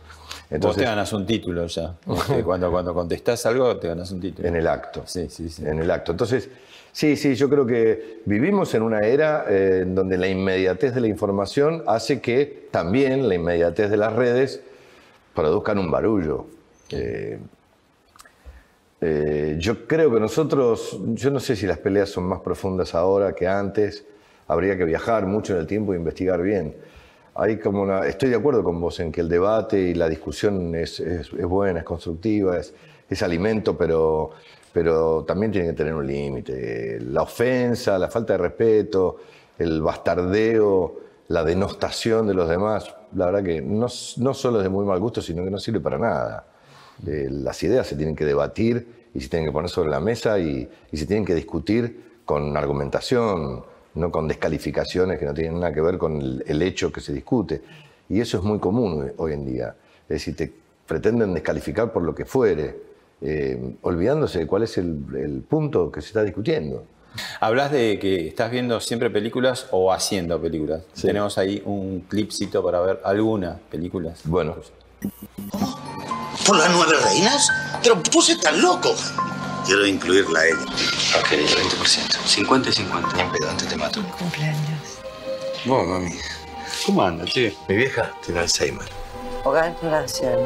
Vos 0.60 0.78
te 0.78 0.86
ganas 0.86 1.12
un 1.12 1.26
título 1.26 1.68
ya. 1.68 1.96
Este, 2.08 2.44
cuando, 2.44 2.72
cuando 2.72 2.94
contestás 2.94 3.46
algo, 3.46 3.76
te 3.78 3.90
ganas 3.90 4.12
un 4.12 4.22
título. 4.22 4.48
En 4.48 4.56
el 4.56 4.68
acto. 4.68 5.04
Sí, 5.06 5.28
sí, 5.30 5.50
sí. 5.50 5.66
En 5.66 5.80
el 5.80 5.92
acto. 5.92 6.14
Entonces, 6.14 6.50
sí, 6.94 7.18
sí, 7.18 7.36
yo 7.36 7.50
creo 7.50 7.66
que 7.66 8.22
vivimos 8.26 8.74
en 8.74 8.84
una 8.84 9.02
era 9.02 9.44
eh, 9.50 9.80
en 9.82 9.94
donde 9.94 10.18
la 10.18 10.30
inmediatez 10.30 10.96
de 10.96 11.02
la 11.02 11.08
información 11.08 11.84
hace 11.86 12.22
que 12.22 12.68
también 12.72 13.28
la 13.28 13.36
inmediatez 13.36 13.90
de 13.90 13.98
las 13.98 14.14
redes 14.14 14.62
produzcan 15.34 15.78
un 15.80 15.92
barullo. 15.92 16.46
Eh, 16.92 17.40
eh, 19.02 19.56
yo 19.60 19.86
creo 19.88 20.12
que 20.14 20.20
nosotros, 20.20 21.00
yo 21.14 21.30
no 21.30 21.40
sé 21.40 21.56
si 21.56 21.68
las 21.68 21.78
peleas 21.78 22.10
son 22.10 22.24
más 22.26 22.40
profundas 22.42 22.96
ahora 22.96 23.34
que 23.34 23.48
antes, 23.48 24.06
habría 24.48 24.78
que 24.78 24.86
viajar 24.86 25.26
mucho 25.26 25.54
en 25.54 25.60
el 25.60 25.68
tiempo 25.68 25.94
e 25.94 25.98
investigar 25.98 26.42
bien. 26.42 26.76
Hay 27.36 27.58
como 27.60 27.84
una- 27.84 28.08
estoy 28.08 28.30
de 28.30 28.36
acuerdo 28.38 28.64
con 28.64 28.80
vos 28.82 29.00
en 29.00 29.12
que 29.12 29.22
el 29.22 29.30
debate 29.30 29.80
y 29.80 29.94
la 29.94 30.10
discusión 30.10 30.74
es, 30.76 31.00
es- 31.00 31.32
es 31.34 31.46
buena, 31.46 31.80
es 31.80 31.86
constructiva, 31.86 32.58
es, 32.58 32.74
es 33.10 33.22
alimento, 33.22 33.78
pero, 33.78 34.32
pero 34.74 35.24
también 35.26 35.52
tiene 35.52 35.68
que 35.68 35.74
tener 35.74 35.94
un 35.94 36.08
límite. 36.08 37.00
La 37.02 37.22
ofensa, 37.22 37.98
la 38.00 38.08
falta 38.10 38.34
de 38.34 38.38
respeto, 38.40 39.18
el 39.60 39.82
bastardeo, 39.82 40.96
la 41.28 41.44
denostación 41.44 42.26
de 42.28 42.34
los 42.34 42.50
demás, 42.50 42.96
la 43.14 43.26
verdad 43.28 43.44
que 43.44 43.62
no, 43.62 43.88
no 44.18 44.34
solo 44.34 44.58
es 44.60 44.64
de 44.64 44.70
muy 44.70 44.86
mal 44.86 45.00
gusto, 45.00 45.22
sino 45.22 45.44
que 45.44 45.52
no 45.52 45.60
sirve 45.60 45.80
para 45.80 45.98
nada. 46.00 46.46
Eh, 47.06 47.28
las 47.30 47.62
ideas 47.64 47.86
se 47.86 47.96
tienen 47.96 48.16
que 48.16 48.26
debatir 48.26 48.88
y 49.14 49.22
se 49.22 49.30
tienen 49.30 49.48
que 49.48 49.52
poner 49.52 49.70
sobre 49.70 49.90
la 49.90 50.00
mesa 50.00 50.40
y, 50.40 50.68
y 50.92 50.98
se 50.98 51.06
tienen 51.06 51.26
que 51.26 51.36
discutir 51.36 52.22
con 52.26 52.56
argumentación, 52.58 53.64
no 53.96 54.12
con 54.12 54.28
descalificaciones 54.28 55.20
que 55.20 55.26
no 55.26 55.34
tienen 55.34 55.60
nada 55.60 55.74
que 55.74 55.82
ver 55.82 55.98
con 55.98 56.22
el, 56.22 56.44
el 56.48 56.62
hecho 56.62 56.92
que 56.92 57.02
se 57.02 57.14
discute. 57.14 57.62
Y 58.10 58.20
eso 58.22 58.38
es 58.38 58.44
muy 58.44 58.60
común 58.60 59.12
hoy 59.18 59.34
en 59.34 59.46
día. 59.46 59.76
Es 60.04 60.08
decir, 60.10 60.36
te 60.36 60.52
pretenden 60.88 61.34
descalificar 61.34 61.92
por 61.92 62.04
lo 62.04 62.16
que 62.16 62.26
fuere, 62.26 62.76
eh, 63.22 63.76
olvidándose 63.82 64.40
de 64.40 64.48
cuál 64.48 64.64
es 64.64 64.78
el, 64.78 65.04
el 65.16 65.42
punto 65.42 65.92
que 65.92 66.02
se 66.02 66.08
está 66.08 66.24
discutiendo. 66.24 66.86
Hablas 67.40 67.72
de 67.72 67.98
que 68.00 68.28
estás 68.28 68.52
viendo 68.52 68.80
siempre 68.80 69.10
películas 69.10 69.68
o 69.72 69.92
haciendo 69.92 70.40
películas. 70.40 70.84
Tenemos 71.02 71.38
ahí 71.38 71.62
un 71.66 72.02
clipcito 72.02 72.64
para 72.64 72.80
ver 72.82 73.02
algunas 73.04 73.60
películas. 73.60 74.22
Bueno. 74.26 74.56
¿Por 76.48 76.58
las 76.58 76.72
nueve 76.72 76.96
reinas? 77.04 77.52
Pero 77.84 78.02
puse 78.02 78.38
tan 78.38 78.62
loco. 78.62 78.96
Quiero 79.66 79.86
incluirla 79.86 80.40
a 80.40 80.46
ella. 80.46 80.64
Ok, 81.20 81.32
20%. 81.32 82.26
50 82.26 82.70
y 82.70 82.72
50. 82.72 83.16
Bien 83.16 83.30
pedo, 83.34 83.50
antes 83.50 83.68
te 83.68 83.76
mato. 83.76 84.02
Cumpleaños. 84.18 84.80
Vos, 85.66 85.86
mami. 85.86 86.18
¿Cómo 86.86 87.02
anda, 87.02 87.26
che? 87.26 87.54
Mi 87.68 87.76
vieja 87.76 88.14
tiene 88.26 88.40
Alzheimer. 88.40 88.88
Hogar 89.44 89.78
de 89.82 89.92
la 89.92 90.00
anciana. 90.00 90.38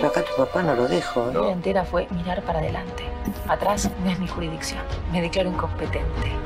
Yo 0.00 0.06
acá 0.06 0.22
tu 0.22 0.36
papá 0.36 0.62
no 0.62 0.76
lo 0.76 0.86
dejo. 0.86 1.24
Mi 1.24 1.40
vida 1.40 1.50
entera 1.50 1.84
fue 1.84 2.06
mirar 2.12 2.40
para 2.42 2.60
adelante. 2.60 3.02
Atrás 3.48 3.90
no 4.04 4.10
es 4.12 4.18
mi 4.20 4.28
jurisdicción. 4.28 4.82
Me 5.10 5.20
declaro 5.20 5.48
incompetente. 5.48 6.36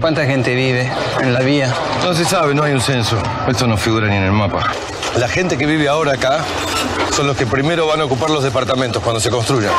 ¿Cuánta 0.00 0.24
gente 0.26 0.54
vive 0.54 0.88
en 1.20 1.34
la 1.34 1.40
vía? 1.40 1.74
No 2.04 2.14
se 2.14 2.24
sabe, 2.24 2.54
no 2.54 2.62
hay 2.62 2.72
un 2.72 2.80
censo. 2.80 3.16
Esto 3.48 3.66
no 3.66 3.76
figura 3.76 4.06
ni 4.06 4.14
en 4.16 4.22
el 4.22 4.32
mapa. 4.32 4.72
La 5.16 5.28
gente 5.28 5.58
que 5.58 5.66
vive 5.66 5.88
ahora 5.88 6.12
acá 6.12 6.38
son 7.10 7.26
los 7.26 7.36
que 7.36 7.46
primero 7.46 7.86
van 7.88 8.00
a 8.00 8.04
ocupar 8.04 8.30
los 8.30 8.44
departamentos 8.44 9.02
cuando 9.02 9.20
se 9.20 9.28
construyan. 9.28 9.72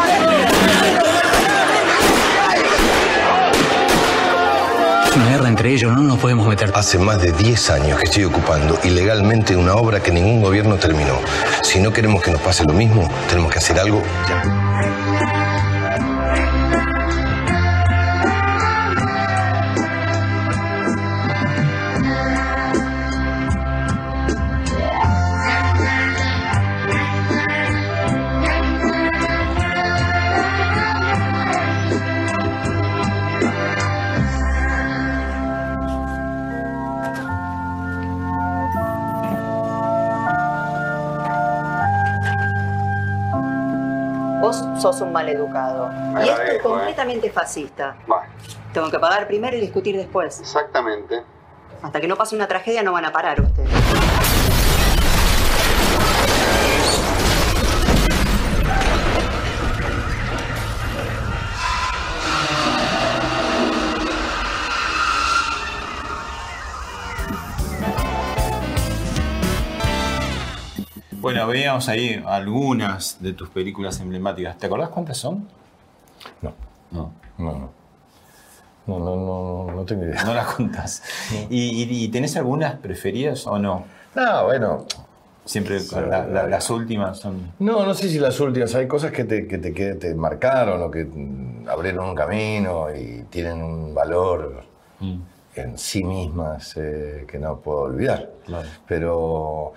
Es 5.08 5.16
una 5.16 5.30
guerra 5.30 5.48
entre 5.48 5.74
ellos, 5.74 5.96
no 5.96 6.04
nos 6.04 6.20
podemos 6.20 6.46
meter. 6.48 6.72
Hace 6.76 7.00
más 7.00 7.22
de 7.22 7.32
10 7.32 7.70
años 7.70 7.98
que 8.00 8.06
estoy 8.06 8.26
ocupando 8.26 8.78
ilegalmente 8.84 9.56
una 9.56 9.76
obra 9.76 10.02
que 10.02 10.12
ningún 10.12 10.42
gobierno 10.42 10.76
terminó. 10.76 11.14
Si 11.64 11.80
no 11.80 11.94
queremos 11.94 12.22
que 12.22 12.32
nos 12.32 12.42
pase 12.42 12.66
lo 12.66 12.74
mismo, 12.74 13.10
tenemos 13.30 13.52
que 13.52 13.60
hacer 13.60 13.80
algo 13.80 14.04
ya. 14.28 14.99
Sos 44.80 45.02
un 45.02 45.12
maleducado. 45.12 45.90
Me 46.14 46.26
Y 46.26 46.30
esto 46.30 46.42
es 46.44 46.50
¿eh? 46.56 46.60
completamente 46.62 47.30
fascista. 47.32 47.96
Bueno, 48.08 48.24
Tengo 48.74 48.90
que 48.90 49.00
pagar 49.00 49.28
primero 49.28 49.56
y 49.58 49.62
discutir 49.62 49.96
después. 49.98 50.40
exactamente. 50.40 51.24
Hasta 51.82 52.02
que 52.02 52.08
no 52.08 52.16
pase 52.18 52.36
una 52.36 52.48
tragedia 52.48 52.84
no 52.84 52.92
van 52.92 53.06
a 53.06 53.12
parar 53.12 53.40
ustedes. 53.40 53.70
Bueno, 71.40 71.54
veíamos 71.54 71.88
ahí 71.88 72.22
algunas 72.28 73.22
de 73.22 73.32
tus 73.32 73.48
películas 73.50 73.98
emblemáticas. 74.02 74.58
¿Te 74.58 74.66
acordás 74.66 74.90
cuántas 74.90 75.16
son? 75.18 75.48
No. 76.42 76.52
No. 76.92 77.14
No, 77.38 77.52
no. 77.54 77.70
No, 78.86 79.00
no, 79.00 79.16
no, 79.16 79.72
no 79.74 79.86
tengo 79.86 80.04
idea. 80.04 80.22
No 80.26 80.34
las 80.34 80.48
contás. 80.54 81.02
¿Y, 81.50 81.84
y- 81.84 82.04
y 82.04 82.08
tenés 82.10 82.36
algunas 82.36 82.76
preferidas 82.76 83.48
o 83.48 83.58
no? 83.58 83.86
No, 84.16 84.44
bueno. 84.46 84.86
Siempre 85.46 85.80
la- 86.10 86.28
la- 86.28 86.48
las 86.48 86.70
últimas 86.70 87.20
son. 87.20 87.54
No, 87.60 87.86
no 87.86 87.94
sé 87.94 88.10
si 88.10 88.20
las 88.20 88.38
últimas. 88.42 88.76
Hay 88.76 88.90
cosas 88.90 89.12
que 89.14 89.24
te, 89.24 89.48
que 89.48 89.58
te, 89.60 89.74
que 89.74 89.94
te 89.94 90.14
marcaron 90.16 90.82
o 90.84 90.92
que 90.92 91.06
mm, 91.06 91.70
abrieron 91.70 92.10
un 92.10 92.16
camino 92.16 92.88
y 92.94 93.24
tienen 93.30 93.64
un 93.64 93.96
valor 93.96 94.64
en 95.56 95.78
sí 95.78 96.04
mismas 96.04 96.74
eh, 96.76 97.24
que 97.26 97.40
no 97.40 97.60
puedo 97.62 97.80
olvidar. 97.84 98.30
Pero, 98.88 99.72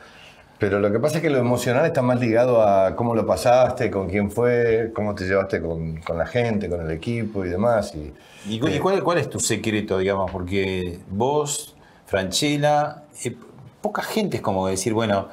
pero 0.63 0.79
lo 0.79 0.93
que 0.93 1.01
pasa 1.01 1.17
es 1.17 1.23
que 1.23 1.29
lo 1.31 1.39
emocional 1.39 1.85
está 1.87 2.03
más 2.03 2.21
ligado 2.21 2.63
a 2.63 2.95
cómo 2.95 3.17
lo 3.17 3.27
pasaste, 3.27 3.91
con 3.91 4.09
quién 4.09 4.31
fue, 4.31 4.93
cómo 4.95 5.13
te 5.13 5.25
llevaste 5.25 5.61
con, 5.61 5.97
con 6.03 6.17
la 6.17 6.25
gente, 6.27 6.69
con 6.69 6.81
el 6.83 6.91
equipo 6.93 7.45
y 7.45 7.49
demás. 7.49 7.93
Y, 7.97 8.13
¿Y, 8.49 8.61
cu- 8.61 8.69
y 8.69 8.79
cuál, 8.79 9.03
cuál 9.03 9.19
es 9.19 9.29
tu 9.29 9.41
secreto, 9.41 9.99
digamos? 9.99 10.31
Porque 10.31 11.01
vos, 11.11 11.75
Franchella, 12.07 13.03
eh, 13.25 13.35
poca 13.81 14.03
gente 14.03 14.37
es 14.37 14.43
como 14.43 14.69
decir, 14.69 14.93
bueno, 14.95 15.29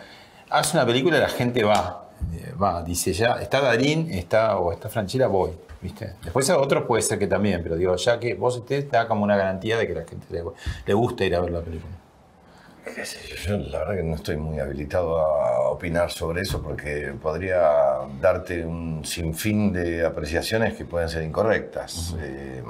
haz 0.50 0.74
una 0.74 0.84
película 0.86 1.18
y 1.18 1.22
la 1.22 1.30
gente 1.30 1.64
va. 1.64 2.10
eh, 2.34 2.54
Va, 2.60 2.82
dice 2.82 3.14
ya, 3.14 3.34
está 3.40 3.62
Darín, 3.62 4.10
está, 4.12 4.58
o 4.58 4.72
está 4.72 4.90
Franchella, 4.90 5.28
voy. 5.28 5.52
¿Viste? 5.82 6.16
Después 6.24 6.50
a 6.50 6.58
otros 6.58 6.84
puede 6.86 7.02
ser 7.04 7.20
que 7.20 7.28
también, 7.28 7.62
pero 7.64 7.76
digo, 7.78 7.96
ya 7.96 8.20
que 8.20 8.34
vos 8.34 8.58
estés, 8.58 8.90
da 8.92 9.08
como 9.08 9.24
una 9.24 9.38
garantía 9.38 9.78
de 9.78 9.88
que 9.88 9.94
la 9.94 10.02
gente 10.06 10.26
le, 10.30 10.42
le 10.86 10.94
gusta 10.94 11.24
ir 11.24 11.36
a 11.36 11.40
ver 11.40 11.52
la 11.52 11.62
película. 11.62 11.94
Qué 12.96 13.06
sé 13.06 13.20
yo, 13.28 13.36
yo 13.36 13.58
la 13.70 13.80
verdad 13.80 13.96
que 13.96 14.04
no 14.04 14.16
estoy 14.16 14.38
muy 14.38 14.60
habilitado 14.60 15.20
a 15.20 15.70
opinar 15.70 16.12
sobre 16.12 16.42
eso 16.42 16.62
porque 16.62 17.14
podría 17.22 17.62
darte 18.22 18.66
un 18.66 19.04
sinfín 19.06 19.72
de 19.74 20.06
apreciaciones 20.06 20.74
que 20.76 20.86
pueden 20.86 21.10
ser 21.10 21.24
incorrectas. 21.24 22.16
Eh, 22.20 22.64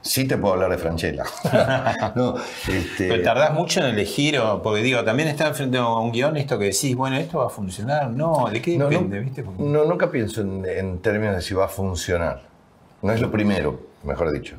sí 0.00 0.26
te 0.26 0.38
puedo 0.38 0.54
hablar 0.54 0.70
de 0.70 0.78
Franchella. 0.78 1.24
no, 2.14 2.34
este, 2.68 3.08
Pero 3.08 3.22
tardás 3.22 3.52
mucho 3.52 3.80
en 3.80 3.86
elegir, 3.86 4.38
o, 4.38 4.62
porque 4.62 4.82
digo, 4.82 5.04
también 5.04 5.28
está 5.28 5.48
enfrente 5.48 5.78
a 5.78 5.86
un 5.86 6.12
guion 6.12 6.36
esto 6.36 6.58
que 6.58 6.66
decís, 6.66 6.94
bueno, 6.96 7.16
esto 7.16 7.38
va 7.38 7.46
a 7.46 7.50
funcionar. 7.50 8.10
No, 8.10 8.48
¿de 8.50 8.62
qué 8.62 8.78
No, 8.78 8.84
no, 8.84 8.90
depende? 8.90 9.20
¿viste? 9.20 9.42
Porque- 9.42 9.62
No, 9.62 9.84
nunca 9.84 10.10
pienso 10.10 10.40
en, 10.40 10.64
en 10.66 10.98
términos 11.00 11.36
de 11.36 11.42
si 11.42 11.54
va 11.54 11.66
a 11.66 11.68
funcionar. 11.68 12.42
No 13.02 13.12
es 13.12 13.20
lo 13.20 13.30
primero, 13.30 13.80
mejor 14.02 14.32
dicho. 14.32 14.56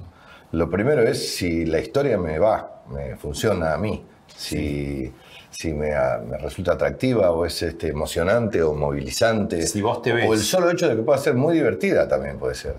Lo 0.51 0.69
primero 0.69 1.03
es 1.03 1.35
si 1.35 1.65
la 1.65 1.79
historia 1.79 2.17
me 2.17 2.39
va, 2.39 2.81
me 2.89 3.15
funciona 3.17 3.73
a 3.73 3.77
mí, 3.77 4.03
si, 4.35 5.11
si 5.49 5.73
me, 5.73 5.93
a- 5.93 6.19
me 6.25 6.37
resulta 6.37 6.73
atractiva 6.73 7.31
o 7.31 7.45
es 7.45 7.61
este, 7.61 7.87
emocionante 7.89 8.61
o 8.63 8.73
movilizante. 8.73 9.61
Si 9.65 9.81
vos 9.81 10.01
te 10.01 10.11
O 10.13 10.33
el 10.33 10.39
solo 10.39 10.69
hecho 10.71 10.87
de 10.87 10.95
que 10.95 11.01
pueda 11.01 11.17
ser 11.19 11.35
muy 11.35 11.55
divertida 11.55 12.07
también 12.07 12.37
puede 12.37 12.55
ser. 12.55 12.75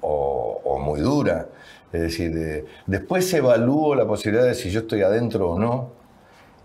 o, 0.00 0.60
o 0.64 0.78
muy 0.78 1.00
dura. 1.00 1.46
Es 1.92 2.00
decir, 2.02 2.34
de- 2.34 2.66
después 2.86 3.32
evalúo 3.32 3.94
la 3.94 4.06
posibilidad 4.06 4.44
de 4.46 4.54
si 4.54 4.70
yo 4.70 4.80
estoy 4.80 5.02
adentro 5.02 5.50
o 5.50 5.58
no. 5.58 5.98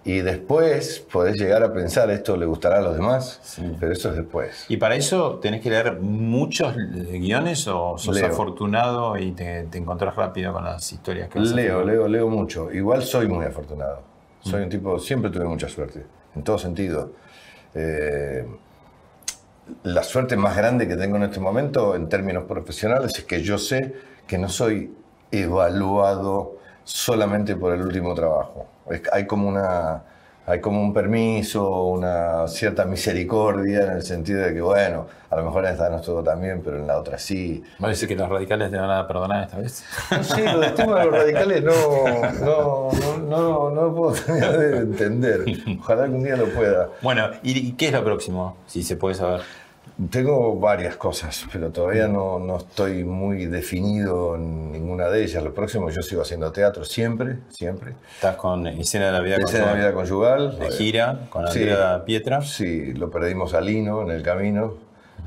Y 0.05 0.19
después 0.19 0.99
podés 1.09 1.37
llegar 1.39 1.63
a 1.63 1.71
pensar, 1.71 2.11
¿esto 2.11 2.35
le 2.35 2.45
gustará 2.45 2.79
a 2.79 2.81
los 2.81 2.93
demás? 2.93 3.39
Pero 3.79 3.93
eso 3.93 4.09
es 4.09 4.17
después. 4.17 4.65
¿Y 4.67 4.75
para 4.75 4.95
eso 4.97 5.39
tenés 5.41 5.61
que 5.61 5.69
leer 5.69 5.97
muchos 6.01 6.75
eh, 6.75 7.19
guiones 7.19 7.65
o 7.69 7.97
sos 7.97 8.13
Leo. 8.13 8.25
afortunado 8.25 9.17
y 9.17 9.31
te, 9.31 9.63
te 9.63 9.77
encontrás 9.77 10.13
rápido 10.17 10.51
con 10.51 10.65
las 10.65 10.91
historias 10.91 11.29
que 11.29 11.39
Leo, 11.39 11.85
leo, 11.85 12.09
leo 12.09 12.27
mucho. 12.27 12.69
Igual 12.69 13.03
soy 13.03 13.29
muy 13.29 13.45
afortunado. 13.45 14.01
Soy 14.43 14.63
un 14.63 14.69
tipo, 14.69 14.99
siempre 14.99 15.31
tuve 15.31 15.45
mucha 15.45 15.69
suerte, 15.69 16.05
en 16.35 16.43
todo 16.43 16.57
sentido. 16.57 17.11
Eh, 17.73 18.45
la 19.83 20.03
suerte 20.03 20.35
más 20.35 20.57
grande 20.57 20.87
que 20.87 20.95
tengo 20.95 21.15
en 21.15 21.23
este 21.23 21.39
momento, 21.39 21.95
en 21.95 22.09
términos 22.09 22.43
profesionales, 22.43 23.13
es 23.17 23.23
que 23.23 23.41
yo 23.41 23.57
sé 23.57 23.93
que 24.27 24.37
no 24.37 24.49
soy 24.49 24.93
evaluado 25.31 26.57
solamente 26.83 27.55
por 27.55 27.73
el 27.73 27.81
último 27.81 28.13
trabajo. 28.13 28.67
Hay 29.11 29.25
como 29.25 29.47
una, 29.47 30.03
hay 30.45 30.59
como 30.59 30.81
un 30.81 30.93
permiso, 30.93 31.85
una 31.85 32.47
cierta 32.47 32.85
misericordia 32.85 33.83
en 33.83 33.91
el 33.93 34.03
sentido 34.03 34.41
de 34.41 34.53
que, 34.53 34.61
bueno, 34.61 35.07
a 35.29 35.37
lo 35.37 35.45
mejor 35.45 35.65
en 35.65 35.71
esta 35.71 35.89
no 35.89 35.97
estuvo 35.97 36.21
tan 36.21 36.41
bien, 36.41 36.61
pero 36.63 36.77
en 36.77 36.85
la 36.85 36.97
otra 36.97 37.17
sí. 37.17 37.63
¿Va 37.81 37.87
a 37.87 37.91
decir 37.91 38.07
que 38.07 38.15
los 38.15 38.27
radicales 38.27 38.69
te 38.69 38.77
van 38.77 38.91
a 38.91 39.07
perdonar 39.07 39.43
esta 39.43 39.57
vez? 39.57 39.85
No 40.11 40.23
sé, 40.23 40.43
lo 40.51 40.59
del 40.59 40.73
tema 40.73 40.99
de 40.99 41.05
los 41.05 41.15
radicales 41.15 41.63
no, 41.63 41.73
no, 42.41 42.89
no, 42.91 43.19
no, 43.19 43.69
no 43.69 43.81
lo 43.83 43.95
puedo 43.95 44.13
terminar 44.25 44.57
de 44.57 44.77
entender. 44.79 45.45
Ojalá 45.79 46.03
algún 46.03 46.23
día 46.23 46.35
lo 46.35 46.49
pueda. 46.49 46.89
Bueno, 47.01 47.29
¿y 47.41 47.71
qué 47.73 47.87
es 47.87 47.93
lo 47.93 48.03
próximo? 48.03 48.57
Si 48.67 48.83
se 48.83 48.97
puede 48.97 49.15
saber. 49.15 49.41
Tengo 50.09 50.59
varias 50.59 50.97
cosas, 50.97 51.45
pero 51.51 51.69
todavía 51.69 52.07
no, 52.07 52.39
no, 52.39 52.57
estoy 52.57 53.03
muy 53.03 53.45
definido 53.45 54.35
en 54.35 54.71
ninguna 54.71 55.07
de 55.07 55.23
ellas. 55.23 55.43
Lo 55.43 55.53
próximo, 55.53 55.91
yo 55.91 56.01
sigo 56.01 56.23
haciendo 56.23 56.51
teatro 56.51 56.83
siempre, 56.83 57.37
siempre. 57.49 57.93
¿Estás 58.15 58.35
con 58.35 58.65
Escena 58.65 59.07
de 59.07 59.11
la 59.11 59.19
Vida 59.19 59.35
Escena 59.35 59.67
de 59.67 59.71
la 59.71 59.77
Vida 59.77 59.93
Conyugal. 59.93 60.57
De 60.57 60.71
gira, 60.71 61.27
con 61.29 61.47
Andrea 61.47 62.03
Pietra. 62.05 62.41
Sí, 62.41 62.93
lo 62.93 63.11
perdimos 63.11 63.53
a 63.53 63.61
Lino 63.61 64.01
en 64.01 64.09
el 64.09 64.23
camino, 64.23 64.73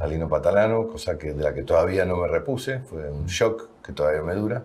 a 0.00 0.06
Lino 0.08 0.28
Patalano, 0.28 0.88
cosa 0.88 1.16
que, 1.16 1.32
de 1.32 1.44
la 1.44 1.54
que 1.54 1.62
todavía 1.62 2.04
no 2.04 2.16
me 2.16 2.26
repuse. 2.26 2.80
Fue 2.80 3.08
un 3.08 3.26
shock 3.26 3.68
que 3.84 3.92
todavía 3.92 4.22
me 4.22 4.34
dura. 4.34 4.64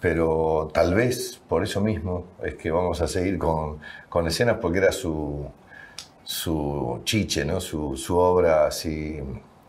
Pero 0.00 0.68
tal 0.74 0.94
vez 0.94 1.40
por 1.48 1.62
eso 1.62 1.80
mismo 1.80 2.26
es 2.42 2.56
que 2.56 2.72
vamos 2.72 3.00
a 3.02 3.06
seguir 3.06 3.38
con, 3.38 3.78
con 4.08 4.26
escenas, 4.26 4.56
porque 4.60 4.78
era 4.78 4.90
su 4.90 5.46
su 6.28 7.00
chiche, 7.04 7.42
¿no? 7.42 7.58
su, 7.58 7.96
su, 7.96 8.18
obra 8.18 8.66
así 8.66 9.18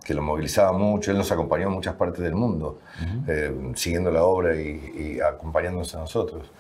que 0.04 0.14
lo 0.14 0.22
movilizaba 0.22 0.74
mucho. 0.74 1.10
Él 1.10 1.18
nos 1.18 1.32
acompañó 1.32 1.68
en 1.68 1.74
muchas 1.74 1.96
partes 1.96 2.22
del 2.22 2.36
mundo, 2.36 2.80
eh, 3.30 3.72
siguiendo 3.76 4.12
la 4.12 4.24
obra 4.24 4.60
y, 4.60 5.16
y, 5.16 5.22
acompañándonos 5.22 5.96
a 5.96 6.00
nosotros. 6.00 6.52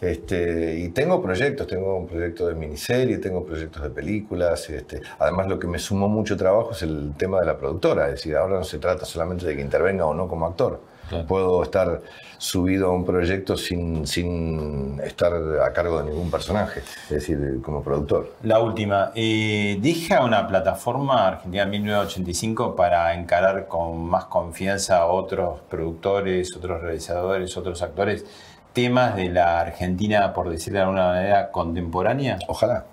Este, 0.00 0.80
y 0.80 0.88
tengo 0.88 1.22
proyectos, 1.22 1.68
tengo 1.68 1.96
un 1.98 2.08
proyecto 2.08 2.48
de 2.48 2.56
miniserie, 2.56 3.18
tengo 3.18 3.44
proyectos 3.46 3.80
de 3.84 3.90
películas. 3.90 4.68
Este, 4.70 5.00
además, 5.20 5.46
lo 5.46 5.56
que 5.60 5.68
me 5.68 5.78
sumó 5.78 6.08
mucho 6.08 6.36
trabajo 6.36 6.72
es 6.72 6.82
el 6.82 7.12
tema 7.16 7.38
de 7.38 7.46
la 7.46 7.56
productora. 7.56 8.06
Es 8.06 8.14
decir, 8.14 8.34
ahora 8.34 8.56
no 8.58 8.64
se 8.64 8.80
trata 8.80 9.04
solamente 9.04 9.46
de 9.46 9.54
que 9.54 9.62
intervenga 9.62 10.04
o 10.04 10.14
no 10.14 10.26
como 10.26 10.46
actor. 10.46 10.80
Puedo 11.28 11.62
estar 11.62 12.00
subido 12.38 12.88
a 12.88 12.92
un 12.92 13.04
proyecto 13.04 13.56
sin, 13.56 14.06
sin 14.06 15.00
estar 15.00 15.32
a 15.32 15.72
cargo 15.72 16.02
de 16.02 16.10
ningún 16.10 16.30
personaje, 16.30 16.80
es 17.04 17.10
decir, 17.10 17.60
como 17.62 17.82
productor. 17.82 18.34
La 18.42 18.60
última, 18.60 19.12
eh, 19.14 19.78
¿dije 19.80 20.14
a 20.14 20.24
una 20.24 20.46
plataforma 20.46 21.26
Argentina 21.26 21.64
1985 21.66 22.76
para 22.76 23.14
encarar 23.14 23.66
con 23.66 24.04
más 24.06 24.26
confianza 24.26 24.98
a 24.98 25.06
otros 25.06 25.60
productores, 25.70 26.54
otros 26.56 26.82
realizadores, 26.82 27.56
otros 27.56 27.80
actores 27.82 28.24
temas 28.72 29.16
de 29.16 29.30
la 29.30 29.60
Argentina, 29.60 30.32
por 30.32 30.50
decirlo 30.50 30.80
de 30.80 30.84
alguna 30.84 31.06
manera, 31.06 31.50
contemporánea? 31.50 32.38
Ojalá, 32.48 32.84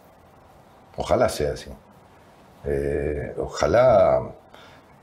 ojalá 0.95 1.27
sea 1.27 1.53
así. 1.53 1.71
Eh, 2.63 3.33
ojalá 3.37 4.21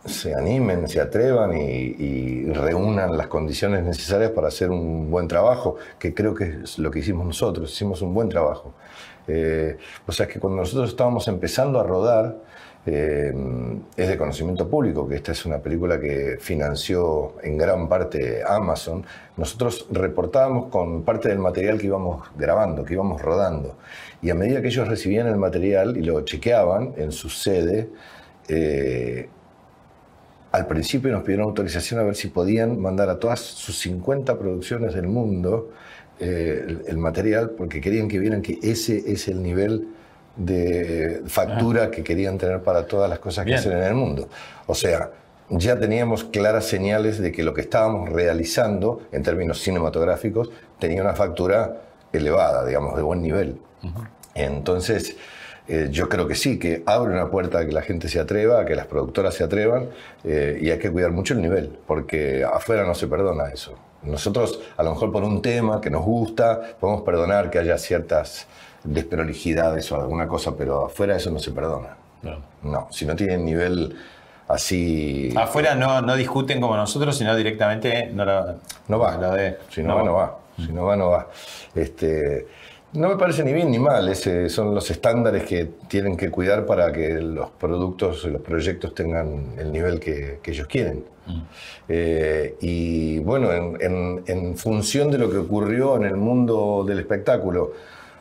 se 0.08 0.34
animen, 0.34 0.88
se 0.88 1.00
atrevan 1.00 1.56
y, 1.56 2.44
reúnan 2.52 3.16
las 3.16 3.26
condiciones 3.28 3.84
necesarias 3.84 4.30
para 4.30 4.48
hacer 4.48 4.70
un 4.70 5.10
buen 5.10 5.28
trabajo, 5.28 5.76
que 5.98 6.14
creo 6.14 6.34
que 6.34 6.60
es 6.64 6.78
lo 6.78 6.90
que 6.90 7.00
hicimos 7.00 7.26
nosotros, 7.26 7.72
hicimos 7.72 8.02
un 8.02 8.14
buen 8.14 8.28
trabajo. 8.28 8.74
Eh, 9.26 9.76
o 10.06 10.12
sea, 10.12 10.26
que 10.26 10.40
cuando 10.40 10.62
nosotros 10.62 10.90
estábamos 10.90 11.28
empezando 11.28 11.78
a 11.78 11.82
rodar, 11.82 12.36
eh, 12.86 13.34
es 13.96 14.08
de 14.08 14.16
conocimiento 14.16 14.68
público 14.68 15.06
que 15.06 15.16
esta 15.16 15.32
es 15.32 15.44
una 15.44 15.58
película 15.58 16.00
que 16.00 16.38
financió 16.40 17.34
en 17.42 17.58
gran 17.58 17.88
parte 17.88 18.42
Amazon. 18.46 19.04
Nosotros 19.36 19.86
reportábamos 19.90 20.70
con 20.70 21.02
parte 21.02 21.28
del 21.28 21.38
material 21.38 21.78
que 21.78 21.86
íbamos 21.86 22.26
grabando, 22.36 22.84
que 22.84 22.94
íbamos 22.94 23.20
rodando. 23.20 23.76
Y 24.22 24.30
a 24.30 24.34
medida 24.34 24.62
que 24.62 24.68
ellos 24.68 24.88
recibían 24.88 25.26
el 25.26 25.36
material 25.36 25.98
y 25.98 26.02
lo 26.02 26.22
chequeaban 26.22 26.94
en 26.96 27.12
su 27.12 27.28
sede, 27.28 27.90
eh, 28.48 29.28
al 30.58 30.66
principio 30.66 31.10
nos 31.12 31.22
pidieron 31.22 31.46
autorización 31.46 32.00
a 32.00 32.02
ver 32.02 32.16
si 32.16 32.28
podían 32.28 32.80
mandar 32.80 33.08
a 33.08 33.18
todas 33.18 33.40
sus 33.40 33.78
50 33.78 34.38
producciones 34.38 34.94
del 34.94 35.06
mundo 35.06 35.70
eh, 36.18 36.78
el, 36.86 36.98
material, 36.98 37.50
porque 37.50 37.80
querían 37.80 38.08
que 38.08 38.18
vieran 38.18 38.42
que 38.42 38.58
ese 38.62 39.12
es 39.12 39.28
el 39.28 39.42
nivel 39.42 39.88
de 40.36 41.22
factura 41.26 41.90
que 41.90 42.02
querían 42.02 42.38
tener 42.38 42.60
para 42.62 42.86
todas 42.86 43.08
las 43.08 43.20
cosas 43.20 43.44
que 43.44 43.54
hacen 43.54 43.72
en 43.72 43.84
el 43.84 43.94
mundo. 43.94 44.28
O 44.66 44.74
sea, 44.74 45.10
ya 45.50 45.78
teníamos 45.78 46.24
claras 46.24 46.66
señales 46.66 47.18
de 47.18 47.32
que 47.32 47.42
lo 47.42 47.54
que 47.54 47.60
estábamos 47.60 48.10
realizando 48.10 49.02
en 49.12 49.22
términos 49.22 49.60
cinematográficos 49.60 50.50
tenía 50.78 51.02
una 51.02 51.14
factura 51.14 51.82
elevada, 52.12 52.66
digamos, 52.66 52.96
de 52.96 53.02
buen 53.02 53.22
nivel. 53.22 53.60
Entonces, 54.34 55.16
eh, 55.68 55.88
yo 55.90 56.08
creo 56.08 56.26
que 56.26 56.34
sí, 56.34 56.58
que 56.58 56.82
abre 56.86 57.12
una 57.12 57.30
puerta 57.30 57.58
a 57.58 57.66
que 57.66 57.72
la 57.72 57.82
gente 57.82 58.08
se 58.08 58.18
atreva, 58.18 58.60
a 58.62 58.64
que 58.64 58.74
las 58.74 58.86
productoras 58.86 59.34
se 59.34 59.44
atrevan 59.44 59.90
eh, 60.24 60.58
y 60.62 60.70
hay 60.70 60.78
que 60.78 60.90
cuidar 60.90 61.10
mucho 61.10 61.34
el 61.34 61.42
nivel, 61.42 61.78
porque 61.86 62.42
afuera 62.42 62.84
no 62.84 62.94
se 62.94 63.06
perdona 63.06 63.48
eso. 63.48 63.74
Nosotros, 64.02 64.60
a 64.78 64.82
lo 64.82 64.92
mejor 64.92 65.12
por 65.12 65.24
un 65.24 65.42
tema 65.42 65.80
que 65.80 65.90
nos 65.90 66.04
gusta, 66.04 66.58
podemos 66.80 67.02
perdonar 67.02 67.50
que 67.50 67.58
haya 67.58 67.76
ciertas 67.76 68.46
desprolijidades 68.82 69.92
o 69.92 69.96
alguna 69.96 70.26
cosa, 70.26 70.56
pero 70.56 70.86
afuera 70.86 71.16
eso 71.16 71.30
no 71.30 71.38
se 71.38 71.50
perdona. 71.50 71.96
No, 72.62 72.88
si 72.90 73.04
no 73.04 73.14
tienen 73.14 73.44
nivel 73.44 73.94
así... 74.48 75.32
Afuera 75.36 75.74
no, 75.74 76.00
no 76.00 76.16
discuten 76.16 76.60
como 76.60 76.76
nosotros, 76.76 77.16
sino 77.18 77.36
directamente 77.36 78.10
no, 78.12 78.24
no 78.24 78.98
va. 78.98 79.12
si 79.70 79.82
no, 79.82 79.96
va, 79.96 80.02
no 80.02 80.14
va. 80.14 80.38
Si 80.56 80.72
no 80.72 80.86
va, 80.86 80.96
no 80.96 81.10
va. 81.10 81.26
Este, 81.74 82.46
no 82.92 83.08
me 83.10 83.16
parece 83.16 83.44
ni 83.44 83.52
bien 83.52 83.70
ni 83.70 83.78
mal, 83.78 84.08
ese 84.08 84.48
son 84.48 84.74
los 84.74 84.90
estándares 84.90 85.44
que 85.44 85.68
tienen 85.88 86.16
que 86.16 86.30
cuidar 86.30 86.64
para 86.64 86.90
que 86.90 87.20
los 87.20 87.50
productos 87.50 88.24
y 88.24 88.30
los 88.30 88.40
proyectos 88.40 88.94
tengan 88.94 89.54
el 89.58 89.70
nivel 89.70 90.00
que, 90.00 90.40
ellos 90.44 90.66
quieren. 90.66 91.04
Mm. 91.26 91.40
Eh, 91.88 92.56
y 92.60 93.18
bueno, 93.18 93.50
en, 93.52 94.56
función 94.56 95.10
de 95.10 95.18
lo 95.18 95.30
que 95.30 95.36
ocurrió 95.36 95.96
en 95.96 96.04
el 96.04 96.16
mundo 96.16 96.84
del 96.86 97.00
espectáculo, 97.00 97.72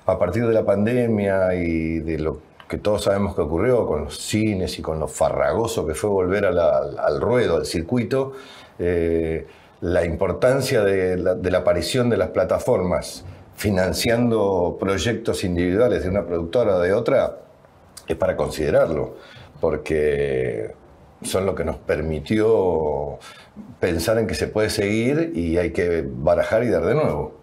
a 0.05 0.20
partir 0.20 0.45
de 0.45 0.53
la 0.53 0.65
pandemia 0.65 1.53
y 1.55 1.99
de 1.99 2.20
lo 2.20 2.41
que 2.68 2.78
todos 2.78 3.03
sabemos 3.03 3.36
que 3.36 3.41
ocurrió 3.41 3.86
con 3.88 4.05
los 4.05 4.18
cines 4.18 4.78
y 4.78 4.82
con 4.82 4.99
lo 4.99 5.07
farragoso 5.07 5.88
que 5.88 5.93
fue 5.93 6.09
volver 6.09 6.45
al 6.45 7.22
ruedo, 7.22 7.55
al 7.55 7.65
circuito, 7.65 8.34
eh, 8.80 9.47
la 9.80 10.03
importancia 10.03 10.84
de 10.84 11.18
la 11.18 11.57
aparición 11.57 12.09
de 12.09 12.18
las 12.18 12.30
plataformas, 12.30 13.24
financiando 13.57 14.77
proyectos 14.79 15.43
individuales 15.43 16.03
de 16.03 16.09
una 16.09 16.25
productora 16.25 16.75
o 16.75 16.79
de 16.79 16.93
otra, 16.93 17.39
es 18.07 18.15
para 18.15 18.37
considerarlo, 18.37 19.17
porque 19.59 20.75
son 21.23 21.47
lo 21.47 21.55
que 21.55 21.65
nos 21.65 21.77
permitió 21.77 23.17
pensar 23.79 24.19
en 24.19 24.27
que 24.27 24.35
se 24.35 24.47
puede 24.47 24.69
seguir 24.69 25.31
y 25.35 25.57
hay 25.57 25.71
que 25.71 26.05
barajar 26.07 26.63
y 26.63 26.69
dar 26.69 26.85
de 26.85 26.93
nuevo. 26.93 27.33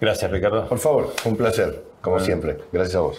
Gracias, 0.00 0.30
Ricardo. 0.30 0.66
Por 0.66 0.78
favor, 0.78 1.12
un 1.26 1.36
placer, 1.36 1.84
como 2.00 2.18
siempre. 2.18 2.56
Gracias 2.72 2.96
a 2.96 3.00
vos. 3.00 3.18